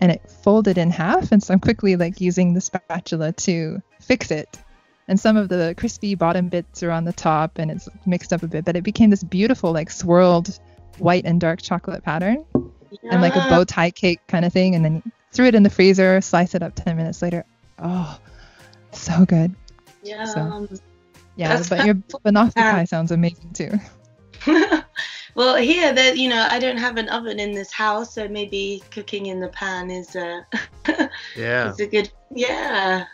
and 0.00 0.12
it 0.12 0.30
folded 0.42 0.78
in 0.78 0.90
half. 0.90 1.32
And 1.32 1.42
so 1.42 1.54
I'm 1.54 1.60
quickly 1.60 1.96
like 1.96 2.20
using 2.20 2.54
the 2.54 2.60
spatula 2.60 3.32
to 3.32 3.82
fix 4.00 4.30
it. 4.30 4.58
And 5.08 5.18
some 5.18 5.36
of 5.36 5.48
the 5.48 5.74
crispy 5.76 6.14
bottom 6.14 6.48
bits 6.48 6.82
are 6.82 6.90
on 6.90 7.04
the 7.04 7.12
top, 7.12 7.58
and 7.58 7.70
it's 7.70 7.88
mixed 8.06 8.32
up 8.32 8.42
a 8.42 8.48
bit. 8.48 8.64
But 8.64 8.76
it 8.76 8.82
became 8.82 9.10
this 9.10 9.24
beautiful 9.24 9.72
like 9.72 9.90
swirled 9.90 10.58
white 10.98 11.24
and 11.24 11.40
dark 11.40 11.60
chocolate 11.60 12.04
pattern, 12.04 12.44
and 13.10 13.20
like 13.20 13.34
a 13.34 13.46
bow 13.48 13.64
tie 13.64 13.90
cake 13.90 14.20
kind 14.28 14.44
of 14.44 14.52
thing. 14.52 14.74
And 14.74 14.84
then 14.84 15.02
threw 15.32 15.46
it 15.46 15.54
in 15.54 15.62
the 15.62 15.70
freezer, 15.70 16.20
slice 16.20 16.54
it 16.54 16.62
up 16.62 16.74
10 16.74 16.96
minutes 16.96 17.22
later. 17.22 17.44
Oh, 17.78 18.18
so 18.92 19.24
good. 19.24 19.54
Yum. 20.04 20.68
Yeah, 21.36 21.56
That's 21.56 21.68
but 21.68 21.86
your 21.86 21.94
banoffee 21.94 22.54
pie 22.54 22.84
sounds 22.84 23.10
amazing 23.10 23.52
too. 23.54 23.70
well, 25.34 25.56
here, 25.56 25.92
there, 25.92 26.14
you 26.14 26.28
know, 26.28 26.46
I 26.50 26.58
don't 26.58 26.76
have 26.76 26.96
an 26.96 27.08
oven 27.08 27.40
in 27.40 27.52
this 27.52 27.72
house, 27.72 28.14
so 28.14 28.28
maybe 28.28 28.82
cooking 28.90 29.26
in 29.26 29.40
the 29.40 29.48
pan 29.48 29.90
is 29.90 30.14
a 30.16 30.46
Yeah. 31.36 31.70
is 31.70 31.80
a 31.80 31.86
good. 31.86 32.10
Yeah. 32.34 33.04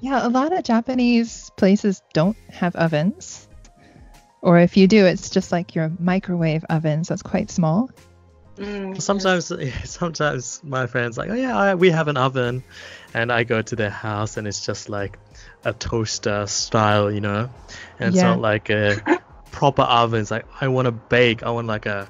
Yeah, 0.00 0.26
a 0.26 0.28
lot 0.28 0.52
of 0.52 0.64
Japanese 0.64 1.50
places 1.56 2.02
don't 2.12 2.36
have 2.50 2.74
ovens. 2.74 3.48
Or 4.40 4.58
if 4.58 4.76
you 4.76 4.88
do, 4.88 5.06
it's 5.06 5.30
just 5.30 5.52
like 5.52 5.76
your 5.76 5.92
microwave 6.00 6.64
oven, 6.68 7.04
so 7.04 7.14
it's 7.14 7.22
quite 7.22 7.50
small. 7.50 7.88
Mm, 8.56 8.94
yes. 8.96 9.04
Sometimes, 9.04 9.52
sometimes 9.90 10.60
my 10.64 10.86
friends 10.88 11.16
like, 11.16 11.30
oh 11.30 11.34
yeah, 11.34 11.56
I, 11.56 11.74
we 11.76 11.90
have 11.90 12.08
an 12.08 12.16
oven, 12.16 12.64
and 13.14 13.30
I 13.32 13.44
go 13.44 13.62
to 13.62 13.76
their 13.76 13.90
house 13.90 14.36
and 14.36 14.46
it's 14.48 14.66
just 14.66 14.88
like 14.88 15.18
a 15.64 15.72
toaster 15.72 16.46
style, 16.48 17.10
you 17.10 17.20
know, 17.20 17.48
and 18.00 18.08
it's 18.08 18.16
Yeah. 18.16 18.30
not 18.30 18.40
like 18.40 18.68
a 18.70 18.96
proper 19.52 19.82
oven. 19.82 20.20
It's 20.20 20.30
like 20.30 20.46
I 20.60 20.68
want 20.68 20.86
to 20.86 20.92
bake, 20.92 21.44
I 21.44 21.50
want 21.50 21.68
like 21.68 21.86
a 21.86 22.08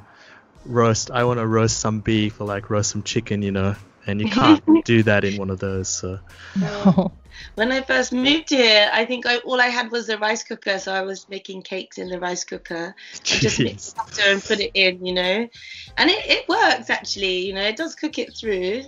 roast, 0.64 1.11
I 1.11 1.24
want 1.24 1.38
to 1.38 1.46
roast 1.46 1.78
some 1.78 2.00
beef 2.00 2.40
or 2.40 2.46
like 2.46 2.70
roast 2.70 2.90
some 2.90 3.02
chicken, 3.02 3.42
you 3.42 3.52
know, 3.52 3.74
and 4.07 4.20
you 4.20 4.28
can't 4.28 4.62
do 4.85 5.02
that 5.02 5.24
in 5.24 5.37
one 5.37 5.50
of 5.50 5.59
those. 5.59 5.88
So 5.88 6.20
No. 6.57 7.12
When 7.55 7.72
I 7.72 7.81
first 7.81 8.12
moved 8.12 8.50
here, 8.50 8.90
I 8.92 9.05
think 9.07 9.26
I, 9.26 9.38
all 9.38 9.61
I 9.61 9.68
had 9.68 9.90
was 9.90 10.09
a 10.11 10.18
rice 10.18 10.44
cooker, 10.44 10.78
so 10.78 10.92
I 10.92 11.00
was 11.00 11.28
making 11.31 11.62
cakes 11.62 11.98
in 11.98 12.09
the 12.09 12.20
rice 12.20 12.44
cooker. 12.44 12.94
I 13.14 13.18
just 13.24 13.59
mix 13.59 13.90
jeez. 13.90 13.96
butter 13.96 14.22
and 14.26 14.42
put 14.42 14.61
it 14.61 14.70
in, 14.74 15.05
you 15.05 15.14
know, 15.14 15.48
and 15.96 16.11
it, 16.11 16.26
it 16.26 16.48
works 16.48 16.90
actually. 16.90 17.46
You 17.46 17.55
know, 17.55 17.62
it 17.62 17.76
does 17.76 17.94
cook 17.94 18.18
it 18.18 18.37
through. 18.37 18.83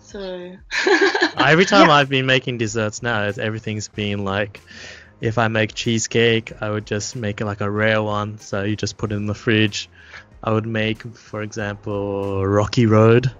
So. 0.00 0.56
Every 1.38 1.64
time 1.64 1.90
I've 1.90 2.10
been 2.10 2.26
making 2.26 2.58
desserts 2.58 3.02
now, 3.02 3.22
everything's 3.22 3.88
been 3.88 4.24
like, 4.24 4.60
if 5.22 5.38
I 5.38 5.46
make 5.48 5.72
cheesecake, 5.72 6.52
I 6.60 6.68
would 6.68 6.84
just 6.84 7.14
make 7.14 7.40
it 7.40 7.44
like 7.46 7.60
a 7.60 7.70
rare 7.70 8.02
one, 8.02 8.38
so 8.38 8.64
you 8.64 8.74
just 8.74 8.98
put 8.98 9.12
it 9.12 9.14
in 9.14 9.26
the 9.26 9.34
fridge. 9.34 9.88
I 10.42 10.52
would 10.52 10.66
make, 10.66 11.02
for 11.14 11.42
example, 11.42 12.44
Rocky 12.44 12.86
Road, 12.86 13.30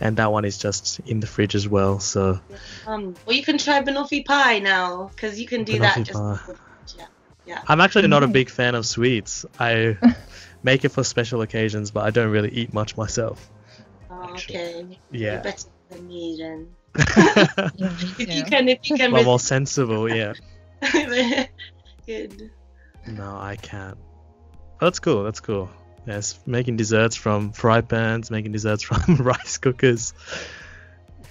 and 0.00 0.16
that 0.16 0.32
one 0.32 0.46
is 0.46 0.56
just 0.56 1.00
in 1.00 1.20
the 1.20 1.26
fridge 1.26 1.54
as 1.54 1.68
well. 1.68 2.00
So 2.00 2.40
Um, 2.86 3.14
well, 3.26 3.36
you 3.36 3.44
can 3.44 3.58
try 3.58 3.82
banoffee 3.82 4.24
pie 4.24 4.60
now 4.60 5.10
because 5.14 5.38
you 5.38 5.46
can 5.46 5.64
do 5.64 5.78
that. 5.80 5.98
Banoffee 5.98 6.04
Just 6.06 6.18
pie. 6.18 7.06
yeah. 7.46 7.62
I'm 7.68 7.82
actually 7.82 8.08
not 8.08 8.22
a 8.22 8.28
big 8.28 8.48
fan 8.48 8.74
of 8.74 8.86
sweets. 8.86 9.44
I 9.60 9.98
make 10.62 10.86
it 10.86 10.88
for 10.88 11.04
special 11.04 11.42
occasions, 11.42 11.90
but 11.90 12.04
I 12.04 12.10
don't 12.10 12.30
really 12.30 12.50
eat 12.50 12.72
much 12.72 12.96
myself. 12.96 13.50
Oh, 14.10 14.22
Actually, 14.22 14.56
okay. 14.56 14.98
You're 15.10 15.20
Yeah. 15.34 15.40
better 15.42 15.68
than 15.90 16.08
me 16.08 16.36
then. 16.40 16.68
Yeah, 16.96 17.68
me 17.78 18.14
If 18.18 18.34
you 18.34 18.44
can, 18.44 18.68
if 18.70 18.78
you 18.88 18.96
can. 18.96 19.12
Well, 19.12 19.24
more 19.24 19.38
sensible, 19.40 20.08
yeah. 20.08 20.32
Good. 22.06 22.50
No, 23.06 23.36
I 23.36 23.56
can't. 23.56 23.96
Oh, 24.80 24.86
that's 24.86 24.98
cool. 24.98 25.24
That's 25.24 25.40
cool. 25.40 25.70
Yes, 26.06 26.38
making 26.46 26.76
desserts 26.76 27.16
from 27.16 27.52
fry 27.52 27.80
pans, 27.80 28.30
making 28.30 28.52
desserts 28.52 28.82
from 28.88 29.16
rice 29.20 29.58
cookers. 29.58 30.12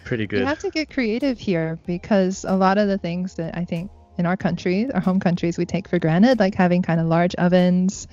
Pretty 0.04 0.28
good. 0.28 0.40
You 0.42 0.46
have 0.46 0.60
to 0.60 0.70
get 0.70 0.90
creative 0.90 1.40
here 1.40 1.80
because 1.86 2.44
a 2.48 2.56
lot 2.56 2.78
of 2.78 2.88
the 2.88 2.98
things 2.98 3.36
that 3.36 3.58
I 3.58 3.66
think 3.66 3.90
in 4.18 4.26
our 4.26 4.36
country, 4.38 4.92
our 4.92 5.00
home 5.00 5.20
countries, 5.20 5.58
we 5.58 5.66
take 5.66 5.88
for 5.88 5.98
granted, 6.00 6.40
like 6.40 6.56
having 6.56 6.82
kind 6.82 7.00
of 7.00 7.08
large 7.08 7.36
ovens 7.36 8.08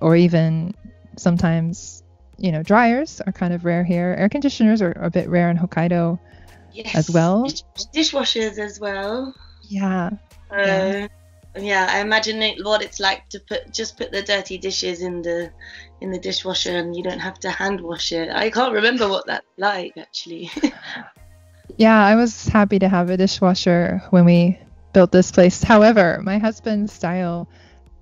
or 0.00 0.14
even 0.16 0.74
sometimes, 1.16 2.02
you 2.38 2.52
know, 2.52 2.62
dryers 2.62 3.20
are 3.26 3.32
kind 3.32 3.52
of 3.52 3.64
rare 3.64 3.82
here. 3.84 4.14
Air 4.18 4.28
conditioners 4.28 4.80
are 4.82 4.92
a 4.92 5.10
bit 5.10 5.28
rare 5.28 5.50
in 5.50 5.56
Hokkaido 5.56 6.18
Yes. 6.72 6.94
as 6.94 7.10
well. 7.10 7.44
Dish- 7.44 7.62
dishwashers 7.94 8.58
as 8.58 8.78
well. 8.78 9.34
Yeah. 9.68 10.10
Uh, 10.50 10.64
Yeah. 10.66 11.06
yeah. 11.56 11.86
I 11.90 12.00
imagine 12.00 12.42
it, 12.42 12.64
what 12.64 12.82
it's 12.82 13.00
like 13.00 13.28
to 13.30 13.40
put 13.40 13.72
just 13.72 13.96
put 13.96 14.12
the 14.12 14.22
dirty 14.22 14.58
dishes 14.58 15.02
in 15.02 15.22
the 15.22 15.50
in 16.00 16.10
the 16.10 16.18
dishwasher 16.18 16.76
and 16.76 16.94
you 16.94 17.02
don't 17.02 17.20
have 17.20 17.38
to 17.40 17.50
hand 17.50 17.80
wash 17.80 18.12
it. 18.12 18.28
I 18.30 18.50
can't 18.50 18.72
remember 18.72 19.08
what 19.08 19.26
that's 19.26 19.46
like 19.56 19.96
actually. 19.96 20.50
Yeah, 21.76 22.04
I 22.04 22.14
was 22.14 22.46
happy 22.48 22.78
to 22.78 22.88
have 22.88 23.10
a 23.10 23.16
dishwasher 23.16 24.02
when 24.10 24.24
we 24.24 24.58
built 24.92 25.12
this 25.12 25.30
place. 25.30 25.62
However, 25.62 26.20
my 26.22 26.38
husband's 26.38 26.92
style, 26.92 27.48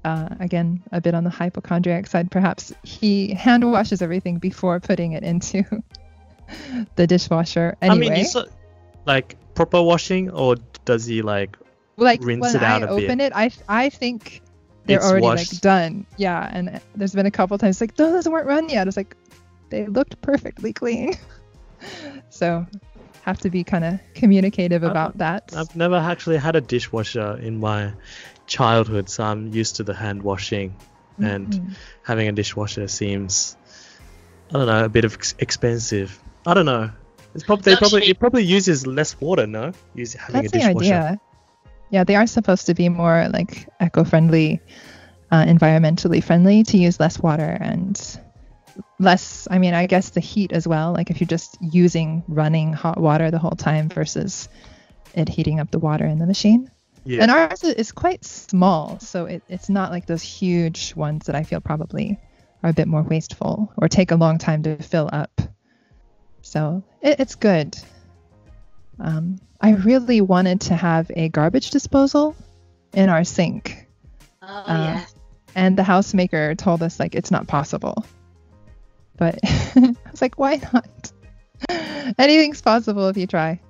uh, 0.05 0.29
again, 0.39 0.83
a 0.93 1.01
bit 1.01 1.15
on 1.15 1.25
the 1.25 1.31
hypochondriac 1.31 2.07
side, 2.07 2.31
perhaps, 2.31 2.73
he 2.83 3.35
hand 3.35 3.69
washes 3.71 4.03
everything 4.03 4.39
before 4.39 4.79
putting 4.81 5.13
it 5.13 5.23
into 5.25 5.65
the 6.97 7.07
dishwasher. 7.07 7.77
Anyway, 7.83 8.07
I 8.07 8.11
mean, 8.11 8.21
is 8.21 8.37
it 8.37 8.49
like 9.07 9.37
proper 9.55 9.83
washing, 9.83 10.31
or 10.31 10.57
does 10.85 11.07
he 11.07 11.23
like? 11.23 11.57
like 11.97 12.21
rinse 12.25 12.41
when 12.43 12.57
it 12.57 12.63
out 12.63 12.83
I 12.83 12.87
a 12.87 12.97
bit. 12.97 13.05
open 13.05 13.21
it, 13.21 13.33
I 13.35 13.51
I 13.69 13.89
think 13.89 14.43
they're 14.85 14.99
It's 14.99 15.07
already 15.07 15.23
washed. 15.23 15.53
like 15.55 15.61
done. 15.61 16.07
Yeah, 16.17 16.49
and 16.53 16.81
there's 16.97 17.15
been 17.15 17.27
a 17.27 17.31
couple 17.31 17.57
times 17.59 17.81
like 17.81 17.95
those 17.97 18.29
weren't 18.29 18.47
run 18.47 18.69
yet. 18.69 18.89
It's 18.89 18.97
like 18.97 19.17
they 19.71 19.87
looked 19.87 20.21
perfectly 20.21 20.73
clean. 20.73 21.15
so 22.31 22.67
have 23.23 23.39
to 23.41 23.51
be 23.51 23.65
kind 23.65 23.85
of 23.85 24.01
communicative 24.15 24.83
I've- 24.85 24.91
about 24.91 25.19
that. 25.19 25.53
I've 25.57 25.75
never 25.77 25.97
actually 25.97 26.37
had 26.37 26.57
a 26.57 26.61
dishwasher 26.61 27.39
in 27.41 27.59
my 27.61 27.93
childhood, 28.47 29.09
so 29.09 29.25
I'm 29.25 29.49
used 29.55 29.77
to 29.77 29.83
the 29.85 29.95
hand 29.95 30.23
washing, 30.23 30.75
and 31.19 31.49
Mhm. 31.49 31.75
having 32.03 32.29
a 32.29 32.33
dishwasher 32.33 32.89
seems, 32.89 33.57
I 34.51 34.53
don't 34.55 34.67
know, 34.67 34.85
a 34.85 34.89
bit 34.89 35.05
of 35.05 35.15
ex- 35.15 35.35
expensive. 35.39 36.19
I 36.47 36.53
don't 36.55 36.67
know. 36.67 36.91
It's 37.35 37.45
probably 37.45 37.73
they 37.73 37.77
probably 37.77 38.09
it 38.09 38.19
probably 38.19 38.45
uses 38.45 38.87
less 38.87 39.21
water, 39.21 39.47
no? 39.47 39.73
Use 39.95 40.15
having 40.15 40.43
That's 40.43 40.55
a 40.55 40.59
the 40.59 40.65
idea. 40.65 41.21
Yeah, 41.91 42.05
they 42.05 42.17
are 42.17 42.27
supposed 42.27 42.67
to 42.67 42.75
be 42.75 42.89
more 42.89 43.29
like 43.33 43.69
eco-friendly, 43.81 44.61
uh, 45.31 45.45
environmentally 45.45 46.23
friendly 46.23 46.63
to 46.65 46.79
use 46.79 46.99
less 46.99 47.19
water 47.19 47.57
and 47.61 48.01
less. 48.99 49.47
I 49.51 49.59
mean, 49.59 49.75
I 49.75 49.87
guess 49.87 50.11
the 50.11 50.21
heat 50.21 50.53
as 50.53 50.67
well. 50.67 50.93
Like 50.93 51.11
if 51.11 51.21
you're 51.21 51.29
just 51.29 51.59
using 51.61 52.23
running 52.29 52.73
hot 52.73 52.99
water 52.99 53.31
the 53.31 53.39
whole 53.39 53.53
time 53.53 53.89
versus 53.89 54.49
it 55.15 55.29
heating 55.29 55.61
up 55.61 55.71
the 55.71 55.79
water 55.79 56.07
in 56.07 56.19
the 56.19 56.27
machine. 56.27 56.71
Yeah. 57.05 57.23
And 57.23 57.31
ours 57.31 57.63
is 57.63 57.93
quite 57.93 58.25
small, 58.25 58.99
so 58.99 59.27
it, 59.27 59.43
it's 59.49 59.69
not 59.69 59.91
like 59.91 60.07
those 60.07 60.23
huge 60.23 60.95
ones 60.97 61.27
that 61.27 61.35
I 61.35 61.43
feel 61.43 61.61
probably 61.61 62.19
are 62.63 62.71
a 62.71 62.73
bit 62.73 62.89
more 62.89 63.03
wasteful 63.03 63.73
or 63.77 63.89
take 63.89 64.11
a 64.11 64.17
long 64.17 64.39
time 64.39 64.63
to 64.63 64.77
fill 64.83 65.11
up. 65.13 65.43
So 66.45 66.83
it, 67.03 67.19
it's 67.21 67.35
good. 67.35 67.77
Um, 69.01 69.41
I 69.61 69.71
really 69.73 70.21
wanted 70.21 70.61
to 70.63 70.75
have 70.77 71.11
a 71.17 71.29
garbage 71.31 71.71
disposal 71.71 72.37
in 72.93 73.09
our 73.09 73.25
sink, 73.25 73.89
oh 74.43 74.47
Uh, 74.47 74.93
yes. 75.01 75.15
and 75.57 75.77
the 75.77 75.83
housemaker 75.83 76.57
told 76.57 76.83
us 76.83 77.01
like 77.01 77.15
it's 77.15 77.31
not 77.31 77.47
possible. 77.49 78.05
But 79.17 79.39
I 79.43 79.95
was 80.11 80.21
like, 80.23 80.39
why 80.39 80.61
not? 80.73 81.13
Anything's 82.19 82.61
possible 82.63 83.09
if 83.09 83.17
you 83.17 83.27
try. 83.27 83.61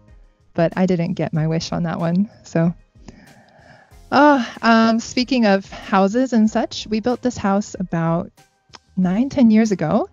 But 0.53 0.73
I 0.77 0.87
didn't 0.87 1.15
get 1.15 1.33
my 1.33 1.47
wish 1.47 1.73
on 1.73 1.85
that 1.85 1.99
one. 2.01 2.29
So, 2.45 2.75
oh, 4.13 4.55
um, 4.63 5.01
speaking 5.01 5.47
of 5.47 5.69
houses 5.71 6.33
and 6.33 6.51
such, 6.51 6.87
we 6.87 7.01
built 7.01 7.23
this 7.23 7.37
house 7.37 7.75
about 7.79 8.31
nine, 8.97 9.29
ten 9.31 9.51
years 9.51 9.73
ago. 9.73 10.09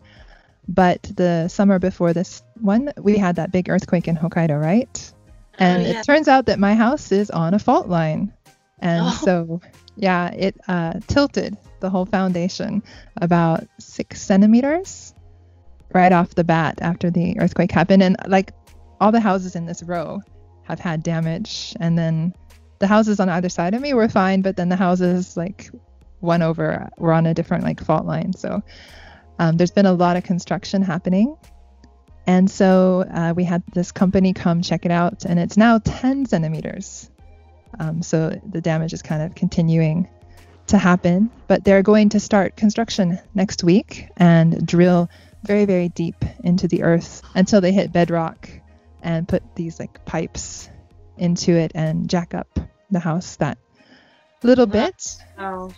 But 0.68 1.02
the 1.04 1.48
summer 1.48 1.80
before 1.80 2.14
this 2.14 2.44
one, 2.62 2.92
we 2.98 3.18
had 3.18 3.36
that 3.38 3.52
big 3.52 3.70
earthquake 3.70 4.08
in 4.08 4.16
Hokkaido, 4.16 4.60
right? 4.62 5.14
And 5.60 5.84
oh, 5.84 5.88
yeah. 5.90 6.00
it 6.00 6.04
turns 6.04 6.28
out 6.28 6.46
that 6.48 6.60
my 6.60 6.74
house 6.76 7.12
is 7.12 7.30
on 7.30 7.54
a 7.54 7.60
fault 7.60 7.88
line. 7.88 8.34
And 8.80 9.06
Oh. 9.06 9.22
so, 9.24 9.62
yeah, 9.96 10.30
it 10.32 10.56
uh, 10.68 10.94
tilted 11.08 11.58
the 11.82 11.90
whole 11.90 12.06
foundation 12.06 12.82
about 13.22 13.68
six 13.80 14.22
centimeters 14.22 15.14
right 15.94 16.12
off 16.12 16.36
the 16.36 16.44
bat 16.44 16.80
after 16.82 17.12
the 17.12 17.40
earthquake 17.40 17.72
happened. 17.72 18.02
And 18.02 18.16
like 18.28 18.54
all 19.00 19.12
the 19.12 19.20
houses 19.20 19.56
in 19.56 19.66
this 19.66 19.84
row 19.84 20.22
have 20.64 20.80
had 20.80 21.04
damage. 21.04 21.76
And 21.80 21.98
then 21.98 22.34
the 22.80 22.88
houses 22.88 23.20
on 23.20 23.30
either 23.30 23.50
side 23.50 23.74
of 23.74 23.82
me 23.82 23.94
were 23.94 24.08
fine, 24.10 24.42
but 24.42 24.56
then 24.56 24.70
the 24.70 24.76
houses 24.76 25.36
like 25.36 25.70
one 26.22 26.42
over 26.42 26.90
were 26.98 27.14
on 27.14 27.26
a 27.26 27.34
different 27.34 27.64
like 27.64 27.84
fault 27.84 28.06
line. 28.06 28.34
So 28.34 28.64
um, 29.40 29.58
there's 29.58 29.72
been 29.72 29.86
a 29.86 29.94
lot 29.94 30.18
of 30.18 30.24
construction 30.24 30.82
happening. 30.82 31.36
And 32.28 32.50
so 32.50 33.06
uh, 33.12 33.34
we 33.36 33.44
had 33.44 33.64
this 33.74 33.92
company 33.92 34.34
come 34.34 34.62
check 34.62 34.86
it 34.86 34.92
out, 34.92 35.26
and 35.26 35.40
it's 35.40 35.58
now 35.58 35.80
10 35.80 36.26
centimeters. 36.26 37.10
Um, 37.80 38.02
so 38.04 38.40
the 38.48 38.62
damage 38.62 38.94
is 38.94 39.02
kind 39.02 39.22
of 39.24 39.36
continuing 39.36 40.08
to 40.68 40.78
happen. 40.78 41.32
But 41.48 41.64
they're 41.64 41.84
going 41.84 42.10
to 42.10 42.20
start 42.20 42.56
construction 42.56 43.20
next 43.34 43.64
week 43.64 44.08
and 44.18 44.66
drill 44.66 45.10
very, 45.44 45.66
very 45.66 45.90
deep 45.90 46.24
into 46.44 46.68
the 46.68 46.84
earth 46.84 47.22
until 47.34 47.62
they 47.62 47.72
hit 47.72 47.92
bedrock 47.92 48.50
and 49.02 49.28
put 49.28 49.44
these 49.56 49.80
like 49.80 50.06
pipes 50.06 50.70
into 51.18 51.54
it 51.54 51.72
and 51.76 52.10
jack 52.10 52.34
up 52.34 52.60
the 52.90 53.00
house 53.00 53.38
that 53.38 53.58
little 54.44 54.66
bit. 54.66 55.18
Oh. 55.38 55.74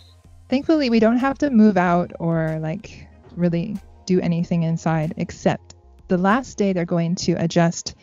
Thankfully, 0.48 0.90
we 0.90 1.00
don't 1.00 1.18
have 1.18 1.38
to 1.38 1.50
move 1.50 1.76
out 1.76 2.12
or 2.18 2.58
like 2.60 3.08
really 3.34 3.76
do 4.06 4.20
anything 4.20 4.62
inside 4.62 5.14
except 5.16 5.73
the 6.08 6.18
last 6.18 6.58
day 6.58 6.72
they're 6.72 6.84
going 6.84 7.14
to 7.14 7.32
adjust 7.32 7.94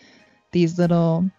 these 0.52 0.78
little 0.78 1.30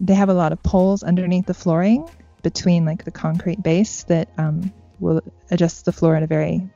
they 0.00 0.14
have 0.14 0.28
a 0.28 0.34
lot 0.34 0.52
of 0.52 0.62
poles 0.62 1.02
underneath 1.02 1.46
the 1.46 1.54
flooring 1.54 2.08
between 2.42 2.84
like 2.84 3.04
the 3.04 3.10
concrete 3.10 3.62
base 3.62 4.02
that 4.04 4.28
um, 4.38 4.72
will 4.98 5.20
adjust 5.50 5.84
the 5.84 5.92
floor 5.92 6.16
in 6.16 6.22
a 6.22 6.26
very 6.26 6.68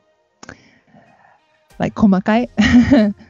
like 1.79 1.93
komakai 1.93 2.47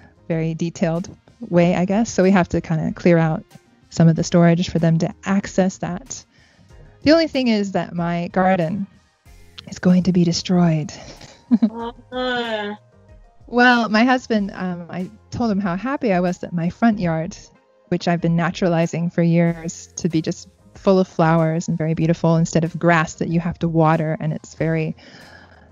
very 0.27 0.53
detailed 0.53 1.15
way 1.49 1.75
i 1.75 1.85
guess. 1.85 2.11
So 2.11 2.23
we 2.23 2.31
have 2.31 2.49
to 2.49 2.61
kind 2.61 2.87
of 2.87 2.95
clear 2.95 3.17
out 3.17 3.43
some 3.89 4.07
of 4.07 4.15
the 4.15 4.23
storage 4.23 4.69
for 4.69 4.79
them 4.79 4.97
to 4.99 5.13
access 5.23 5.77
that. 5.79 6.23
The 7.03 7.11
only 7.11 7.27
thing 7.27 7.47
is 7.47 7.71
that 7.71 7.93
my 7.93 8.27
garden 8.29 8.87
is 9.69 9.79
going 9.79 10.03
to 10.03 10.11
be 10.11 10.23
destroyed. 10.23 10.91
No. 11.61 11.93
well, 13.47 13.89
my 13.89 14.03
husband, 14.03 14.51
um, 14.53 14.87
I 14.89 15.09
told 15.37 15.51
him 15.51 15.59
how 15.59 15.75
happy 15.75 16.11
I 16.11 16.19
was 16.19 16.39
that 16.39 16.51
my 16.51 16.69
front 16.69 16.99
yard, 16.99 17.37
which 17.89 18.07
I've 18.07 18.21
been 18.21 18.35
naturalizing 18.35 19.11
for 19.11 19.21
years 19.21 19.87
to 19.97 20.09
be 20.09 20.21
just 20.21 20.49
full 20.73 20.99
of 20.99 21.07
flowers 21.07 21.67
and 21.67 21.77
very 21.77 21.93
beautiful 21.93 22.37
instead 22.37 22.63
of 22.63 22.77
grass 22.77 23.15
that 23.15 23.29
you 23.29 23.39
have 23.39 23.59
to 23.59 23.67
water 23.67 24.17
and 24.19 24.33
it's 24.33 24.55
very 24.55 24.95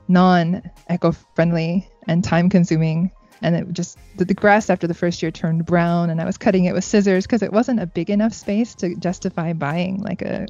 non 0.08 0.62
eco 0.90 1.14
friendly 1.36 1.90
and 2.08 2.24
time 2.24 2.50
consuming. 2.50 3.12
And 3.42 3.56
it 3.56 3.74
just, 3.74 3.98
the, 4.18 4.26
the 4.26 4.34
grass 4.36 4.70
after 4.70 4.88
the 4.88 4.94
first 4.94 5.22
year 5.22 5.32
turned 5.32 5.66
brown 5.66 6.10
and 6.12 6.22
I 6.22 6.26
was 6.26 6.38
cutting 6.38 6.66
it 6.66 6.74
with 6.74 6.84
scissors 6.84 7.26
because 7.26 7.42
it 7.42 7.52
wasn't 7.52 7.80
a 7.80 7.88
big 7.88 8.10
enough 8.12 8.34
space 8.34 8.76
to 8.76 8.96
justify 8.96 9.54
buying 9.54 10.02
like 10.02 10.22
a 10.22 10.48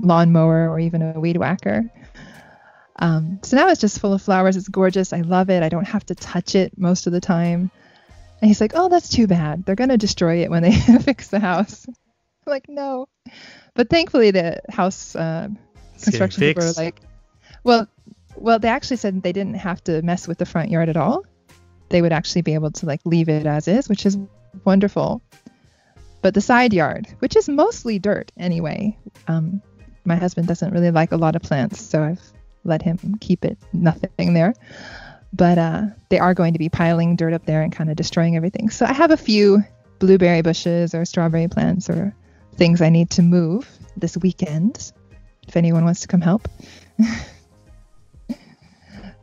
lawnmower 0.00 0.68
or 0.70 0.78
even 0.78 1.02
a 1.02 1.18
weed 1.18 1.36
whacker. 1.36 1.82
Um, 2.98 3.40
so 3.42 3.56
now 3.56 3.68
it's 3.68 3.80
just 3.80 3.98
full 3.98 4.12
of 4.12 4.22
flowers. 4.22 4.56
It's 4.56 4.68
gorgeous. 4.68 5.12
I 5.12 5.22
love 5.22 5.50
it. 5.50 5.64
I 5.64 5.68
don't 5.68 5.84
have 5.88 6.06
to 6.06 6.14
touch 6.14 6.54
it 6.54 6.78
most 6.78 7.08
of 7.08 7.12
the 7.12 7.20
time. 7.20 7.70
And 8.40 8.48
he's 8.48 8.60
like, 8.60 8.72
"Oh, 8.74 8.88
that's 8.88 9.08
too 9.08 9.26
bad. 9.26 9.64
They're 9.64 9.74
gonna 9.74 9.96
destroy 9.96 10.42
it 10.42 10.50
when 10.50 10.62
they 10.62 10.72
fix 11.00 11.28
the 11.28 11.40
house." 11.40 11.86
I'm 11.88 11.94
like, 12.46 12.68
"No," 12.68 13.08
but 13.74 13.90
thankfully 13.90 14.30
the 14.30 14.60
house 14.68 15.16
uh, 15.16 15.48
construction 16.02 16.40
people 16.40 16.64
were 16.64 16.72
like, 16.72 17.00
"Well, 17.64 17.88
well, 18.36 18.58
they 18.58 18.68
actually 18.68 18.98
said 18.98 19.22
they 19.22 19.32
didn't 19.32 19.54
have 19.54 19.82
to 19.84 20.02
mess 20.02 20.28
with 20.28 20.38
the 20.38 20.46
front 20.46 20.70
yard 20.70 20.88
at 20.88 20.96
all. 20.96 21.24
They 21.88 22.02
would 22.02 22.12
actually 22.12 22.42
be 22.42 22.54
able 22.54 22.70
to 22.72 22.86
like 22.86 23.00
leave 23.04 23.28
it 23.28 23.46
as 23.46 23.68
is, 23.68 23.88
which 23.88 24.06
is 24.06 24.18
wonderful. 24.64 25.22
But 26.22 26.34
the 26.34 26.40
side 26.40 26.72
yard, 26.72 27.06
which 27.20 27.36
is 27.36 27.48
mostly 27.48 27.98
dirt 27.98 28.32
anyway, 28.36 28.98
um, 29.28 29.62
my 30.04 30.16
husband 30.16 30.48
doesn't 30.48 30.72
really 30.72 30.90
like 30.90 31.12
a 31.12 31.16
lot 31.16 31.36
of 31.36 31.42
plants, 31.42 31.80
so 31.80 32.02
I've 32.02 32.32
let 32.64 32.82
him 32.82 33.16
keep 33.20 33.44
it 33.44 33.58
nothing 33.72 34.34
there. 34.34 34.54
But 35.32 35.58
uh, 35.58 35.82
they 36.08 36.18
are 36.18 36.34
going 36.34 36.52
to 36.54 36.58
be 36.58 36.68
piling 36.68 37.16
dirt 37.16 37.32
up 37.32 37.44
there 37.44 37.62
and 37.62 37.72
kind 37.72 37.90
of 37.90 37.96
destroying 37.96 38.36
everything. 38.36 38.70
So 38.70 38.86
I 38.86 38.92
have 38.92 39.10
a 39.10 39.16
few 39.16 39.62
blueberry 39.98 40.42
bushes 40.42 40.94
or 40.94 41.04
strawberry 41.04 41.48
plants 41.48 41.90
or 41.90 42.14
things 42.54 42.80
I 42.80 42.88
need 42.88 43.10
to 43.10 43.22
move 43.22 43.68
this 43.96 44.16
weekend. 44.16 44.92
If 45.46 45.56
anyone 45.56 45.84
wants 45.84 46.00
to 46.00 46.08
come 46.08 46.20
help. 46.20 46.48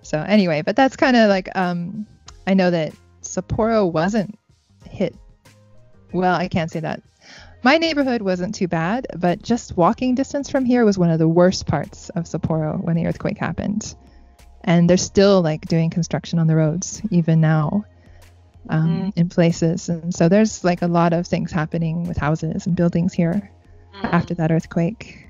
so 0.01 0.19
anyway, 0.19 0.61
but 0.61 0.75
that's 0.75 0.95
kind 0.95 1.17
of 1.17 1.29
like 1.29 1.49
um, 1.55 2.07
I 2.47 2.53
know 2.53 2.71
that 2.71 2.93
Sapporo 3.21 3.91
wasn't 3.91 4.37
hit. 4.89 5.15
Well, 6.13 6.35
I 6.35 6.47
can't 6.47 6.71
say 6.71 6.81
that. 6.81 7.01
My 7.63 7.77
neighborhood 7.77 8.21
wasn't 8.21 8.55
too 8.55 8.67
bad, 8.67 9.07
but 9.17 9.41
just 9.41 9.77
walking 9.77 10.15
distance 10.15 10.49
from 10.49 10.65
here 10.65 10.83
was 10.83 10.97
one 10.97 11.09
of 11.09 11.19
the 11.19 11.27
worst 11.27 11.65
parts 11.65 12.09
of 12.09 12.25
Sapporo 12.25 12.81
when 12.81 12.95
the 12.97 13.07
earthquake 13.07 13.37
happened. 13.37 13.95
And 14.63 14.89
they're 14.89 14.97
still 14.97 15.41
like 15.41 15.67
doing 15.67 15.89
construction 15.89 16.39
on 16.39 16.47
the 16.47 16.55
roads 16.55 17.01
even 17.11 17.41
now 17.41 17.85
um, 18.69 19.11
in 19.15 19.29
places. 19.29 19.89
And 19.89 20.13
so 20.13 20.29
there's 20.29 20.63
like 20.63 20.81
a 20.81 20.87
lot 20.87 21.13
of 21.13 21.27
things 21.27 21.51
happening 21.51 22.07
with 22.07 22.17
houses 22.17 22.65
and 22.65 22.75
buildings 22.75 23.13
here 23.13 23.49
Mm. 23.93 24.11
after 24.11 24.33
that 24.33 24.51
earthquake. 24.51 25.27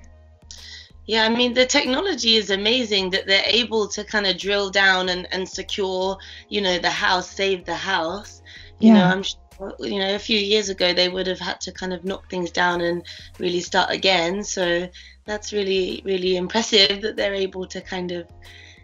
Yeah, 1.05 1.25
I 1.25 1.29
mean 1.29 1.53
the 1.53 1.65
technology 1.65 2.35
is 2.37 2.49
amazing 2.49 3.09
that 3.09 3.27
they're 3.27 3.43
able 3.45 3.89
to 3.89 4.05
kind 4.05 4.25
of 4.25 4.37
drill 4.37 4.69
down 4.69 5.09
and, 5.09 5.27
and 5.33 5.47
secure, 5.47 6.17
you 6.47 6.61
know, 6.61 6.79
the 6.79 6.89
house, 6.89 7.29
save 7.29 7.65
the 7.65 7.75
house. 7.75 8.41
You 8.79 8.93
know, 8.93 8.99
Yeah. 8.99 9.11
I'm 9.11 9.23
sure, 9.23 9.75
you 9.79 9.99
know, 9.99 10.15
a 10.15 10.19
few 10.19 10.37
years 10.39 10.69
ago 10.69 10.93
they 10.93 11.09
would 11.09 11.27
have 11.27 11.39
had 11.39 11.59
to 11.61 11.73
kind 11.73 11.93
of 11.93 12.05
knock 12.05 12.29
things 12.29 12.51
down 12.51 12.79
and 12.79 13.05
really 13.37 13.59
start 13.59 13.91
again. 13.91 14.43
So 14.45 14.87
that's 15.25 15.51
really, 15.51 16.01
really 16.05 16.37
impressive 16.37 17.01
that 17.01 17.17
they're 17.17 17.35
able 17.35 17.65
to 17.67 17.81
kind 17.81 18.13
of, 18.13 18.27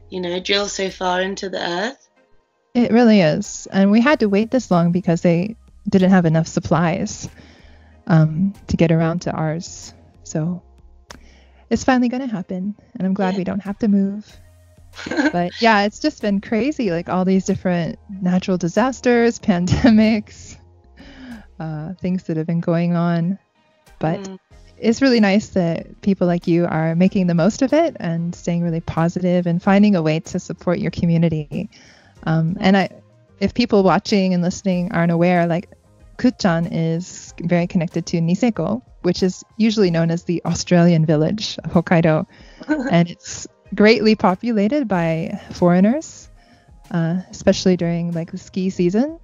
you 0.10 0.22
know, 0.22 0.40
drill 0.40 0.68
so 0.68 0.90
far 0.90 1.22
into 1.22 1.50
the 1.50 1.62
earth. 1.62 2.10
It 2.74 2.92
really 2.92 3.22
is. 3.22 3.68
And 3.72 3.92
we 3.92 4.02
had 4.02 4.20
to 4.22 4.30
wait 4.30 4.52
this 4.52 4.70
long 4.72 4.92
because 4.92 5.22
they 5.22 5.56
didn't 5.88 6.12
have 6.12 6.26
enough 6.26 6.48
supplies 6.48 7.28
um, 8.08 8.54
to 8.68 8.78
get 8.78 8.92
around 8.92 9.24
to 9.24 9.32
ours. 9.32 9.94
So 10.24 10.62
it's 11.70 11.84
finally 11.84 12.10
going 12.10 12.22
to 12.28 12.34
happen. 12.34 12.76
And 12.96 13.08
I'm 13.08 13.14
glad 13.14 13.34
Yeah. 13.34 13.38
we 13.40 13.44
don't 13.44 13.62
have 13.62 13.80
to 13.80 13.88
move. 13.88 14.40
But 15.32 15.54
yeah, 15.60 15.84
it's 15.84 16.00
just 16.00 16.22
been 16.22 16.42
crazy 16.42 16.92
like 16.92 17.10
all 17.10 17.24
these 17.26 17.46
different 17.46 17.98
natural 18.10 18.58
disasters, 18.58 19.40
pandemics, 19.40 20.58
uh, 21.60 21.94
things 21.96 22.24
that 22.24 22.38
have 22.38 22.48
been 22.48 22.60
going 22.62 22.96
on. 22.96 23.38
But 24.00 24.22
Mm. 24.22 24.40
It's 24.82 25.02
really 25.02 25.20
nice 25.20 25.50
that 25.50 26.02
people 26.02 26.28
like 26.28 26.48
you 26.48 26.66
are 26.66 26.96
making 26.96 27.28
the 27.28 27.36
most 27.36 27.62
of 27.62 27.74
it 27.74 27.98
and 28.00 28.34
staying 28.34 28.64
really 28.64 28.82
positive 28.82 29.46
and 29.46 29.62
finding 29.62 29.96
a 29.96 30.02
way 30.02 30.20
to 30.22 30.40
support 30.40 30.80
your 30.80 30.92
community. 30.92 31.70
Um, 32.24 32.58
and 32.60 32.78
I, 32.78 32.90
if 33.40 33.54
people 33.54 33.84
watching 33.84 34.34
and 34.34 34.44
listening 34.44 34.92
aren't 34.92 35.12
aware, 35.12 35.48
like 35.48 35.70
Kutchan 36.18 36.68
is 36.72 37.34
very 37.42 37.68
connected 37.68 38.06
to 38.08 38.18
Niseko, 38.18 38.82
which 39.02 39.24
is 39.24 39.44
usually 39.58 39.92
known 39.92 40.12
as 40.12 40.24
the 40.24 40.42
Australian 40.46 41.06
village 41.06 41.58
of 41.64 41.72
Hokkaido, 41.72 42.26
and 42.92 43.10
it's 43.10 43.48
greatly 43.74 44.16
populated 44.16 44.88
by 44.88 45.40
foreigners, 45.54 46.30
uh, 46.92 47.22
especially 47.30 47.78
during 47.78 48.12
like 48.12 48.32
the 48.32 48.38
ski 48.38 48.70
season. 48.70 49.20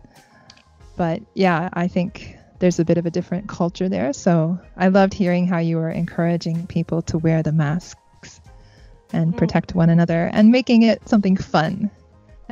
But 0.95 1.21
yeah, 1.33 1.69
I 1.73 1.89
think 1.89 2.34
there's 2.59 2.79
a 2.79 2.85
bit 2.85 2.97
of 2.97 3.05
a 3.05 3.11
different 3.11 3.47
culture 3.47 3.89
there. 3.89 4.13
So 4.13 4.59
I 4.77 4.87
loved 4.87 5.13
hearing 5.13 5.47
how 5.47 5.59
you 5.59 5.77
were 5.77 5.89
encouraging 5.89 6.67
people 6.67 7.01
to 7.03 7.17
wear 7.17 7.43
the 7.43 7.51
masks 7.51 8.41
and 9.13 9.33
Mm. 9.33 9.37
protect 9.37 9.75
one 9.75 9.89
another 9.89 10.29
and 10.31 10.51
making 10.51 10.83
it 10.83 11.07
something 11.07 11.37
fun. 11.37 11.91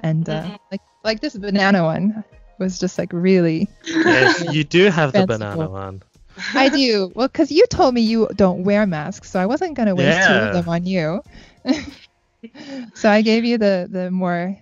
And 0.01 0.27
uh, 0.29 0.43
Mhm. 0.43 0.57
like 0.71 0.81
like 1.03 1.19
this 1.19 1.35
banana 1.37 1.83
one 1.83 2.23
was 2.59 2.79
just 2.79 2.97
like 2.97 3.11
really. 3.13 3.67
yes, 4.05 4.39
you 4.39 4.63
do 4.63 4.89
have 4.89 5.13
the 5.13 5.25
banana 5.25 5.69
one. 5.69 6.01
I 6.55 6.69
do 6.69 7.11
well 7.15 7.27
because 7.27 7.51
you 7.51 7.65
told 7.67 7.93
me 7.93 8.01
you 8.01 8.27
don't 8.35 8.63
wear 8.63 8.85
masks, 8.85 9.29
so 9.29 9.39
I 9.39 9.45
wasn't 9.45 9.75
gonna 9.75 9.95
waste 9.95 10.27
two 10.27 10.33
of 10.33 10.53
them 10.53 10.69
on 10.69 10.85
you. 10.85 11.21
so 12.93 13.09
I 13.09 13.21
gave 13.21 13.45
you 13.45 13.57
the 13.57 13.87
the 13.89 14.11
more 14.11 14.57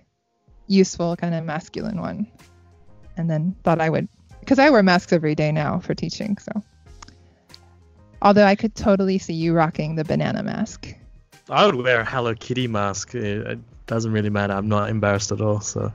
useful 0.66 1.16
kind 1.16 1.34
of 1.34 1.44
masculine 1.44 2.00
one, 2.00 2.26
and 3.16 3.28
then 3.28 3.56
thought 3.64 3.80
I 3.80 3.90
would 3.90 4.08
because 4.52 4.66
I 4.66 4.68
wear 4.68 4.82
masks 4.82 5.14
every 5.14 5.34
day 5.34 5.50
now 5.50 5.78
for 5.78 5.94
teaching. 5.94 6.36
So 6.36 6.52
although 8.20 8.44
I 8.44 8.54
could 8.54 8.74
totally 8.74 9.16
see 9.16 9.32
you 9.32 9.54
rocking 9.54 9.94
the 9.94 10.04
banana 10.04 10.42
mask. 10.42 10.94
I 11.48 11.64
would 11.64 11.74
wear 11.74 12.00
a 12.00 12.04
Hello 12.04 12.34
Kitty 12.34 12.68
mask. 12.68 13.14
It 13.14 13.58
doesn't 13.86 14.12
really 14.12 14.28
matter. 14.28 14.52
I'm 14.52 14.68
not 14.68 14.90
embarrassed 14.90 15.32
at 15.32 15.40
all. 15.40 15.60
So 15.62 15.90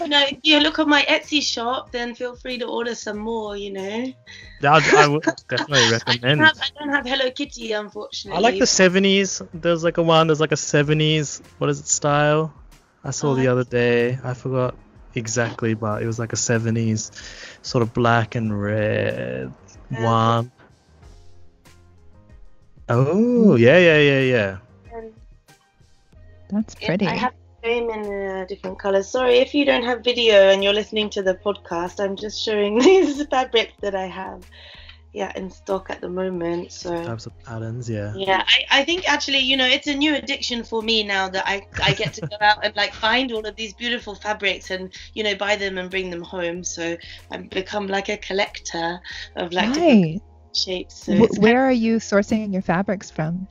you 0.00 0.08
know, 0.08 0.22
if 0.28 0.36
you 0.42 0.60
look 0.60 0.78
at 0.78 0.86
my 0.86 1.00
Etsy 1.08 1.40
shop, 1.42 1.92
then 1.92 2.14
feel 2.14 2.36
free 2.36 2.58
to 2.58 2.66
order 2.66 2.94
some 2.94 3.16
more. 3.16 3.56
You 3.56 3.72
know. 3.72 4.12
that 4.60 4.84
I 4.94 5.06
would 5.08 5.22
definitely 5.48 5.78
I 5.78 5.88
don't, 5.88 5.92
recommend. 6.06 6.40
have, 6.42 6.58
I 6.60 6.78
don't 6.78 6.90
have 6.90 7.06
Hello 7.06 7.30
Kitty, 7.30 7.72
unfortunately. 7.72 8.36
I 8.36 8.40
like 8.42 8.58
the 8.58 8.66
70s. 8.66 9.48
There's 9.54 9.82
like 9.82 9.96
a 9.96 10.02
one. 10.02 10.26
There's 10.26 10.40
like 10.42 10.52
a 10.52 10.56
70s. 10.56 11.40
What 11.56 11.70
is 11.70 11.80
it 11.80 11.86
style? 11.88 12.52
I 13.02 13.12
saw 13.12 13.32
the 13.34 13.48
Oh. 13.48 13.52
other 13.52 13.64
day. 13.64 14.18
I 14.22 14.34
forgot 14.34 14.74
exactly, 15.16 15.74
but 15.74 16.02
it 16.02 16.06
was 16.06 16.18
like 16.18 16.32
a 16.32 16.36
70s 16.36 17.10
sort 17.62 17.82
of 17.82 17.92
black 17.94 18.34
and 18.34 18.60
red 18.60 19.52
Yeah. 19.90 20.04
one. 20.04 20.50
Oh 22.88 23.56
yeah 23.56 23.78
yeah 23.78 23.98
yeah 23.98 24.20
yeah. 24.20 24.56
And 24.92 25.12
That's 26.50 26.74
pretty. 26.74 27.06
I 27.06 27.14
have 27.16 27.32
them 27.62 27.88
in 27.90 28.12
uh, 28.12 28.44
different 28.46 28.78
colors. 28.78 29.08
Sorry 29.08 29.38
if 29.38 29.54
you 29.54 29.64
don't 29.64 29.84
have 29.84 30.04
video 30.04 30.50
and 30.50 30.62
you're 30.62 30.74
listening 30.74 31.08
to 31.10 31.22
the 31.22 31.34
podcast. 31.34 31.98
I'm 31.98 32.16
just 32.16 32.42
showing 32.42 32.78
these 32.80 33.24
fabrics 33.26 33.72
that 33.80 33.94
I 33.94 34.06
have, 34.06 34.44
yeah, 35.14 35.32
in 35.36 35.48
stock 35.48 35.90
at 35.90 36.00
the 36.00 36.08
moment. 36.08 36.72
So. 36.72 36.90
Types 37.04 37.26
of 37.26 37.32
patterns. 37.44 37.88
Yeah. 37.88 38.12
Yeah, 38.16 38.44
I, 38.46 38.80
I 38.80 38.84
think 38.84 39.08
actually, 39.08 39.38
you 39.38 39.56
know, 39.56 39.66
it's 39.66 39.86
a 39.86 39.94
new 39.94 40.14
addiction 40.16 40.64
for 40.64 40.82
me 40.82 41.04
now 41.04 41.28
that 41.28 41.44
I, 41.46 41.62
I 41.82 41.94
get 41.94 42.12
to 42.14 42.20
go 42.22 42.36
out 42.40 42.64
and 42.64 42.74
like 42.76 42.92
find 42.92 43.32
all 43.32 43.46
of 43.46 43.54
these 43.54 43.72
beautiful 43.74 44.16
fabrics 44.16 44.70
and, 44.70 44.92
you 45.14 45.22
know, 45.22 45.36
buy 45.36 45.54
them 45.54 45.78
and 45.78 45.88
bring 45.88 46.10
them 46.10 46.22
home. 46.22 46.64
So 46.64 46.96
I've 47.30 47.48
become 47.50 47.86
like 47.86 48.08
a 48.08 48.16
collector 48.16 49.00
of 49.36 49.52
like 49.52 49.76
right. 49.76 50.20
shapes. 50.52 51.04
So 51.04 51.14
Wh- 51.14 51.22
it's 51.22 51.38
where 51.38 51.64
are 51.64 51.72
you 51.72 51.96
sourcing 51.96 52.52
your 52.52 52.62
fabrics 52.62 53.10
from? 53.10 53.46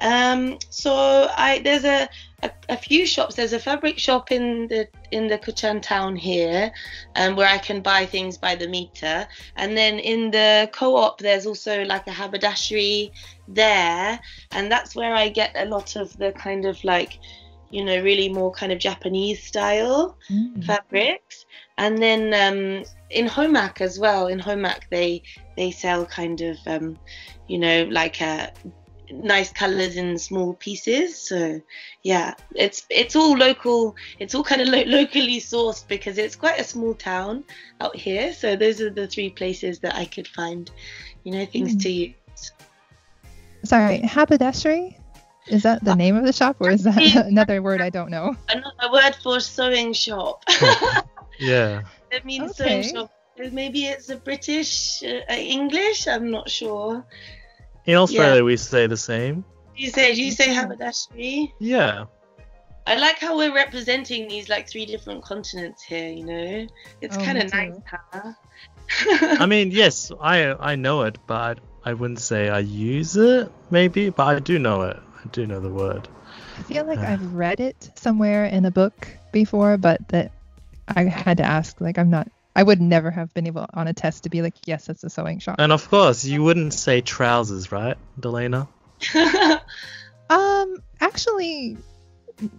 Um, 0.00 0.58
so 0.70 1.28
I 1.36 1.60
there's 1.64 1.84
a, 1.84 2.08
a, 2.42 2.50
a 2.68 2.76
few 2.76 3.06
shops. 3.06 3.34
There's 3.36 3.52
a 3.52 3.58
fabric 3.58 3.98
shop 3.98 4.30
in 4.30 4.68
the 4.68 4.86
in 5.10 5.28
the 5.28 5.38
Kutchan 5.38 5.80
town 5.82 6.16
here, 6.16 6.70
um, 7.16 7.36
where 7.36 7.48
I 7.48 7.58
can 7.58 7.80
buy 7.80 8.06
things 8.06 8.36
by 8.36 8.54
the 8.56 8.68
meter. 8.68 9.26
And 9.56 9.76
then 9.76 9.98
in 9.98 10.30
the 10.30 10.68
co-op, 10.72 11.18
there's 11.18 11.46
also 11.46 11.84
like 11.84 12.06
a 12.06 12.12
haberdashery 12.12 13.10
there, 13.48 14.20
and 14.52 14.70
that's 14.70 14.94
where 14.94 15.14
I 15.14 15.28
get 15.28 15.52
a 15.56 15.66
lot 15.66 15.96
of 15.96 16.16
the 16.18 16.32
kind 16.32 16.64
of 16.66 16.82
like, 16.84 17.18
you 17.70 17.84
know, 17.84 18.00
really 18.02 18.28
more 18.28 18.52
kind 18.52 18.72
of 18.72 18.78
Japanese 18.78 19.42
style 19.42 20.16
Mm. 20.30 20.62
fabrics 20.64 21.44
and 21.78 21.98
then 22.02 22.32
um, 22.34 22.84
in 23.10 23.26
Homac 23.26 23.80
as 23.80 23.98
well 23.98 24.26
in 24.26 24.38
Homac 24.38 24.82
they 24.90 25.22
they 25.56 25.70
sell 25.70 26.06
kind 26.06 26.40
of 26.40 26.58
um, 26.66 26.98
you 27.46 27.58
know 27.58 27.84
like 27.90 28.20
uh, 28.20 28.48
nice 29.10 29.52
colors 29.52 29.96
in 29.96 30.18
small 30.18 30.54
pieces. 30.54 31.16
So 31.18 31.60
yeah 32.02 32.34
it's 32.54 32.86
it's 32.90 33.16
all 33.16 33.36
local 33.36 33.94
it's 34.18 34.34
all 34.34 34.44
kind 34.44 34.60
of 34.60 34.68
lo- 34.68 34.84
locally 34.86 35.38
sourced 35.40 35.86
because 35.88 36.18
it's 36.18 36.36
quite 36.36 36.58
a 36.60 36.64
small 36.64 36.94
town 36.94 37.44
out 37.80 37.96
here. 37.96 38.32
So 38.32 38.56
those 38.56 38.80
are 38.80 38.90
the 38.90 39.06
three 39.06 39.30
places 39.30 39.78
that 39.80 39.94
I 39.94 40.04
could 40.04 40.28
find 40.28 40.70
you 41.24 41.32
know 41.32 41.46
things 41.46 41.76
Mm. 41.76 41.82
to 41.82 41.90
use. 41.90 42.52
Sorry, 43.64 43.98
haberdashery? 43.98 44.96
Is 45.48 45.62
that 45.62 45.84
the 45.84 45.94
name 45.94 46.16
of 46.16 46.24
the 46.24 46.32
shop 46.32 46.56
or 46.60 46.70
is 46.70 46.82
that 46.84 46.98
another 47.26 47.62
word 47.62 47.80
I 47.80 47.90
don't 47.90 48.10
know? 48.10 48.36
another 48.48 48.92
word 48.92 49.14
for 49.22 49.40
sewing 49.40 49.92
shop. 49.92 50.42
Yeah. 51.38 51.82
it 52.10 52.24
means 52.24 52.56
sewing 52.56 52.82
shop. 52.82 53.10
Maybe 53.52 53.84
it's 53.84 54.08
a 54.08 54.16
British 54.16 55.02
uh, 55.02 55.20
English? 55.34 56.08
I'm 56.08 56.30
not 56.30 56.48
sure 56.50 57.04
In 57.86 57.96
Australia, 57.96 58.44
we 58.44 58.56
say 58.56 58.86
the 58.86 58.96
same. 58.96 59.44
You 59.76 59.90
say, 59.90 60.14
do 60.14 60.22
you 60.22 60.32
say 60.32 60.52
haberdashery? 60.52 61.54
Yeah. 61.58 62.06
I 62.86 62.96
like 62.96 63.18
how 63.18 63.36
we're 63.36 63.54
representing 63.54 64.28
these 64.28 64.48
like 64.48 64.68
three 64.68 64.86
different 64.86 65.22
continents 65.24 65.82
here. 65.82 66.08
You 66.08 66.24
know, 66.24 66.66
it's 67.00 67.16
Oh, 67.16 67.24
kind 67.24 67.38
of 67.38 67.52
nice, 67.52 67.74
huh? 67.90 68.32
I 69.40 69.46
mean, 69.46 69.70
yes, 69.72 70.12
I 70.20 70.54
I 70.54 70.76
know 70.76 71.02
it, 71.02 71.18
but 71.26 71.58
I 71.84 71.94
wouldn't 71.94 72.20
say 72.20 72.48
I 72.48 72.60
use 72.60 73.16
it. 73.16 73.50
Maybe, 73.70 74.10
but 74.10 74.26
I 74.26 74.38
do 74.38 74.58
know 74.58 74.82
it. 74.82 74.96
I 74.96 75.28
do 75.32 75.46
know 75.46 75.60
the 75.60 75.68
word. 75.70 76.08
I 76.58 76.62
feel 76.62 76.86
like 76.86 76.98
Yeah. 76.98 77.12
I've 77.12 77.34
read 77.34 77.60
it 77.60 77.90
somewhere 77.96 78.46
in 78.46 78.64
a 78.64 78.70
book 78.70 79.08
before, 79.32 79.76
but 79.76 80.06
that 80.08 80.32
I 80.88 81.04
had 81.04 81.38
to 81.38 81.44
ask. 81.44 81.80
Like, 81.80 81.98
I'm 81.98 82.10
not. 82.10 82.28
I 82.56 82.62
would 82.62 82.80
never 82.80 83.10
have 83.10 83.32
been 83.34 83.46
able 83.46 83.66
on 83.74 83.86
a 83.86 83.92
test 83.92 84.24
to 84.24 84.30
be 84.30 84.42
like, 84.42 84.54
yes, 84.66 84.88
it's 84.88 85.04
a 85.04 85.10
sewing 85.10 85.38
shop. 85.38 85.56
And 85.58 85.72
of 85.72 85.88
course, 85.88 86.24
you 86.24 86.42
wouldn't 86.42 86.72
say 86.72 87.02
trousers, 87.02 87.70
right, 87.70 87.96
Delena? 88.18 88.66
Um, 90.28 90.82
actually, 91.00 91.76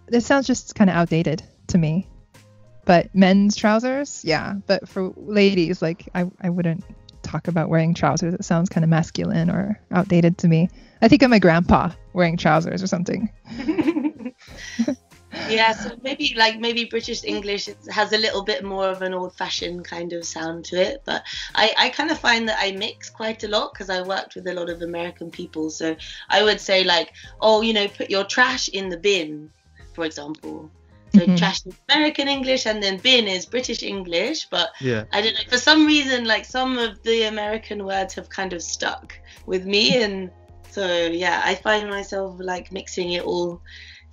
this 0.07 0.25
sounds 0.25 0.47
just 0.47 0.75
kind 0.75 0.89
of 0.89 0.95
outdated 0.95 1.43
to 1.67 1.77
me. 1.77 2.07
But 2.85 3.13
men's 3.13 3.55
trousers, 3.55 4.23
yeah. 4.23 4.53
But 4.65 4.87
for 4.87 5.11
ladies, 5.17 5.81
like, 5.81 6.07
I, 6.15 6.29
I 6.39 6.49
wouldn't 6.49 6.85
talk 7.23 7.49
about 7.49 7.67
wearing 7.67 7.93
trousers. 7.93 8.33
It 8.33 8.45
sounds 8.45 8.69
kind 8.69 8.85
of 8.85 8.89
masculine 8.89 9.49
or 9.49 9.81
outdated 9.91 10.37
to 10.39 10.47
me. 10.47 10.69
I 11.01 11.09
think 11.09 11.23
of 11.23 11.29
my 11.29 11.39
grandpa 11.39 11.91
wearing 12.13 12.37
trousers 12.37 12.81
or 12.81 12.87
something. 12.87 13.29
yeah, 15.45 15.71
so 15.71 15.91
maybe 16.01 16.33
like 16.37 16.59
maybe 16.59 16.85
British 16.85 17.23
English 17.23 17.69
has 17.89 18.13
a 18.13 18.17
little 18.17 18.43
bit 18.43 18.63
more 18.63 18.89
of 18.89 19.01
an 19.01 19.13
old-fashioned 19.13 19.85
kind 19.85 20.13
of 20.13 20.25
sound 20.25 20.65
to 20.65 20.81
it, 20.81 21.03
but 21.05 21.23
I, 21.55 21.73
I 21.77 21.89
kind 21.89 22.11
of 22.11 22.19
find 22.19 22.47
that 22.49 22.57
I 22.59 22.71
mix 22.71 23.09
quite 23.09 23.43
a 23.43 23.47
lot 23.47 23.73
because 23.73 23.89
I 23.89 24.01
worked 24.01 24.35
with 24.35 24.47
a 24.47 24.53
lot 24.53 24.69
of 24.69 24.81
American 24.81 25.31
people. 25.31 25.69
So 25.69 25.95
I 26.29 26.43
would 26.43 26.59
say 26.59 26.83
like, 26.83 27.13
oh, 27.41 27.61
you 27.61 27.73
know, 27.73 27.87
put 27.87 28.09
your 28.09 28.23
trash 28.25 28.69
in 28.69 28.89
the 28.89 28.97
bin, 28.97 29.49
for 29.93 30.05
example. 30.05 30.71
So 31.13 31.25
Mhm. 31.25 31.37
trash 31.37 31.65
is 31.65 31.73
American 31.89 32.27
English 32.27 32.65
and 32.65 32.83
then 32.83 32.97
bin 32.97 33.27
is 33.27 33.45
British 33.45 33.81
English, 33.81 34.47
but 34.49 34.71
Yeah. 34.81 35.05
I 35.13 35.21
don't 35.21 35.33
know. 35.33 35.49
For 35.49 35.57
some 35.57 35.85
reason, 35.85 36.25
like 36.25 36.45
some 36.45 36.77
of 36.77 37.01
the 37.03 37.23
American 37.23 37.85
words 37.85 38.13
have 38.15 38.29
kind 38.29 38.53
of 38.53 38.61
stuck 38.61 39.13
with 39.45 39.65
me, 39.65 40.03
and 40.03 40.31
so 40.69 40.85
yeah, 41.07 41.41
I 41.43 41.55
find 41.55 41.89
myself 41.89 42.35
like 42.39 42.71
mixing 42.71 43.13
it 43.13 43.23
all. 43.23 43.61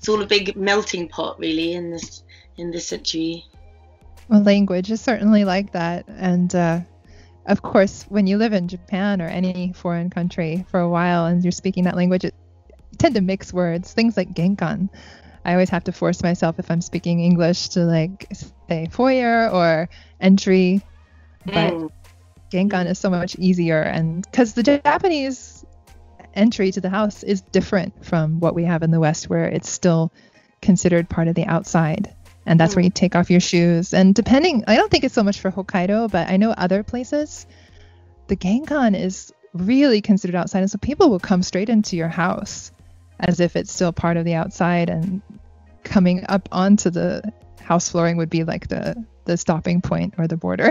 It's 0.04 0.10
all 0.10 0.20
a 0.20 0.26
big 0.26 0.54
melting 0.54 1.08
pot, 1.08 1.38
really, 1.38 1.72
in 1.72 1.90
this 1.90 2.24
in 2.58 2.70
this 2.70 2.86
century. 2.86 3.42
Well, 4.28 4.42
language 4.42 4.90
is 4.90 5.00
certainly 5.00 5.46
like 5.46 5.72
that. 5.72 6.04
And 6.08 6.54
uh, 6.54 6.80
of 7.46 7.62
course, 7.62 8.04
when 8.10 8.26
you 8.26 8.36
live 8.36 8.52
in 8.52 8.68
Japan 8.68 9.22
or 9.22 9.28
any 9.28 9.72
foreign 9.74 10.10
country 10.10 10.66
for 10.70 10.78
a 10.78 10.90
while 10.90 11.24
and 11.24 11.42
you're 11.42 11.52
speaking 11.52 11.84
that 11.84 11.96
language, 11.96 12.26
it, 12.26 12.34
you 12.68 12.98
tend 12.98 13.14
to 13.14 13.22
mix 13.22 13.50
words. 13.50 13.94
Things 13.94 14.14
like 14.14 14.34
genkan. 14.34 14.90
I 15.42 15.52
always 15.52 15.70
have 15.70 15.84
to 15.84 15.92
force 15.92 16.22
myself 16.22 16.58
if 16.58 16.70
I'm 16.70 16.82
speaking 16.82 17.20
English 17.20 17.70
to 17.70 17.86
like 17.86 18.28
say 18.68 18.88
foyer 18.90 19.48
or 19.48 19.88
entry. 20.20 20.82
But 21.46 21.72
Mm. 21.72 21.90
genkan 22.52 22.90
is 22.90 22.98
so 22.98 23.08
much 23.08 23.36
easier. 23.36 23.80
And 23.80 24.22
because 24.22 24.52
the 24.52 24.62
Japanese 24.62 25.53
entry 26.34 26.70
to 26.72 26.80
the 26.80 26.90
house 26.90 27.22
is 27.22 27.40
different 27.40 28.04
from 28.04 28.40
what 28.40 28.54
we 28.54 28.64
have 28.64 28.82
in 28.82 28.90
the 28.90 29.00
West, 29.00 29.28
where 29.30 29.46
it's 29.46 29.70
still 29.70 30.12
considered 30.60 31.08
part 31.08 31.28
of 31.28 31.34
the 31.34 31.44
outside. 31.46 32.14
And 32.46 32.60
that's 32.60 32.76
where 32.76 32.84
you 32.84 32.90
take 32.90 33.16
off 33.16 33.30
your 33.30 33.40
shoes. 33.40 33.94
And 33.94 34.14
depending, 34.14 34.64
I 34.66 34.76
don't 34.76 34.90
think 34.90 35.04
it's 35.04 35.14
so 35.14 35.22
much 35.22 35.40
for 35.40 35.50
Hokkaido, 35.50 36.10
but 36.10 36.28
I 36.28 36.36
know 36.36 36.50
other 36.50 36.82
places, 36.82 37.46
the 38.26 38.36
genkan 38.36 38.94
is 38.98 39.32
really 39.54 40.02
considered 40.02 40.34
outside. 40.36 40.60
And 40.60 40.70
so 40.70 40.78
people 40.78 41.08
will 41.08 41.20
come 41.20 41.42
straight 41.42 41.68
into 41.70 41.96
your 41.96 42.08
house 42.08 42.70
as 43.18 43.40
if 43.40 43.56
it's 43.56 43.72
still 43.72 43.92
part 43.92 44.16
of 44.18 44.24
the 44.26 44.34
outside. 44.34 44.90
And 44.90 45.22
coming 45.84 46.24
up 46.28 46.48
onto 46.52 46.90
the 46.90 47.32
house 47.62 47.88
flooring 47.88 48.18
would 48.18 48.30
be 48.30 48.44
like 48.44 48.68
the, 48.68 49.02
the 49.24 49.36
stopping 49.38 49.80
point 49.80 50.14
or 50.18 50.26
the 50.28 50.36
border. 50.36 50.70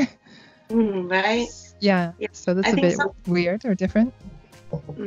Mm, 0.70 1.12
right. 1.12 1.48
Yeah. 1.80 2.14
Yeah, 2.20 2.28
So 2.32 2.54
that's 2.54 2.68
I 2.68 2.72
a 2.72 2.76
bit 2.76 2.96
some- 2.96 3.12
weird 3.28 3.66
or 3.66 3.76
different. 3.76 4.14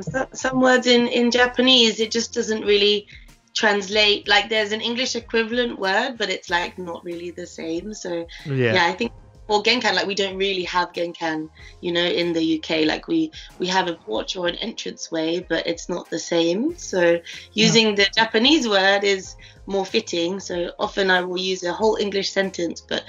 So, 0.01 0.27
some 0.33 0.61
words 0.61 0.87
in 0.87 1.09
in 1.09 1.31
Japanese, 1.31 2.01
it 2.01 2.11
just 2.11 2.35
doesn't 2.35 2.63
really 2.63 3.07
translate. 3.55 4.29
Like 4.29 4.49
there's 4.49 4.73
an 4.73 4.81
English 4.81 5.17
equivalent 5.17 5.79
word, 5.79 6.17
but 6.19 6.31
it's 6.31 6.51
like 6.51 6.79
not 6.79 7.05
really 7.05 7.31
the 7.31 7.47
same. 7.47 7.95
So 7.95 8.27
Yeah. 8.45 8.75
yeah, 8.75 8.87
I 8.87 8.93
think 8.93 9.13
or 9.49 9.63
genkan 9.63 9.95
like 9.95 10.07
we 10.07 10.15
don't 10.15 10.37
really 10.37 10.65
have 10.65 10.93
genkan 10.93 11.49
you 11.81 11.93
know 11.93 12.05
in 12.05 12.33
the 12.33 12.59
uk 12.59 12.69
like 12.85 13.07
we 13.07 13.31
we 13.59 13.67
have 13.67 13.89
a 13.89 13.95
porch 13.95 14.37
or 14.37 14.47
an 14.49 14.57
entrance 14.57 15.11
way 15.11 15.45
but 15.49 15.67
it's 15.67 15.89
not 15.89 16.09
the 16.11 16.19
same 16.19 16.77
so 16.77 17.19
using 17.55 17.95
the 17.95 18.07
japanese 18.17 18.69
word 18.69 19.05
is 19.05 19.37
more 19.67 19.85
fitting 19.85 20.41
so 20.41 20.71
often 20.79 21.11
i 21.11 21.21
will 21.21 21.39
use 21.39 21.63
a 21.63 21.73
whole 21.73 21.97
english 21.97 22.31
sentence 22.31 22.83
but 22.89 23.05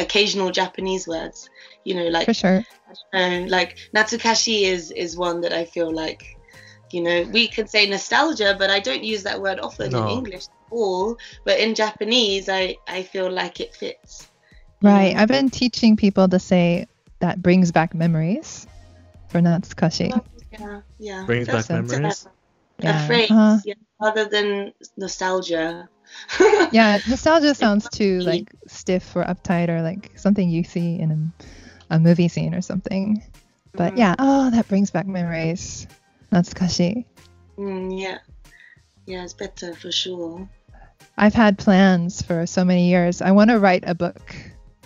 occasional 0.00 0.50
japanese 0.50 1.06
words 1.06 1.48
you 1.84 1.94
know 1.94 2.08
like 2.08 2.26
For 2.26 2.34
sure. 2.34 2.64
um, 3.12 3.46
like 3.46 3.76
natsukashi 3.94 4.62
is 4.62 4.90
is 4.90 5.16
one 5.16 5.40
that 5.42 5.52
i 5.52 5.64
feel 5.64 5.92
like 5.92 6.22
you 6.90 7.02
know 7.02 7.22
we 7.32 7.46
could 7.48 7.68
say 7.70 7.88
nostalgia 7.88 8.56
but 8.58 8.68
i 8.70 8.80
don't 8.80 9.04
use 9.04 9.22
that 9.24 9.40
word 9.40 9.60
often 9.60 9.90
No. 9.92 10.02
in 10.04 10.08
english 10.18 10.46
at 10.46 10.72
all 10.72 11.16
but 11.44 11.58
in 11.60 11.74
japanese 11.74 12.48
i 12.48 12.76
i 12.88 13.02
feel 13.02 13.30
like 13.30 13.60
it 13.60 13.74
fits 13.74 14.26
Right. 14.82 15.12
Yeah. 15.12 15.20
I've 15.20 15.28
been 15.28 15.50
teaching 15.50 15.94
people 15.94 16.26
to 16.28 16.38
say 16.38 16.86
that 17.18 17.42
brings 17.42 17.70
back 17.70 17.92
memories 17.94 18.66
for 19.28 19.38
Natsukashi. 19.42 20.08
Yeah, 20.58 20.80
yeah. 20.98 21.24
Brings 21.26 21.48
back 21.48 21.66
That's- 21.66 21.90
memories. 21.92 22.26
A 22.26 22.84
Yeah, 22.84 23.06
phrase, 23.06 23.30
uh-huh. 23.30 23.58
yeah, 23.66 23.74
rather 24.00 24.24
than 24.24 24.72
nostalgia. 24.96 25.86
Yeah, 26.72 26.98
nostalgia 27.08 27.54
sounds 27.54 27.88
too 27.88 28.20
like 28.20 28.52
stiff 28.66 29.16
or 29.16 29.24
uptight 29.24 29.68
or 29.68 29.82
like 29.82 30.12
something 30.16 30.48
you 30.48 30.62
see 30.64 30.98
in 30.98 31.10
a, 31.90 31.96
a 31.96 31.98
movie 31.98 32.28
scene 32.28 32.54
or 32.54 32.60
something. 32.62 33.22
But 33.72 33.94
Mm. 33.94 33.98
yeah, 33.98 34.14
oh, 34.18 34.50
that 34.50 34.68
brings 34.68 34.90
back 34.90 35.06
memories. 35.06 35.86
Natsukashi. 36.32 37.04
Mm, 37.58 38.00
yeah. 38.00 38.18
Yeah, 39.06 39.24
it's 39.24 39.32
better 39.34 39.74
for 39.74 39.90
sure. 39.90 40.48
I've 41.16 41.34
had 41.34 41.58
plans 41.58 42.22
for 42.22 42.46
so 42.46 42.64
many 42.64 42.88
years. 42.88 43.20
I 43.20 43.32
want 43.32 43.50
to 43.50 43.58
write 43.58 43.84
a 43.86 43.94
book 43.94 44.34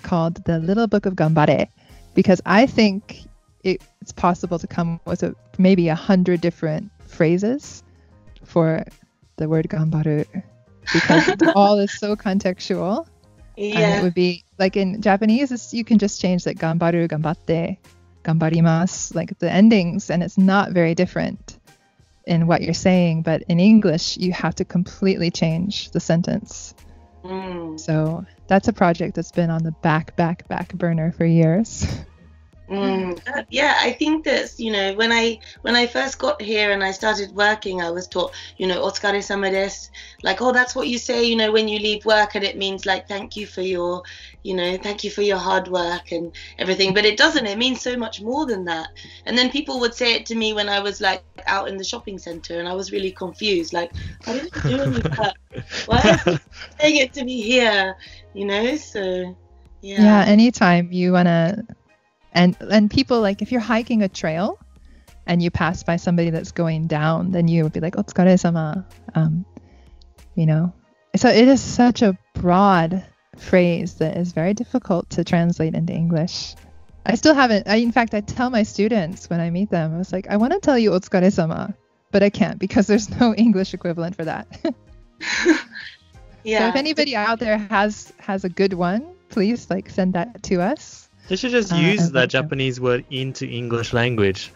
called 0.02 0.42
The 0.44 0.58
Little 0.58 0.86
Book 0.86 1.06
of 1.06 1.14
Gambare 1.14 1.68
because 2.14 2.40
I 2.46 2.66
think 2.66 3.24
it, 3.62 3.82
it's 4.00 4.12
possible 4.12 4.58
to 4.58 4.66
come 4.66 5.00
with 5.06 5.22
a, 5.22 5.34
maybe 5.58 5.88
a 5.88 5.94
hundred 5.94 6.40
different 6.40 6.90
phrases 7.06 7.82
for 8.44 8.84
the 9.36 9.48
word 9.48 9.68
gambaru 9.68 10.24
because 10.92 11.28
all 11.54 11.78
is 11.78 11.92
so 11.92 12.16
contextual. 12.16 13.06
And 13.56 13.98
it 13.98 14.02
would 14.02 14.14
be 14.14 14.44
like 14.58 14.76
in 14.76 15.00
Japanese, 15.00 15.52
it's, 15.52 15.72
you 15.72 15.84
can 15.84 15.98
just 15.98 16.20
change 16.20 16.44
like 16.46 16.58
gambaru, 16.58 17.08
gambatte, 17.08 17.78
gambarimasu, 18.24 19.14
like 19.14 19.38
the 19.38 19.50
endings, 19.50 20.10
and 20.10 20.22
it's 20.22 20.38
not 20.38 20.72
very 20.72 20.94
different 20.94 21.58
in 22.26 22.46
what 22.46 22.62
you're 22.62 22.74
saying. 22.74 23.22
But 23.22 23.42
in 23.48 23.60
English, 23.60 24.16
you 24.16 24.32
have 24.32 24.54
to 24.56 24.64
completely 24.64 25.30
change 25.30 25.90
the 25.90 26.00
sentence. 26.00 26.74
Mm, 27.24 27.78
So 27.78 28.24
that's 28.48 28.68
a 28.68 28.72
project 28.72 29.14
that's 29.14 29.32
been 29.32 29.50
on 29.50 29.62
the 29.62 29.72
back, 29.82 30.16
back, 30.16 30.46
back 30.48 30.72
burner 30.74 31.12
for 31.12 31.24
years. 31.24 31.86
mm. 32.68 33.03
Uh, 33.26 33.42
Yeah, 33.50 33.76
I 33.80 33.92
think 33.92 34.24
that 34.24 34.58
you 34.58 34.70
know 34.72 34.94
when 34.94 35.12
I 35.12 35.38
when 35.62 35.74
I 35.76 35.86
first 35.86 36.18
got 36.18 36.40
here 36.42 36.72
and 36.72 36.82
I 36.82 36.90
started 36.92 37.32
working, 37.34 37.80
I 37.80 37.90
was 37.90 38.06
taught 38.08 38.32
you 38.56 38.66
know 38.66 38.82
otsukare 38.84 39.22
sama 39.22 39.48
desu, 39.50 39.88
like 40.22 40.42
oh 40.42 40.52
that's 40.52 40.74
what 40.74 40.88
you 40.88 40.98
say 40.98 41.24
you 41.24 41.36
know 41.36 41.50
when 41.52 41.68
you 41.68 41.78
leave 41.78 42.04
work 42.04 42.34
and 42.34 42.44
it 42.44 42.56
means 42.58 42.84
like 42.86 43.08
thank 43.08 43.36
you 43.36 43.46
for 43.46 43.62
your 43.62 44.02
you 44.42 44.54
know 44.54 44.76
thank 44.76 45.04
you 45.04 45.10
for 45.10 45.22
your 45.22 45.38
hard 45.38 45.68
work 45.68 46.12
and 46.12 46.32
everything, 46.58 46.92
but 46.94 47.04
it 47.04 47.16
doesn't. 47.16 47.46
It 47.46 47.58
means 47.58 47.80
so 47.82 47.96
much 47.96 48.20
more 48.22 48.46
than 48.46 48.64
that. 48.64 48.88
And 49.26 49.36
then 49.38 49.50
people 49.50 49.80
would 49.80 49.94
say 49.94 50.14
it 50.14 50.26
to 50.26 50.34
me 50.34 50.52
when 50.52 50.68
I 50.68 50.80
was 50.80 51.00
like 51.00 51.24
out 51.46 51.68
in 51.68 51.76
the 51.76 51.84
shopping 51.84 52.18
center 52.18 52.42
and 52.42 52.68
I 52.68 52.74
was 52.74 52.74
really 52.92 52.92
confused, 52.92 53.54
like 53.56 53.78
I 54.26 54.32
didn't 54.34 54.54
do 54.66 54.82
any 54.82 55.02
work. 55.18 55.34
Why 55.84 55.98
are 56.00 56.08
you 56.08 56.38
saying 56.80 56.96
it 56.96 57.12
to 57.14 57.24
me 57.24 57.40
here? 57.42 57.94
You 58.32 58.46
know, 58.46 58.76
so 58.76 59.36
yeah. 59.80 60.20
Yeah, 60.20 60.24
anytime 60.26 60.92
you 60.92 61.12
wanna, 61.12 61.64
and 62.34 62.56
and 62.60 62.90
people 62.90 63.20
like 63.20 63.42
if 63.42 63.52
you're 63.52 63.60
hiking 63.60 64.02
a 64.02 64.08
trail, 64.08 64.58
and 65.26 65.42
you 65.42 65.50
pass 65.50 65.82
by 65.82 65.96
somebody 65.96 66.30
that's 66.30 66.52
going 66.52 66.86
down, 66.86 67.30
then 67.30 67.48
you 67.48 67.64
would 67.64 67.72
be 67.72 67.80
like 67.80 67.96
"otsukare 67.96 68.38
sama," 68.38 68.86
um, 69.14 69.44
you 70.34 70.46
know. 70.46 70.72
So 71.16 71.28
it 71.28 71.48
is 71.48 71.60
such 71.62 72.02
a 72.02 72.18
broad 72.34 73.04
phrase 73.38 73.94
that 73.94 74.16
is 74.16 74.32
very 74.32 74.54
difficult 74.54 75.10
to 75.10 75.24
translate 75.24 75.74
into 75.74 75.92
English. 75.92 76.54
I 77.06 77.14
still 77.16 77.34
haven't. 77.34 77.68
I, 77.68 77.76
in 77.76 77.92
fact, 77.92 78.14
I 78.14 78.20
tell 78.20 78.50
my 78.50 78.62
students 78.62 79.28
when 79.30 79.40
I 79.40 79.50
meet 79.50 79.70
them, 79.70 79.94
I 79.94 79.98
was 79.98 80.12
like, 80.12 80.26
I 80.28 80.36
want 80.36 80.52
to 80.52 80.60
tell 80.60 80.78
you 80.78 80.90
"otsukare 80.90 81.32
sama," 81.32 81.74
but 82.10 82.22
I 82.22 82.30
can't 82.30 82.58
because 82.58 82.86
there's 82.86 83.08
no 83.20 83.34
English 83.46 83.74
equivalent 83.74 84.16
for 84.16 84.24
that. 84.24 84.46
yeah. 84.62 84.72
So 86.44 86.68
if 86.68 86.76
anybody 86.76 87.16
out 87.16 87.38
there 87.38 87.56
has 87.56 88.12
has 88.18 88.44
a 88.44 88.50
good 88.50 88.74
one, 88.74 89.06
please 89.30 89.70
like 89.70 89.88
send 89.88 90.12
that 90.12 90.42
to 90.44 90.60
us. 90.60 91.08
They 91.28 91.36
should 91.36 91.50
just 91.52 91.72
Uh, 91.72 91.76
use 91.76 92.06
I'd 92.08 92.12
that. 92.12 92.30
Japanese 92.30 92.80
word 92.80 93.04
into 93.10 93.46
English 93.46 93.92
language. 93.92 94.52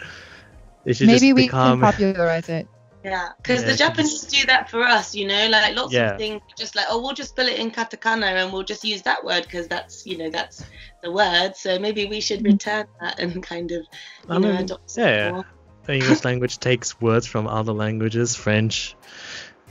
It 0.85 0.97
should 0.97 1.07
Maybe 1.07 1.29
just 1.31 1.35
we 1.37 1.43
become 1.47 1.81
can 1.81 1.91
popularize 1.93 2.49
it. 2.49 2.67
Yeah, 3.05 3.29
because 3.37 3.63
Yeah, 3.63 3.71
the 3.71 3.77
Japanese 3.77 4.13
just- 4.23 4.31
do 4.31 4.47
that 4.47 4.69
for 4.69 4.83
us, 4.83 5.15
you 5.15 5.27
know, 5.27 5.49
like 5.49 5.75
lots 5.77 5.93
Yeah. 5.93 6.13
of 6.13 6.19
things, 6.19 6.43
just 6.59 6.75
like, 6.77 6.87
oh, 6.91 7.01
we'll 7.01 7.15
just 7.15 7.31
spell 7.31 7.47
it 7.49 7.59
in 7.59 7.71
katakana 7.71 8.25
and 8.27 8.53
we'll 8.53 8.65
just 8.65 8.85
use 8.85 9.03
that 9.03 9.25
word 9.25 9.45
because 9.45 9.69
that's, 9.69 10.07
you 10.07 10.19
know, 10.19 10.31
that's 10.31 10.65
the 11.03 11.11
word. 11.11 11.55
So 11.57 11.79
maybe 11.79 12.07
we 12.07 12.21
should 12.21 12.41
Mhm. 12.41 12.53
return 12.53 12.87
that 13.01 13.19
and 13.21 13.43
kind 13.43 13.71
of, 13.71 13.83
you 13.83 13.87
I 14.29 14.39
know, 14.39 14.49
mean, 14.53 14.57
adopt 14.63 14.97
yeah. 14.97 15.31
more. 15.31 15.45
the 15.87 15.95
English 15.95 16.25
language 16.25 16.59
takes 16.59 17.01
words 17.01 17.27
from 17.27 17.47
other 17.47 17.73
languages, 17.73 18.35
French, 18.37 18.95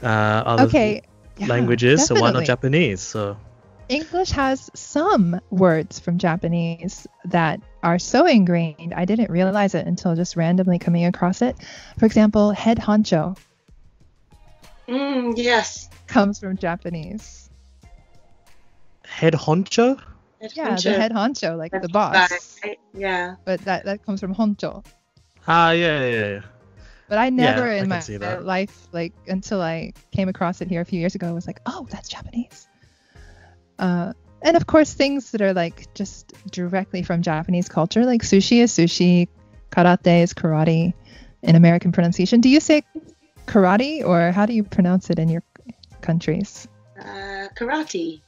uh, 0.02 0.08
other 0.08 0.64
Okay. 0.64 1.02
yeah, 1.38 1.48
languages. 1.48 2.06
So 2.08 2.16
why 2.20 2.32
not. 2.32 2.46
Japanese? 2.46 3.02
So 3.02 3.38
English 3.90 4.32
has 4.32 4.70
some 4.74 5.40
words 5.50 6.00
from 6.00 6.18
Japanese 6.18 7.08
that 7.26 7.62
are 7.84 7.98
so 8.00 8.26
ingrained. 8.26 8.94
I 8.94 9.06
didn't 9.06 9.32
realize 9.32 9.76
it 9.76 9.88
until 9.88 10.16
just 10.16 10.36
randomly 10.36 10.78
coming 10.78 11.06
across 11.06 11.42
it. 11.42 11.56
For 11.98 12.06
example, 12.06 12.52
head 12.52 12.78
honcho 12.78 13.38
Mm, 14.88 15.34
yes. 15.36 15.90
comes 16.08 16.40
from 16.40 16.58
Japanese. 16.58 17.50
head 19.06 19.34
honcho. 19.34 20.00
Head 20.40 20.52
Yeah, 20.56 20.76
honcho. 20.76 20.84
the 20.84 20.92
head 20.94 21.12
honcho, 21.12 21.58
like 21.58 21.72
the 21.72 21.90
boss. 21.90 22.60
right. 22.64 22.80
Yeah. 22.94 23.36
But 23.46 23.62
that, 23.62 23.86
that 23.86 24.06
comes 24.06 24.20
from 24.22 24.34
honcho. 24.36 24.86
Ah, 25.48 25.72
yeah, 25.72 26.06
yeah, 26.06 26.28
yeah. 26.28 26.42
But 27.10 27.18
I 27.18 27.30
never 27.30 27.68
I 27.68 27.76
in 27.76 27.90
can 27.90 28.20
my 28.20 28.38
life, 28.38 28.88
like 28.92 29.14
until 29.28 29.62
I 29.62 29.94
came 30.12 30.28
across 30.30 30.60
it 30.62 30.68
here 30.68 30.82
a 30.82 30.86
few 30.86 31.00
years 31.00 31.16
ago, 31.16 31.34
was 31.34 31.48
like, 31.48 31.60
oh, 31.66 31.88
that's 31.90 32.10
Japanese. 32.10 32.68
Uh, 33.80 34.14
and 34.42 34.56
of 34.56 34.68
course, 34.68 34.94
things 34.94 35.32
that 35.32 35.42
are 35.42 35.54
like 35.54 35.94
just 35.94 36.34
directly 36.52 37.04
from 37.04 37.22
Japanese 37.22 37.70
culture, 37.70 38.06
like 38.06 38.22
sushi 38.22 38.62
is 38.62 38.72
sushi, 38.72 39.28
karate 39.72 40.24
is 40.24 40.34
karate 40.34 40.94
in 41.42 41.56
American 41.56 41.92
pronunciation. 41.92 42.42
Do 42.42 42.50
you 42.50 42.60
say 42.60 42.84
karate 43.46 44.06
or 44.06 44.32
how 44.32 44.46
do 44.46 44.54
you 44.54 44.64
pronounce 44.64 45.10
it 45.10 45.20
in 45.20 45.30
your 45.30 45.44
countries? 46.02 46.68
Uh, 47.00 47.48
karate. 47.56 48.22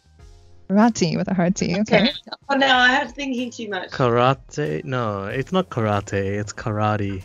Karate 0.69 1.17
with 1.17 1.27
a 1.27 1.33
hard 1.33 1.55
T. 1.55 1.79
Okay. 1.79 2.11
Oh 2.49 2.55
no, 2.55 2.67
I 2.67 3.03
was 3.03 3.13
thinking 3.13 3.49
too 3.49 3.69
much. 3.69 3.89
Karate? 3.89 4.83
No, 4.83 5.25
it's 5.25 5.51
not 5.51 5.69
karate. 5.69 6.39
It's 6.39 6.53
karate. 6.53 7.23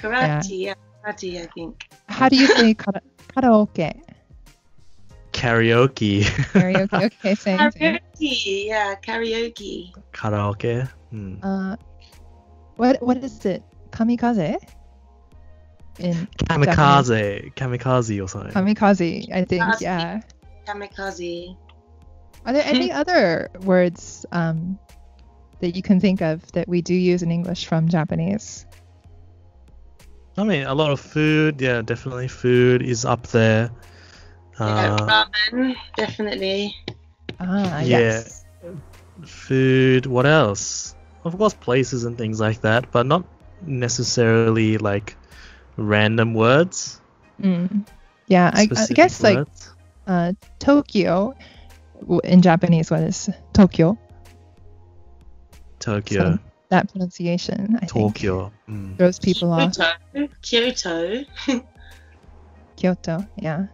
Karate, 0.00 0.60
yeah. 0.60 0.74
Karate, 1.04 1.42
I 1.42 1.46
think. 1.46 1.88
How 2.08 2.28
do 2.28 2.36
you 2.36 2.46
say 2.46 2.74
kara- 2.74 3.02
karaoke? 3.28 4.00
Karaoke. 5.34 6.22
Karaoke. 6.54 7.04
Okay, 7.06 7.34
same. 7.34 7.58
same. 7.58 7.70
Karaoke, 7.72 8.66
yeah, 8.66 8.94
karaoke. 9.02 9.92
Karaoke. 10.12 10.88
Hmm. 11.10 11.34
Uh, 11.42 11.76
what 12.76 13.02
what 13.02 13.18
is 13.18 13.44
it? 13.44 13.62
Kamikaze? 13.90 14.56
In 15.98 16.28
Kamikaze. 16.48 17.52
Kamikaze 17.54 18.22
or 18.22 18.28
something. 18.28 18.52
kamikaze, 18.52 19.30
I 19.32 19.44
think. 19.44 19.62
Kamikaze. 19.62 19.80
Yeah. 19.82 20.20
Kamikaze. 20.66 21.56
Are 22.46 22.52
there 22.52 22.64
any 22.64 22.92
other 23.00 23.50
words 23.62 24.24
um, 24.32 24.78
that 25.60 25.76
you 25.76 25.82
can 25.82 26.00
think 26.00 26.22
of 26.22 26.50
that 26.52 26.68
we 26.68 26.80
do 26.80 26.94
use 26.94 27.22
in 27.22 27.30
English 27.30 27.66
from 27.66 27.88
Japanese? 27.88 28.66
I 30.36 30.42
mean, 30.44 30.64
a 30.64 30.74
lot 30.74 30.90
of 30.90 31.00
food. 31.00 31.60
Yeah, 31.60 31.82
definitely 31.82 32.28
food 32.28 32.82
is 32.82 33.04
up 33.04 33.26
there. 33.28 33.70
Yeah, 34.60 34.94
Uh, 34.94 35.24
ramen, 35.50 35.76
definitely. 35.96 36.76
Ah, 37.40 37.80
Yeah. 37.80 37.98
yes. 37.98 38.44
food. 39.24 40.06
What 40.06 40.26
else? 40.26 40.94
Of 41.24 41.38
course, 41.38 41.54
places 41.54 42.04
and 42.04 42.18
things 42.18 42.40
like 42.40 42.60
that, 42.62 42.90
but 42.92 43.06
not 43.06 43.24
necessarily 43.62 44.76
like 44.78 45.16
random 45.76 46.34
words. 46.34 47.00
Mm. 47.40 47.86
Yeah, 48.26 48.50
I, 48.52 48.62
I 48.62 48.64
specific 48.66 48.96
guess 48.96 49.22
like 49.22 49.46
uh, 50.06 50.32
Tokyo 50.58 51.34
in 52.24 52.42
Japanese, 52.42 52.90
what 52.90 53.00
is 53.02 53.30
Tokyo? 53.52 53.98
Tokyo, 55.78 56.36
so 56.36 56.38
That 56.70 56.90
pronunciation, 56.90 57.76
I 57.76 57.86
think, 57.86 58.14
Tokyo. 58.16 58.52
Mm. 58.68 58.96
throws 58.96 59.18
people 59.18 59.52
off. 59.52 59.76
Kyoto. 59.76 60.28
Kyoto. 60.42 61.24
Kyoto, 62.76 63.26
yeah. 63.36 63.66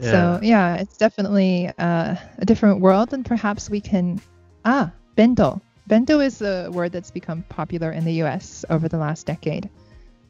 Yeah. 0.00 0.10
So 0.10 0.40
yeah, 0.42 0.76
it's 0.76 0.96
definitely 0.96 1.70
uh, 1.78 2.16
a 2.38 2.44
different 2.44 2.80
world, 2.80 3.12
and 3.12 3.24
perhaps 3.24 3.70
we 3.70 3.80
can. 3.80 4.20
Ah, 4.64 4.92
bento. 5.14 5.60
Bento 5.86 6.20
is 6.20 6.40
a 6.40 6.70
word 6.70 6.92
that's 6.92 7.10
become 7.10 7.42
popular 7.48 7.92
in 7.92 8.04
the 8.04 8.14
U.S. 8.24 8.64
over 8.70 8.88
the 8.88 8.96
last 8.98 9.26
decade, 9.26 9.68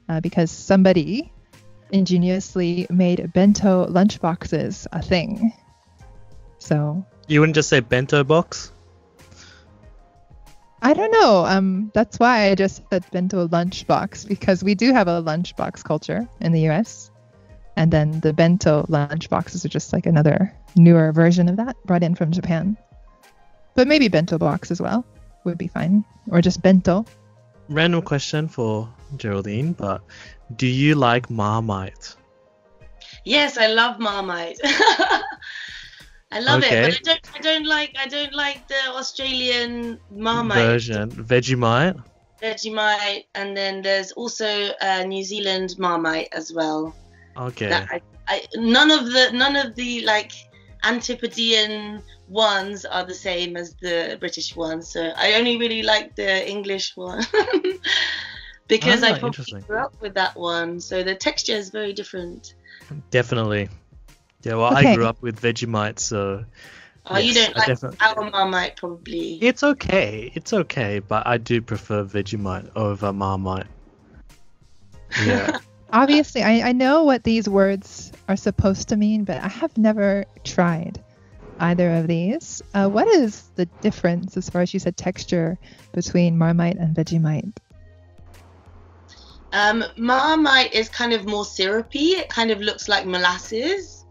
uh, 0.09 0.21
because 0.21 0.51
somebody 0.51 1.33
ingeniously 1.91 2.87
made 2.91 3.33
bento 3.33 3.87
lunchboxes 3.87 4.87
a 4.93 5.01
thing. 5.01 5.53
So 6.59 7.05
you 7.29 7.41
wouldn't 7.41 7.55
just 7.55 7.69
say 7.69 7.81
bento 7.81 8.25
box? 8.25 8.73
I 10.83 10.93
don't 10.93 11.13
know. 11.13 11.47
Um, 11.47 11.91
that's 11.95 12.19
why 12.19 12.51
I 12.51 12.55
just 12.55 12.83
said 12.91 13.05
bento 13.11 13.49
lunchbox 13.49 14.29
because 14.29 14.63
we 14.63 14.75
do 14.75 14.93
have 14.93 15.09
a 15.09 15.23
lunchbox 15.23 15.83
culture 15.83 16.29
in 16.41 16.53
the 16.53 16.61
U.S. 16.63 17.11
And 17.77 17.91
then 17.91 18.21
the 18.21 18.33
bento 18.33 18.85
lunch 18.89 19.29
boxes 19.29 19.65
are 19.65 19.69
just 19.69 19.93
like 19.93 20.07
another 20.07 20.53
newer 20.77 21.13
version 21.13 21.49
of 21.49 21.57
that 21.57 21.77
brought 21.85 22.03
in 22.03 22.15
from 22.15 22.31
Japan. 22.31 22.77
But 23.75 23.89
maybe 23.89 24.09
bento 24.09 24.39
box 24.39 24.71
as 24.71 24.81
well 24.81 25.05
would 25.45 25.59
be 25.59 25.67
fine, 25.67 26.05
or 26.31 26.41
just 26.41 26.63
bento. 26.63 27.05
Random 27.69 28.03
question 28.03 28.47
for 28.49 28.89
Geraldine, 29.17 29.73
but 29.73 30.03
do 30.57 30.67
you 30.67 30.95
like 30.95 31.31
Marmite? 31.31 32.15
Yes, 33.25 33.59
I 33.59 33.69
love 33.69 33.99
Marmite. 33.99 34.61
I 36.33 36.41
love 36.41 36.63
Okay. 36.63 36.89
it, 36.89 37.01
but 37.05 37.11
I 37.11 37.15
don't. 37.15 37.31
I 37.37 37.39
don't 37.41 37.67
like. 37.67 37.97
I 37.99 38.07
don't 38.07 38.35
like 38.35 38.67
the 38.69 38.91
Australian 38.91 39.99
Marmite 40.11 40.57
version. 40.57 41.11
Vegemite. 41.11 42.03
Vegemite, 42.43 43.25
and 43.35 43.57
then 43.57 43.83
there's 43.83 44.13
also 44.13 44.71
uh, 44.81 45.05
New 45.05 45.23
Zealand 45.23 45.77
Marmite 45.79 46.29
as 46.33 46.53
well. 46.53 46.95
Okay. 47.37 47.69
That 47.69 47.89
I, 47.91 48.01
I, 48.29 48.47
none 48.57 48.91
of 48.91 49.07
the 49.07 49.31
none 49.33 49.57
of 49.57 49.75
the 49.75 50.05
like 50.05 50.33
Antipodean 50.85 52.03
ones 52.29 52.85
are 52.85 53.05
the 53.05 53.15
same 53.15 53.57
as 53.57 53.75
the 53.81 54.17
British 54.21 54.55
ones. 54.57 54.89
So 54.89 55.13
I 55.17 55.35
only 55.35 55.57
really 55.59 55.83
like 55.83 56.15
the 56.17 56.49
English 56.49 56.97
one 56.97 57.25
because 58.69 59.03
Ah, 59.03 59.09
I 59.15 59.19
probably 59.19 59.61
grew 59.63 59.79
up 59.79 59.95
with 60.01 60.15
that 60.15 60.37
one. 60.37 60.81
So 60.81 61.03
the 61.03 61.15
texture 61.15 61.53
is 61.55 61.71
very 61.71 61.93
different. 61.93 62.55
Definitely. 63.11 63.69
Yeah, 64.43 64.57
well, 64.57 64.77
Okay. 64.77 64.91
I 64.93 64.95
grew 64.95 65.07
up 65.07 65.21
with 65.23 65.41
Vegemite, 65.41 65.99
so 65.99 66.45
Oh, 67.07 67.19
you 67.19 67.33
Yes, 67.33 67.47
don't 67.49 67.57
I 67.57 67.59
like 67.59 67.67
definitely- 67.69 67.99
our 68.01 68.31
Marmite 68.31 68.77
probably. 68.77 69.39
it's 69.43 69.63
okay. 69.63 70.31
It's 70.35 70.53
okay, 70.55 71.01
but 71.01 71.27
I 71.27 71.37
do 71.37 71.61
prefer 71.61 72.03
Vegemite 72.05 72.71
over 72.77 73.13
Marmite. 73.13 73.67
Yeah. 75.23 75.59
Obviously, 75.95 76.43
I, 76.43 76.69
I 76.69 76.73
know 76.73 77.05
what 77.05 77.23
these 77.23 77.49
words 77.49 78.13
are 78.29 78.37
supposed 78.37 78.89
to 78.89 78.97
mean, 78.97 79.25
but 79.25 79.41
I 79.43 79.49
have 79.49 79.79
never 79.79 80.25
tried 80.43 81.01
either 81.61 81.91
of 81.93 82.09
these. 82.09 82.63
Uh, 82.75 82.89
what 82.89 83.07
is 83.07 83.45
the 83.55 83.67
difference, 83.81 84.37
as 84.37 84.51
far 84.51 84.63
as 84.63 84.75
you 84.75 84.81
said, 84.81 84.97
texture 84.97 85.57
between 85.93 86.37
Marmite 86.37 86.77
and 86.79 86.97
Vegemite? 86.97 87.57
Um, 89.53 89.85
Marmite 89.97 90.75
is 90.75 90.89
kind 90.89 91.13
of 91.13 91.27
more 91.27 91.45
syrupy. 91.45 92.17
It 92.17 92.29
kind 92.29 92.51
of 92.51 92.61
looks 92.61 92.89
like 92.89 93.07
molasses, 93.07 94.05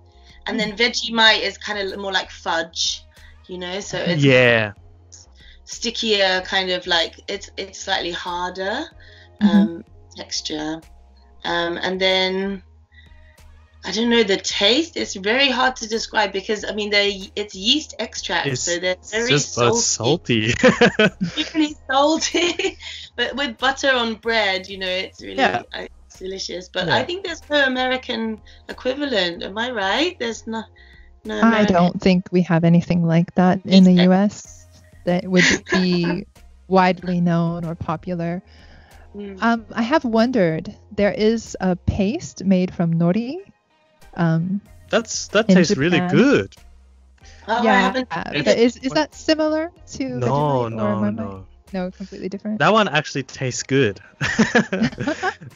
and 0.47 0.57
then 0.57 0.77
Vegemite 0.77 1.41
is 1.41 1.57
kind 1.57 1.79
of 1.79 1.99
more 1.99 2.13
like 2.13 2.31
fudge. 2.31 3.03
You 3.47 3.57
know, 3.57 3.81
so 3.81 3.97
it's 3.97 4.23
yeah. 4.23 4.71
stickier, 5.65 6.41
kind 6.45 6.71
of 6.71 6.87
like 6.87 7.19
it's 7.27 7.49
it's 7.57 7.79
slightly 7.79 8.11
harder 8.11 8.85
Mhm. 9.41 9.49
um, 9.49 9.83
texture, 10.15 10.79
um, 11.45 11.77
and 11.77 11.99
then 11.99 12.63
I 13.85 13.91
don't 13.91 14.09
know 14.09 14.23
the 14.23 14.37
taste. 14.37 14.95
It's 14.95 15.13
very 15.15 15.49
hard 15.49 15.75
to 15.77 15.87
describe 15.87 16.31
because 16.31 16.63
I 16.63 16.73
mean 16.73 16.89
they 16.89 17.29
it's 17.35 17.53
yeast 17.53 17.95
extract, 17.99 18.47
It's, 18.47 18.61
so 18.61 18.79
they're 18.79 18.95
very 19.11 19.29
just 19.29 19.53
salty, 19.53 20.51
salty. 20.51 20.53
really 21.53 21.75
salty. 21.89 22.77
but 23.17 23.35
with 23.35 23.57
butter 23.57 23.91
on 23.91 24.15
bread, 24.15 24.69
you 24.69 24.77
know, 24.77 24.87
it's 24.87 25.21
really 25.21 25.35
Yeah. 25.35 25.63
uh, 25.73 25.87
it's 26.05 26.19
delicious. 26.19 26.69
But 26.69 26.87
Yeah. 26.87 26.95
I 26.95 27.03
think 27.03 27.25
there's 27.25 27.41
no 27.49 27.65
American 27.65 28.41
equivalent. 28.69 29.43
Am 29.43 29.57
I 29.57 29.71
right? 29.71 30.17
There's 30.17 30.47
no. 30.47 30.63
No 31.25 31.41
I 31.41 31.63
don't 31.63 32.01
think 32.01 32.27
we 32.31 32.41
have 32.43 32.65
anything 32.65 33.05
like 33.05 33.33
that 33.35 33.61
in 33.65 33.83
the 33.85 34.09
US 34.09 34.65
that 35.05 35.25
would 35.25 35.45
be 35.71 36.25
widely 36.67 37.21
known 37.21 37.65
or 37.65 37.75
popular. 37.75 38.41
Mm. 39.15 39.41
Um, 39.41 39.65
I 39.73 39.81
have 39.83 40.03
wondered, 40.05 40.73
there 40.91 41.11
is 41.11 41.55
a 41.59 41.75
paste 41.75 42.43
made 42.43 42.73
from 42.73 42.95
nori. 42.95 43.37
Um, 44.15 44.61
That's 44.89 45.27
that 45.29 45.49
In 45.49 45.55
tastes 45.55 45.77
really 45.77 45.99
good. 46.09 46.55
Oh, 47.47 47.63
yeah, 47.63 47.79
haven't. 47.79 48.09
but 48.09 48.57
is, 48.57 48.77
is 48.77 48.91
that 48.93 49.13
similar 49.15 49.71
to 49.93 50.03
No, 50.07 50.27
Vegemite 50.27 50.71
no, 50.73 51.09
no. 51.09 51.45
No, 51.73 51.89
completely 51.89 52.29
different. 52.29 52.59
That 52.59 52.71
one 52.71 52.87
actually 52.87 53.23
tastes 53.23 53.63
good. 53.63 53.99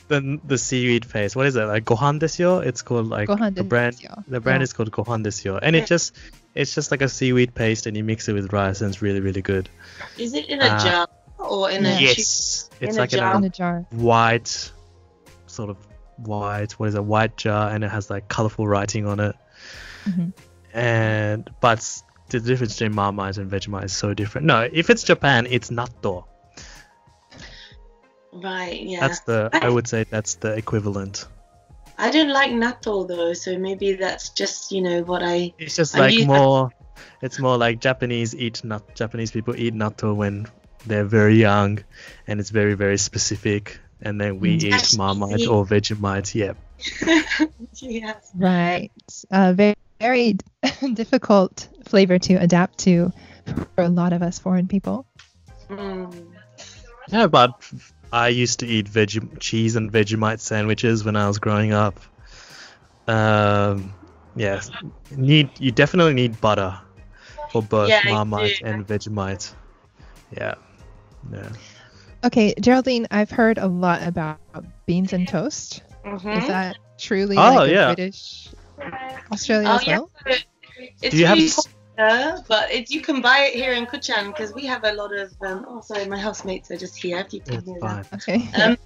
the 0.08 0.40
the 0.44 0.58
seaweed 0.58 1.08
paste. 1.10 1.36
What 1.36 1.46
is 1.46 1.56
it? 1.56 1.66
Like 1.66 1.86
gohan 1.86 2.20
desyo? 2.20 2.66
It's 2.66 2.82
called 2.82 3.08
like 3.08 3.30
Gohan 3.30 3.54
the 3.54 3.64
brand. 3.64 3.96
desyo. 3.98 4.24
The 4.28 4.40
brand 4.40 4.62
Yeah. 4.62 4.64
is 4.64 4.74
called 4.74 4.92
gohan 4.92 5.24
desyo, 5.24 5.60
and 5.62 5.76
it 5.76 5.86
just 5.86 6.16
it's 6.56 6.74
just 6.74 6.90
like 6.90 7.04
a 7.04 7.10
seaweed 7.10 7.54
paste, 7.54 7.86
and 7.86 7.96
you 7.96 8.04
mix 8.04 8.28
it 8.28 8.34
with 8.34 8.52
rice, 8.52 8.82
and 8.82 8.90
it's 8.92 9.02
really 9.02 9.20
really 9.20 9.44
good. 9.44 9.70
Is 10.18 10.34
it 10.34 10.48
in 10.50 10.60
a 10.60 10.66
Uh, 10.66 10.84
jar 10.84 11.08
or 11.40 11.70
in 11.72 11.86
a 11.86 11.90
Yeah. 11.90 11.98
tube? 12.00 12.18
Yes, 12.18 12.70
in 12.82 12.88
it's 12.90 12.98
a 12.98 13.00
like 13.02 13.10
jar. 13.12 13.32
in 13.32 13.38
in 13.38 13.44
a 13.44 13.48
a 13.48 13.50
jar. 13.50 13.86
white, 13.92 14.72
sort 15.48 15.70
of 15.70 15.78
white. 16.18 16.72
What 16.74 16.90
is 16.90 16.96
it? 16.96 17.04
White 17.04 17.38
jar, 17.38 17.70
and 17.72 17.84
it 17.84 17.90
has 17.90 18.10
like 18.10 18.28
colorful 18.28 18.68
writing 18.68 19.06
on 19.08 19.20
it. 19.20 19.36
Mhm. 20.06 20.34
And 20.74 21.50
but 21.62 22.02
the 22.30 22.40
difference 22.40 22.74
between 22.74 22.94
Marmite 22.96 23.38
and 23.38 23.50
Vegemite 23.50 23.86
is 23.86 23.94
so 23.94 24.14
different. 24.14 24.48
No, 24.48 24.68
if 24.72 24.90
it's 24.90 25.04
Japan, 25.04 25.48
it's 25.50 25.70
natto. 25.70 26.26
Right, 28.34 28.82
yeah. 28.82 29.00
That's 29.00 29.22
the 29.22 29.50
I 29.54 29.70
would 29.70 29.88
say 29.88 30.04
that's 30.10 30.36
the 30.36 30.54
equivalent. 30.54 31.26
I 31.98 32.12
don't 32.12 32.30
like 32.30 32.52
natto 32.52 33.08
though, 33.08 33.34
so 33.34 33.58
maybe 33.58 33.94
that's 33.94 34.30
just 34.30 34.72
you 34.72 34.82
know 34.82 35.02
what 35.02 35.24
I. 35.24 35.54
It's 35.58 35.76
just 35.76 35.94
And 35.96 36.02
like 36.04 36.14
you- 36.14 36.26
more. 36.28 36.72
It's 37.22 37.40
more 37.40 37.58
like 37.58 37.80
Japanese 37.80 38.36
eat 38.36 38.64
nut. 38.64 38.84
Japanese 38.96 39.32
people 39.32 39.56
eat 39.56 39.74
natto 39.74 40.16
when 40.16 40.48
they're 40.88 41.06
very 41.06 41.36
young, 41.36 41.80
and 42.28 42.40
it's 42.40 42.50
very 42.50 42.74
very 42.76 42.98
specific. 42.98 43.80
And 44.02 44.22
then 44.22 44.40
we 44.40 44.58
Mm. 44.58 44.64
eat 44.64 44.98
Marmite 44.98 45.40
see- 45.40 45.48
or 45.48 45.66
Vegemite. 45.66 46.36
Yeah. 46.36 46.54
yes. 47.74 48.32
Right. 48.36 48.92
Uh, 49.32 49.54
very, 49.54 49.76
very 50.00 50.38
difficult 50.94 51.68
flavor 51.86 52.20
to 52.20 52.36
adapt 52.36 52.78
to 52.80 53.12
for 53.76 53.84
a 53.84 53.90
lot 53.90 54.14
of 54.14 54.22
us 54.22 54.38
foreign 54.38 54.68
people. 54.68 55.06
Mm. 55.70 56.28
Yeah, 57.10 57.26
but 57.28 57.60
I 58.14 58.28
used 58.28 58.60
to 58.60 58.68
eat 58.68 58.88
veg 58.88 59.40
cheese 59.40 59.76
and 59.76 59.92
Vegemite 59.92 60.40
sandwiches 60.42 61.04
when 61.04 61.16
I 61.16 61.28
was 61.28 61.40
growing 61.40 61.74
up. 61.74 62.00
Um, 63.08 63.94
yeah, 64.36 64.62
need 65.12 65.50
you 65.60 65.72
definitely 65.72 66.14
need 66.14 66.40
butter 66.40 66.78
for 67.52 67.64
both 67.64 67.90
Yeah, 67.90 68.02
Marmite 68.06 68.62
and 68.62 68.86
Vegemite. 68.86 69.54
Yeah, 70.32 70.56
yeah. 71.32 71.50
Okay, 72.26 72.54
Geraldine, 72.60 73.08
I've 73.12 73.30
heard 73.30 73.58
a 73.58 73.68
lot 73.68 74.02
about 74.04 74.40
beans 74.86 75.14
and 75.14 75.28
toast. 75.28 75.84
Mhm. 76.06 76.38
Is 76.38 76.48
that 76.48 76.78
truly 76.98 77.38
Oh, 77.38 77.56
like 77.56 77.70
a 77.70 77.72
yeah. 77.72 77.94
British 77.96 78.50
Australia 79.32 79.68
Oh 79.70 79.76
as 79.76 79.88
yeah. 79.88 79.98
well? 79.98 80.10
so 80.28 80.36
It's 81.02 81.12
Do 81.12 81.18
you 81.18 81.26
have 81.28 81.38
really 81.38 81.48
s- 81.48 81.68
popular, 81.96 82.44
but 82.48 82.72
it, 82.72 82.90
you 82.90 83.02
can 83.02 83.22
buy 83.22 83.40
it 83.50 83.54
here 83.54 83.74
in 83.74 83.86
Kutchan 83.86 84.28
because 84.28 84.54
we 84.54 84.66
have 84.66 84.84
a 84.84 84.94
lot 84.94 85.14
of. 85.14 85.34
Um, 85.42 85.66
oh, 85.68 85.82
sorry, 85.82 86.06
my 86.06 86.18
housemates 86.18 86.72
are 86.72 86.78
just 86.78 86.96
here. 86.98 87.20
If 87.20 87.34
you 87.34 87.42
can 87.42 87.62
hear 87.64 87.80
that. 87.82 88.08
Okay. 88.16 88.40
Um, 88.62 88.78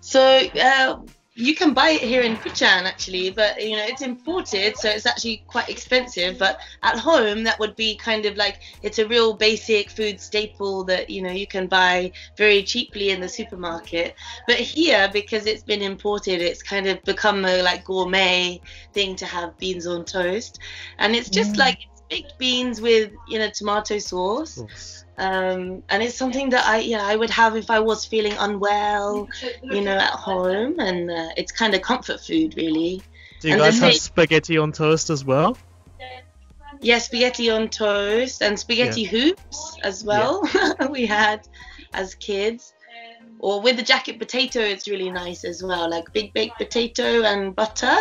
so 0.00 0.20
uh, 0.20 0.98
you 1.36 1.54
can 1.54 1.74
buy 1.74 1.90
it 1.90 2.02
here 2.02 2.22
in 2.22 2.36
Kutchan 2.38 2.84
actually, 2.84 3.30
but 3.30 3.62
you 3.62 3.76
know 3.76 3.84
it's 3.84 4.02
imported, 4.02 4.76
so 4.76 4.88
it's 4.90 5.06
actually 5.06 5.44
quite 5.46 5.68
expensive. 5.68 6.38
But 6.38 6.58
at 6.82 6.98
home, 6.98 7.44
that 7.44 7.58
would 7.60 7.76
be 7.76 7.96
kind 7.96 8.26
of 8.26 8.36
like 8.36 8.58
it's 8.82 8.98
a 8.98 9.06
real 9.08 9.34
basic 9.34 9.90
food 9.90 10.20
staple 10.20 10.84
that 10.86 11.10
you 11.10 11.22
know 11.22 11.30
you 11.30 11.46
can 11.46 11.68
buy 11.68 12.12
very 12.36 12.62
cheaply 12.64 13.10
in 13.10 13.20
the 13.20 13.28
supermarket. 13.28 14.14
But 14.46 14.56
here, 14.56 15.10
because 15.12 15.46
it's 15.46 15.62
been 15.64 15.82
imported, 15.82 16.40
it's 16.42 16.62
kind 16.62 16.86
of 16.86 17.02
become 17.04 17.44
a 17.44 17.62
like 17.62 17.84
gourmet 17.84 18.60
thing 18.94 19.16
to 19.16 19.26
have 19.26 19.58
beans 19.58 19.86
on 19.86 20.04
toast, 20.04 20.58
and 20.98 21.14
it's 21.14 21.30
just 21.30 21.56
Mm. 21.56 21.58
like 21.58 21.78
baked 22.08 22.38
beans 22.38 22.80
with 22.80 23.12
you 23.28 23.38
know 23.38 23.50
tomato 23.50 23.98
sauce 23.98 25.04
um, 25.18 25.82
and 25.88 26.02
it's 26.02 26.14
something 26.14 26.50
that 26.50 26.66
I 26.66 26.78
yeah 26.80 27.02
I 27.02 27.16
would 27.16 27.30
have 27.30 27.56
if 27.56 27.70
I 27.70 27.80
was 27.80 28.04
feeling 28.04 28.32
unwell, 28.38 29.28
you 29.62 29.80
know, 29.80 29.96
at 29.96 30.12
home, 30.12 30.78
and 30.78 31.10
uh, 31.10 31.28
it's 31.36 31.52
kind 31.52 31.74
of 31.74 31.80
comfort 31.82 32.20
food 32.20 32.54
really. 32.56 33.02
Do 33.40 33.48
you 33.48 33.54
And 33.54 33.62
guys 33.62 33.78
have 33.80 33.94
spaghetti 33.94 34.58
on 34.58 34.72
toast 34.72 35.10
as 35.10 35.24
well? 35.24 35.56
Yeah, 36.82 36.98
spaghetti 36.98 37.48
on 37.48 37.70
toast 37.70 38.42
and 38.42 38.58
spaghetti 38.58 39.04
hoops 39.04 39.78
as 39.82 40.04
well. 40.04 40.42
we 40.90 41.06
had 41.06 41.40
as 41.94 42.14
kids, 42.14 42.74
or 43.38 43.60
with 43.60 43.76
the 43.76 43.82
jacket 43.82 44.18
potato, 44.18 44.60
it's 44.60 44.88
really 44.88 45.10
nice 45.10 45.44
as 45.44 45.62
well, 45.62 45.88
like 45.90 46.12
big 46.12 46.32
baked 46.32 46.56
potato 46.58 47.22
and 47.22 47.54
butter, 47.54 47.96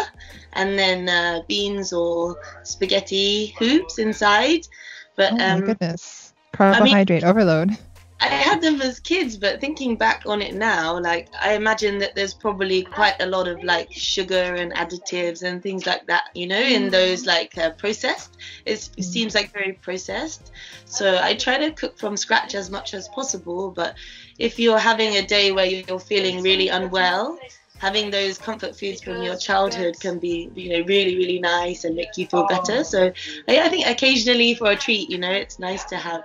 and 0.54 0.78
then 0.78 1.10
uh, 1.10 1.42
beans 1.48 1.94
or 1.94 2.38
spaghetti 2.64 3.56
hoops 3.60 4.00
inside. 4.00 4.68
But 5.16 5.34
oh 5.34 5.46
um, 5.46 5.60
my 5.62 5.66
goodness. 5.68 6.34
Carbohydrate 6.54 7.24
overload. 7.24 7.78
I 8.22 8.28
had 8.28 8.62
them 8.62 8.82
as 8.82 9.00
kids, 9.00 9.36
but 9.36 9.60
thinking 9.60 9.98
back 9.98 10.24
on 10.26 10.42
it 10.42 10.56
now, 10.56 10.98
like 11.00 11.28
I 11.40 11.54
imagine 11.54 11.98
that 12.00 12.16
there's 12.16 12.34
probably 12.34 12.82
quite 12.82 13.16
a 13.20 13.26
lot 13.26 13.48
of 13.48 13.62
like 13.62 13.92
sugar 13.92 14.56
and 14.56 14.74
additives 14.74 15.44
and 15.44 15.62
things 15.62 15.86
like 15.86 16.08
that, 16.08 16.30
you 16.34 16.48
know, 16.48 16.60
in 16.60 16.90
those 16.90 17.26
like 17.26 17.58
uh, 17.58 17.72
processed. 17.72 18.38
It's, 18.66 18.90
it 18.98 19.04
seems 19.04 19.36
like 19.36 19.52
very 19.52 19.74
processed. 19.74 20.52
So 20.86 21.20
I 21.22 21.36
try 21.36 21.58
to 21.58 21.72
cook 21.72 22.00
from 22.00 22.16
scratch 22.16 22.56
as 22.56 22.70
much 22.70 22.94
as 22.94 23.10
possible. 23.10 23.70
But 23.70 23.96
if 24.38 24.60
you're 24.60 24.80
having 24.80 25.16
a 25.18 25.26
day 25.26 25.52
where 25.52 25.66
you're 25.66 26.00
feeling 26.00 26.42
really 26.42 26.68
unwell, 26.70 27.38
having 27.78 28.10
those 28.10 28.38
comfort 28.38 28.76
foods 28.78 29.02
from 29.02 29.22
your 29.22 29.36
childhood 29.36 29.96
can 30.00 30.20
be, 30.20 30.50
you 30.56 30.70
know, 30.70 30.86
really, 30.86 31.16
really 31.16 31.40
nice 31.40 31.84
and 31.84 31.96
make 31.96 32.16
you 32.18 32.26
feel 32.28 32.46
better. 32.46 32.84
So 32.84 33.12
I, 33.48 33.60
I 33.62 33.70
think 33.70 33.88
occasionally 33.88 34.56
for 34.56 34.72
a 34.72 34.76
treat, 34.76 35.10
you 35.10 35.18
know, 35.18 35.32
it's 35.32 35.60
nice 35.60 35.84
to 35.86 35.98
have 35.98 36.24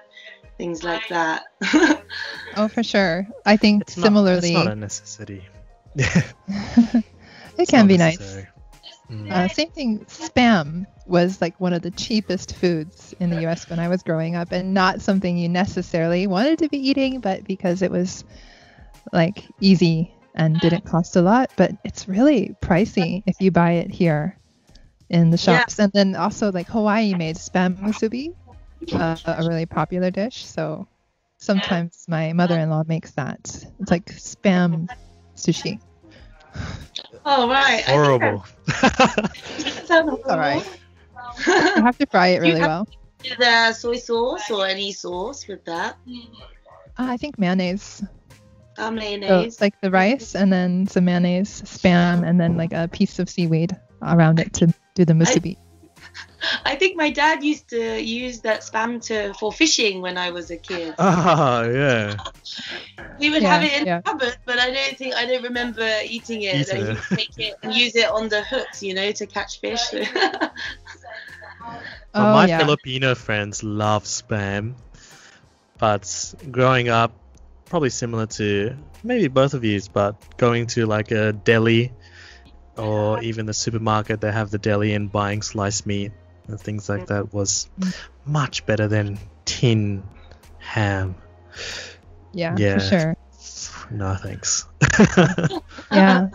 things 0.58 0.82
like 0.84 1.08
that. 1.08 1.42
Oh, 2.56 2.68
for 2.68 2.82
sure. 2.82 3.26
I 3.46 3.56
think 3.56 3.82
It's 3.82 3.96
not, 3.96 4.04
similarly, 4.04 4.36
it's 4.36 4.50
not 4.50 4.66
a 4.66 4.74
necessity. 4.76 5.48
it 5.96 7.04
It's 7.56 7.70
can 7.70 7.86
not 7.86 7.88
be 7.88 7.96
nice. 7.96 8.38
Mm. 9.10 9.30
Uh, 9.30 9.48
same 9.48 9.70
thing, 9.70 10.04
spam 10.06 10.86
was 11.10 11.40
like 11.40 11.60
one 11.60 11.72
of 11.72 11.82
the 11.82 11.90
cheapest 11.90 12.54
foods 12.56 13.14
in 13.20 13.30
the 13.30 13.38
US 13.46 13.68
when 13.68 13.78
I 13.78 13.88
was 13.88 14.02
growing 14.02 14.36
up, 14.36 14.52
and 14.52 14.72
not 14.74 15.00
something 15.02 15.36
you 15.36 15.48
necessarily 15.48 16.26
wanted 16.26 16.60
to 16.60 16.68
be 16.68 16.78
eating, 16.88 17.20
but 17.20 17.44
because 17.44 17.82
it 17.82 17.90
was 17.90 18.24
like 19.12 19.52
easy 19.60 20.14
and 20.34 20.60
didn't 20.60 20.84
cost 20.86 21.16
a 21.16 21.22
lot. 21.22 21.50
But 21.56 21.72
it's 21.84 22.08
really 22.08 22.54
pricey 22.62 23.22
if 23.26 23.40
you 23.40 23.50
buy 23.50 23.72
it 23.72 23.90
here 23.90 24.38
in 25.10 25.30
the 25.30 25.36
Yeah. 25.38 25.58
shops. 25.60 25.78
And 25.78 25.92
then 25.92 26.14
also, 26.16 26.52
like 26.52 26.68
Hawaii 26.68 27.14
made 27.14 27.36
spam 27.36 27.78
musubi, 27.80 28.28
uh, 28.92 29.16
a 29.24 29.44
really 29.44 29.66
popular 29.66 30.10
dish. 30.10 30.46
So 30.46 30.86
sometimes 31.38 32.04
my 32.08 32.32
mother 32.32 32.58
in 32.58 32.70
law 32.70 32.84
makes 32.86 33.10
that. 33.12 33.40
It's 33.80 33.90
like 33.90 34.06
spam 34.06 34.88
sushi. 35.36 35.80
Oh 37.24 37.48
right. 37.48 37.82
I 37.86 37.98
think 37.98 38.20
Horrible. 38.20 38.44
that 38.66 39.30
sounds 39.86 40.10
horrible. 40.10 40.30
all 40.30 40.38
right. 40.38 40.62
You 41.46 41.82
have 41.82 41.98
to 41.98 42.06
fry 42.06 42.28
it 42.28 42.34
You 42.36 42.40
really 42.42 42.60
have- 42.60 42.68
well. 42.68 42.88
Is 43.22 43.36
there 43.38 43.74
soy 43.74 43.96
sauce 43.96 44.50
or 44.50 44.66
any 44.66 44.92
sauce 44.92 45.46
with 45.46 45.62
that? 45.66 45.96
Uh, 46.98 47.12
I 47.14 47.16
think 47.18 47.38
mayonnaise. 47.38 48.02
Uh, 48.78 48.86
So 48.86 48.90
mayonnaise. 48.92 49.46
it's 49.54 49.60
like 49.60 49.78
the 49.82 49.90
rice 49.90 50.34
and 50.34 50.50
then 50.50 50.86
some 50.86 51.04
mayonnaise, 51.04 51.60
spam, 51.62 52.26
and 52.26 52.40
then 52.40 52.56
like 52.56 52.72
a 52.72 52.88
piece 52.88 53.18
of 53.18 53.28
seaweed 53.28 53.76
around 54.00 54.40
it 54.40 54.54
to 54.54 54.72
do 54.94 55.04
the 55.04 55.12
musubi. 55.12 55.56
I 56.64 56.74
think 56.76 56.96
my 56.96 57.10
dad 57.10 57.44
used 57.44 57.68
to 57.68 58.00
use 58.02 58.40
that 58.40 58.62
spam 58.62 59.04
to 59.08 59.34
for 59.34 59.52
fishing 59.52 60.00
when 60.00 60.16
I 60.16 60.30
was 60.30 60.50
a 60.50 60.56
kid. 60.56 60.94
Ah, 60.98 61.62
yeah. 61.64 62.16
We 63.18 63.28
would 63.28 63.42
Yeah, 63.42 63.52
have 63.52 63.62
it 63.62 63.72
in 63.80 63.86
yeah. 63.86 63.98
the 64.00 64.02
cupboard, 64.10 64.36
but 64.46 64.58
I 64.58 64.70
don't 64.72 64.96
think 64.96 65.14
I 65.14 65.26
don't 65.26 65.42
remember 65.42 65.86
eating 66.08 66.40
it. 66.42 66.54
Eating 66.70 66.86
Like, 66.86 66.96
it. 66.96 67.04
you 67.10 67.16
take 67.16 67.38
it 67.38 67.54
and 67.62 67.74
use 67.74 67.94
it 67.96 68.08
on 68.08 68.30
the 68.30 68.42
hooks, 68.42 68.82
you 68.82 68.94
know, 68.94 69.12
to 69.12 69.26
catch 69.26 69.60
fish. 69.60 69.82
Oh 72.14 72.32
my 72.32 72.46
yeah. 72.46 72.58
Filipino 72.58 73.14
friends 73.14 73.62
love 73.62 74.04
spam. 74.04 74.74
But 75.78 76.34
growing 76.50 76.88
up, 76.88 77.12
probably 77.66 77.90
similar 77.90 78.26
to 78.26 78.76
maybe 79.02 79.28
both 79.28 79.54
of 79.54 79.64
yous, 79.64 79.88
but 79.88 80.36
going 80.36 80.66
to 80.68 80.86
like 80.86 81.10
a 81.10 81.32
deli 81.32 81.92
or 82.76 83.22
even 83.22 83.46
the 83.46 83.54
supermarket, 83.54 84.20
they 84.20 84.32
have 84.32 84.50
the 84.50 84.58
deli 84.58 84.92
and 84.94 85.10
buying 85.10 85.42
sliced 85.42 85.86
meat 85.86 86.12
and 86.48 86.60
things 86.60 86.88
like 86.88 87.06
that 87.06 87.32
was 87.32 87.68
Mm. 87.78 87.94
much 88.26 88.66
better 88.66 88.88
than 88.88 89.18
tin 89.44 90.02
ham. 90.58 91.14
yeah, 92.32 92.54
yeah. 92.58 92.78
for 92.78 92.80
sure. 92.80 93.16
No 93.90 94.14
thanks. 94.16 94.66
Yeah. 95.92 96.28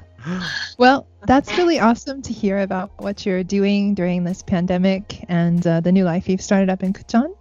Well, 0.78 1.08
that's 1.26 1.58
really 1.58 1.80
awesome 1.80 2.22
to 2.24 2.34
hear 2.34 2.60
about 2.60 2.92
what 2.98 3.26
you're 3.26 3.44
doing 3.44 3.94
during 3.94 4.24
this 4.24 4.42
pandemic 4.42 5.24
and 5.30 5.66
uh, 5.66 5.80
the 5.80 5.92
new 5.92 6.04
life 6.04 6.28
you've 6.30 6.42
started 6.42 6.70
up 6.70 6.84
in 6.84 6.94
Kutchan. 6.94 7.34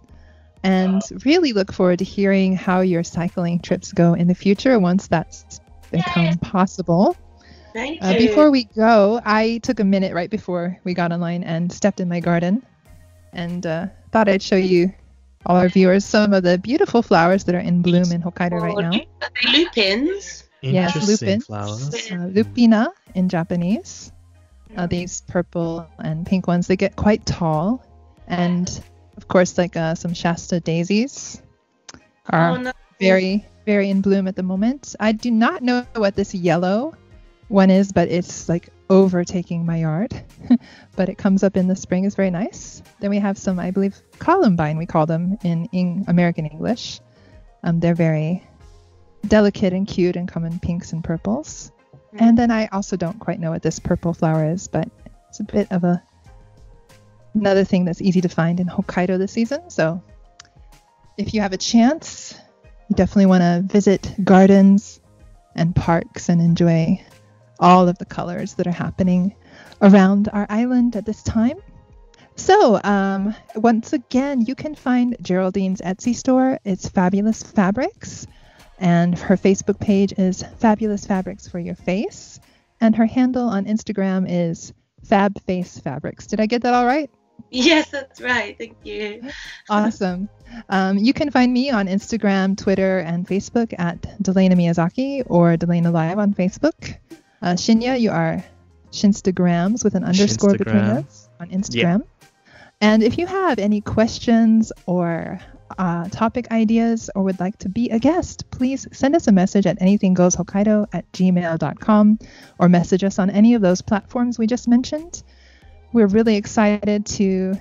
And 0.63 1.01
really 1.25 1.53
look 1.53 1.71
forward 1.71 1.99
to 1.99 2.05
hearing 2.05 2.55
how 2.55 2.81
your 2.81 3.03
cycling 3.03 3.59
trips 3.59 3.91
go 3.91 4.13
in 4.13 4.27
the 4.27 4.33
future 4.33 4.79
once 4.79 5.07
that's 5.07 5.59
become 5.91 6.37
possible. 6.39 7.15
Thank 7.73 8.01
Uh, 8.01 8.17
before 8.17 8.49
we 8.49 8.63
go, 8.63 9.21
I 9.23 9.59
took 9.61 9.79
a 9.79 9.83
minute 9.83 10.13
right 10.13 10.29
before 10.29 10.79
we 10.83 10.93
got 10.93 11.11
online 11.11 11.43
and 11.43 11.71
stepped 11.71 11.99
in 11.99 12.07
my 12.07 12.19
garden 12.19 12.65
and 13.33 13.65
uh, 13.65 13.87
thought 14.11 14.29
I'd 14.29 14.41
show 14.41 14.55
you, 14.55 14.93
all 15.45 15.57
our 15.57 15.69
viewers, 15.69 16.05
some 16.05 16.33
of 16.33 16.41
the 16.41 16.57
beautiful 16.57 17.03
flowers 17.03 17.43
that 17.43 17.53
are 17.53 17.59
in 17.59 17.81
bloom 17.83 18.11
in 18.11 18.23
Hokkaido 18.23 18.59
right 18.59 18.77
now. 18.77 18.91
Are 19.21 19.29
they 19.43 19.51
lupins? 19.51 20.44
Yes, 20.61 20.95
Interesting 20.95 21.27
lupin. 21.27 21.41
flowers. 21.41 21.93
Uh, 21.93 22.15
lupina 22.33 22.87
in 23.13 23.29
Japanese. 23.29 24.11
Uh, 24.75 24.87
these 24.87 25.21
purple 25.21 25.87
and 25.99 26.25
pink 26.25 26.47
ones, 26.47 26.67
they 26.67 26.75
get 26.75 26.95
quite 26.95 27.25
tall. 27.25 27.85
And 28.27 28.67
of 29.15 29.27
course, 29.27 29.57
like 29.57 29.77
uh, 29.77 29.95
some 29.95 30.13
Shasta 30.13 30.59
daisies 30.59 31.41
are 32.29 32.51
Oh, 32.51 32.55
no. 32.57 32.71
very, 32.99 33.45
very 33.65 33.89
in 33.89 34.01
bloom 34.01 34.27
at 34.27 34.35
the 34.35 34.43
moment. 34.43 34.95
I 34.99 35.11
do 35.11 35.31
not 35.31 35.61
know 35.61 35.85
what 35.95 36.15
this 36.15 36.33
yellow 36.33 36.93
one 37.47 37.69
is, 37.69 37.91
but 37.91 38.09
it's 38.09 38.49
like 38.49 38.69
overtaking 38.89 39.65
my 39.65 39.77
yard. 39.77 40.19
but 40.95 41.09
it 41.09 41.17
comes 41.17 41.43
up 41.43 41.55
in 41.55 41.67
the 41.67 41.75
spring, 41.75 42.03
is 42.03 42.15
very 42.15 42.31
nice. 42.31 42.81
Then 42.99 43.11
we 43.11 43.19
have 43.19 43.37
some, 43.37 43.59
I 43.59 43.69
believe, 43.71 44.01
columbine, 44.19 44.77
we 44.77 44.87
call 44.87 45.05
them 45.05 45.37
in, 45.43 45.69
in 45.71 46.05
American 46.07 46.47
English. 46.47 46.99
Um, 47.63 47.79
they're 47.79 47.95
very 47.95 48.43
delicate 49.27 49.73
and 49.73 49.87
cute 49.87 50.15
and 50.15 50.27
come 50.27 50.45
in 50.45 50.59
pinks 50.59 50.93
and 50.93 51.03
purples. 51.03 51.71
And 52.17 52.37
then 52.37 52.49
I 52.49 52.67
also 52.67 52.95
don't 52.95 53.19
quite 53.19 53.39
know 53.39 53.51
what 53.51 53.61
this 53.61 53.79
purple 53.79 54.13
flower 54.13 54.49
is, 54.49 54.67
but 54.67 54.89
it's 55.29 55.41
a 55.41 55.43
bit 55.43 55.71
of 55.71 55.83
a 55.83 56.01
another 57.33 57.65
thing 57.65 57.83
that's 57.83 58.01
easy 58.01 58.21
to 58.21 58.29
find 58.29 58.61
in 58.61 58.67
Hokkaido 58.67 59.17
this 59.17 59.33
season. 59.33 59.69
So 59.69 60.01
if 61.17 61.33
you 61.33 61.41
have 61.41 61.51
a 61.51 61.57
chance, 61.57 62.33
you 62.89 62.95
definitely 62.95 63.25
want 63.25 63.41
to 63.41 63.73
visit 63.73 64.13
gardens 64.23 65.01
and 65.55 65.75
parks 65.75 66.29
and 66.29 66.41
enjoy 66.41 67.03
all 67.59 67.87
of 67.87 67.97
the 67.97 68.05
colors 68.05 68.53
that 68.55 68.67
are 68.67 68.71
happening 68.71 69.35
around 69.81 70.29
our 70.31 70.45
island 70.49 70.95
at 70.95 71.05
this 71.05 71.23
time. 71.23 71.57
So, 72.37 72.81
um, 72.83 73.33
once 73.55 73.93
again, 73.93 74.41
you 74.41 74.55
can 74.55 74.75
find 74.75 75.15
Geraldine's 75.21 75.79
Etsy 75.81 76.13
store. 76.13 76.59
It's 76.65 76.89
Fabulous 76.89 77.41
Fabrics, 77.41 78.27
and 78.79 79.17
her 79.17 79.37
Facebook 79.37 79.79
page 79.79 80.13
is 80.17 80.43
Fabulous 80.59 81.05
Fabrics 81.05 81.47
for 81.47 81.59
Your 81.59 81.75
Face, 81.75 82.39
and 82.81 82.95
her 82.95 83.05
handle 83.05 83.47
on 83.47 83.65
Instagram 83.65 84.25
is 84.29 84.73
Fab 85.03 85.41
Face 85.43 85.79
Fabrics. 85.79 86.27
Did 86.27 86.39
I 86.39 86.45
get 86.45 86.63
that 86.63 86.73
all 86.73 86.85
right? 86.85 87.09
Yes, 87.51 87.89
that's 87.89 88.21
right. 88.21 88.57
Thank 88.57 88.77
you. 88.83 89.29
Awesome. 89.69 90.29
Um, 90.69 90.97
you 90.97 91.13
can 91.13 91.31
find 91.31 91.51
me 91.51 91.69
on 91.69 91.87
Instagram, 91.87 92.57
Twitter, 92.57 92.99
and 92.99 93.27
Facebook 93.27 93.73
at 93.77 94.01
Delana 94.21 94.53
Miyazaki 94.53 95.23
or 95.27 95.55
Delana 95.55 95.91
Live 95.91 96.17
on 96.17 96.33
Facebook. 96.33 96.97
Uh, 97.41 97.53
Shinya, 97.53 97.99
you 97.99 98.11
are 98.11 98.43
Shinstagrams 98.91 99.83
with 99.83 99.95
an 99.95 100.03
underscore 100.03 100.57
between 100.57 100.77
us 100.77 101.29
on 101.39 101.49
Instagram. 101.49 102.03
And 102.81 103.03
if 103.03 103.17
you 103.17 103.27
have 103.27 103.59
any 103.59 103.81
questions 103.81 104.71
or 104.85 105.39
uh, 105.77 106.07
topic 106.09 106.51
ideas 106.51 107.09
or 107.15 107.23
would 107.23 107.39
like 107.39 107.57
to 107.59 107.69
be 107.69 107.89
a 107.89 107.99
guest, 107.99 108.49
please 108.51 108.87
send 108.91 109.15
us 109.15 109.27
a 109.27 109.31
message 109.31 109.65
at 109.65 109.79
anythinggoeshokkaido 109.79 110.87
at 110.93 111.11
gmail.com 111.11 112.19
or 112.59 112.69
message 112.69 113.03
us 113.03 113.19
on 113.19 113.29
any 113.29 113.53
of 113.53 113.61
those 113.61 113.81
platforms 113.81 114.37
we 114.37 114.47
just 114.47 114.67
mentioned. 114.67 115.23
We're 115.93 116.07
really 116.07 116.35
excited 116.35 117.05
to 117.07 117.55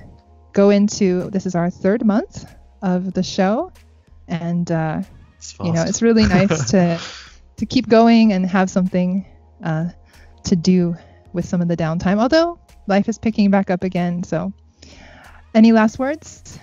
go 0.52 0.70
into 0.70 1.30
this 1.30 1.46
is 1.46 1.54
our 1.54 1.70
third 1.70 2.04
month 2.04 2.44
of 2.82 3.12
the 3.12 3.22
show 3.22 3.72
and 4.28 4.70
uh, 4.70 5.02
you 5.62 5.72
know 5.72 5.82
it's 5.82 6.00
really 6.00 6.26
nice 6.28 6.70
to 6.70 7.00
to 7.56 7.66
keep 7.66 7.88
going 7.88 8.32
and 8.32 8.46
have 8.46 8.70
something 8.70 9.26
uh, 9.62 9.88
to 10.44 10.56
do 10.56 10.96
with 11.32 11.44
some 11.44 11.60
of 11.60 11.68
the 11.68 11.76
downtime 11.76 12.20
although 12.20 12.58
life 12.86 13.08
is 13.08 13.18
picking 13.18 13.50
back 13.50 13.70
up 13.70 13.82
again 13.82 14.22
so. 14.22 14.52
Any 15.54 15.70
last 15.70 16.00
words 16.00 16.58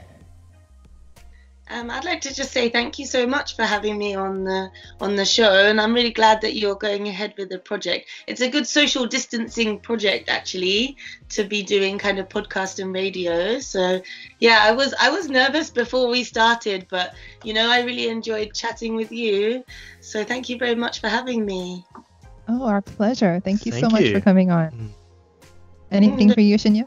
Um, 1.71 1.89
I'd 1.89 2.03
like 2.03 2.19
to 2.21 2.33
just 2.35 2.51
say 2.51 2.67
thank 2.69 2.99
you 2.99 3.05
so 3.05 3.25
much 3.25 3.55
for 3.55 3.63
having 3.63 3.97
me 3.97 4.13
on 4.13 4.43
the 4.43 4.69
on 4.99 5.15
the 5.15 5.23
show, 5.25 5.51
and 5.69 5.79
I'm 5.79 5.93
really 5.93 6.11
glad 6.11 6.41
that 6.41 6.55
you're 6.55 6.75
going 6.75 7.07
ahead 7.07 7.33
with 7.37 7.49
the 7.49 7.59
project. 7.59 8.09
It's 8.27 8.41
a 8.41 8.49
good 8.49 8.67
social 8.67 9.05
distancing 9.07 9.79
project, 9.79 10.27
actually, 10.27 10.97
to 11.29 11.45
be 11.45 11.63
doing 11.63 11.97
kind 11.97 12.19
of 12.19 12.27
podcast 12.27 12.79
and 12.83 12.93
radio. 12.93 13.59
So, 13.59 14.01
yeah, 14.39 14.59
I 14.63 14.73
was 14.73 14.93
I 14.99 15.09
was 15.11 15.29
nervous 15.29 15.69
before 15.69 16.09
we 16.09 16.23
started, 16.25 16.87
but 16.89 17.13
you 17.43 17.53
know, 17.53 17.69
I 17.71 17.81
really 17.83 18.09
enjoyed 18.09 18.53
chatting 18.53 18.95
with 18.95 19.11
you. 19.11 19.63
So, 20.01 20.25
thank 20.25 20.49
you 20.49 20.57
very 20.57 20.75
much 20.75 20.99
for 20.99 21.07
having 21.07 21.45
me. 21.45 21.85
oh 22.49 22.65
our 22.65 22.81
pleasure 22.81 23.39
thank 23.39 23.65
you 23.65 23.71
so 23.71 23.81
Thank 23.81 23.93
much 23.93 24.03
you. 24.03 24.13
for 24.15 24.19
coming 24.19 24.49
on 24.51 24.71
Mm. 24.71 24.89
anything 25.91 26.33
for 26.33 26.41
you 26.41 26.57
shinya 26.57 26.85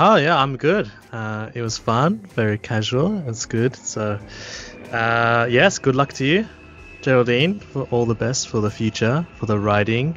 Oh 0.00 0.14
yeah, 0.14 0.40
I'm 0.40 0.56
good. 0.56 0.88
Uh, 1.10 1.50
it 1.54 1.60
was 1.60 1.76
fun, 1.76 2.18
very 2.36 2.56
casual. 2.56 3.28
It's 3.28 3.46
good. 3.46 3.74
So, 3.74 4.20
uh, 4.92 5.48
yes, 5.50 5.80
good 5.80 5.96
luck 5.96 6.12
to 6.12 6.24
you, 6.24 6.46
Geraldine. 7.02 7.58
For 7.58 7.82
all 7.90 8.06
the 8.06 8.14
best 8.14 8.48
for 8.48 8.60
the 8.60 8.70
future, 8.70 9.26
for 9.38 9.46
the 9.46 9.58
riding. 9.58 10.16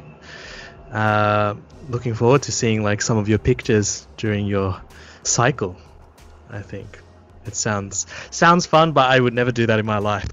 Uh, 0.92 1.56
looking 1.88 2.14
forward 2.14 2.42
to 2.42 2.52
seeing 2.52 2.84
like 2.84 3.02
some 3.02 3.18
of 3.18 3.28
your 3.28 3.38
pictures 3.38 4.06
during 4.16 4.46
your 4.46 4.80
cycle. 5.24 5.76
I 6.48 6.60
think 6.60 7.00
it 7.44 7.56
sounds 7.56 8.06
sounds 8.30 8.66
fun, 8.66 8.92
but 8.92 9.10
I 9.10 9.18
would 9.18 9.34
never 9.34 9.50
do 9.50 9.66
that 9.66 9.80
in 9.80 9.86
my 9.86 9.98
life. 9.98 10.30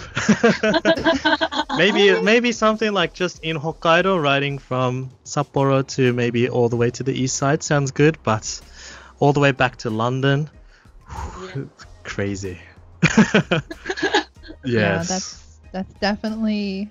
maybe 1.76 2.22
maybe 2.22 2.52
something 2.52 2.94
like 2.94 3.16
just 3.16 3.44
in 3.44 3.58
Hokkaido, 3.58 4.22
riding 4.22 4.60
from 4.60 5.10
Sapporo 5.26 5.88
to 5.96 6.14
maybe 6.14 6.50
all 6.50 6.70
the 6.70 6.78
way 6.78 6.92
to 6.92 7.02
the 7.02 7.20
east 7.20 7.36
side 7.36 7.64
sounds 7.64 7.90
good, 7.90 8.20
but 8.22 8.62
all 9.20 9.34
the 9.34 9.40
way 9.40 9.52
back 9.52 9.78
to 9.78 9.90
London. 9.90 10.50
Yeah. 11.56 11.64
Crazy. 12.04 12.60
yes. 13.04 13.62
Yeah, 14.64 15.04
that's 15.04 15.60
that's 15.72 15.94
definitely 15.96 16.90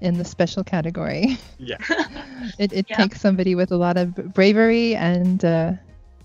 in 0.00 0.18
the 0.18 0.24
special 0.24 0.64
category. 0.64 1.38
Yeah. 1.58 1.76
it 2.58 2.72
it 2.72 2.86
yeah. 2.88 2.96
takes 2.96 3.20
somebody 3.20 3.54
with 3.54 3.72
a 3.72 3.76
lot 3.76 3.96
of 3.96 4.14
bravery 4.34 4.94
and 4.94 5.44
uh, 5.44 5.72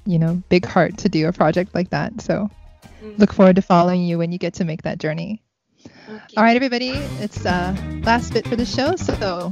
you 0.06 0.20
know 0.20 0.42
big 0.50 0.66
heart 0.66 0.98
to 1.00 1.10
do 1.10 1.28
a 1.28 1.34
project 1.34 1.74
like 1.74 1.90
that. 1.90 2.22
So 2.22 2.50
mm-hmm. 2.84 3.16
look 3.18 3.34
forward 3.34 3.56
to 3.56 3.62
following 3.62 4.04
you 4.04 4.18
when 4.18 4.32
you 4.32 4.38
get 4.38 4.54
to 4.56 4.66
make 4.66 4.84
that 4.84 5.00
journey. 5.00 5.42
Okay. 5.86 6.36
All 6.38 6.44
right, 6.44 6.56
everybody, 6.56 6.92
it's 7.20 7.46
uh, 7.46 7.76
last 8.04 8.34
bit 8.34 8.48
for 8.48 8.56
the 8.56 8.66
show. 8.66 8.96
So. 8.96 9.52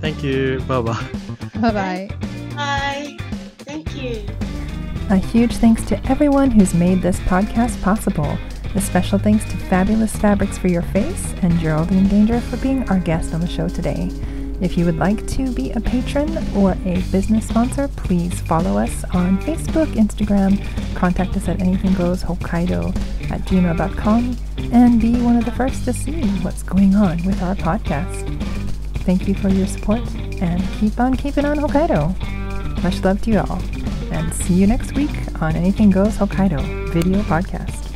Thank 0.00 0.22
you. 0.22 0.60
Bye 0.68 0.80
bye. 0.80 1.08
Bye 1.60 1.72
bye. 1.72 2.08
Bye. 2.54 3.18
Thank 3.72 3.96
you. 3.96 4.26
A 5.08 5.16
huge 5.16 5.56
thanks 5.56 5.82
to 5.86 6.10
everyone 6.10 6.50
who's 6.50 6.74
made 6.74 7.00
this 7.00 7.18
podcast 7.20 7.80
possible. 7.80 8.36
A 8.74 8.80
special 8.82 9.18
thanks 9.18 9.46
to 9.46 9.56
Fabulous 9.56 10.14
Fabrics 10.14 10.58
for 10.58 10.68
your 10.68 10.82
face 10.82 11.32
and 11.40 11.58
Geraldine 11.58 12.06
Danger 12.06 12.38
for 12.38 12.58
being 12.58 12.86
our 12.90 12.98
guest 12.98 13.32
on 13.32 13.40
the 13.40 13.48
show 13.48 13.68
today. 13.68 14.10
If 14.60 14.76
you 14.76 14.84
would 14.84 14.98
like 14.98 15.26
to 15.28 15.50
be 15.54 15.70
a 15.72 15.80
patron 15.80 16.36
or 16.54 16.72
a 16.84 17.00
business 17.10 17.48
sponsor, 17.48 17.88
please 17.88 18.40
follow 18.42 18.76
us 18.76 19.04
on 19.14 19.38
Facebook, 19.38 19.86
Instagram, 19.94 20.62
contact 20.94 21.34
us 21.34 21.48
at 21.48 21.56
anythinggoeshokkaido 21.58 22.94
at 23.30 23.40
gmail.com, 23.40 24.36
and 24.70 25.00
be 25.00 25.18
one 25.22 25.38
of 25.38 25.46
the 25.46 25.52
first 25.52 25.86
to 25.86 25.94
see 25.94 26.20
what's 26.42 26.62
going 26.62 26.94
on 26.94 27.24
with 27.24 27.42
our 27.42 27.54
podcast. 27.54 28.38
Thank 28.98 29.26
you 29.26 29.34
for 29.34 29.48
your 29.48 29.66
support 29.66 30.02
and 30.42 30.62
keep 30.78 31.00
on 31.00 31.16
keeping 31.16 31.46
on 31.46 31.56
Hokkaido. 31.56 32.41
Much 32.82 33.04
love 33.04 33.22
to 33.22 33.30
you 33.30 33.38
all, 33.38 33.62
and 34.10 34.34
see 34.34 34.54
you 34.54 34.66
next 34.66 34.94
week 34.96 35.10
on 35.40 35.54
Anything 35.54 35.90
Goes 35.90 36.16
Hokkaido 36.16 36.92
video 36.92 37.22
podcast. 37.22 37.91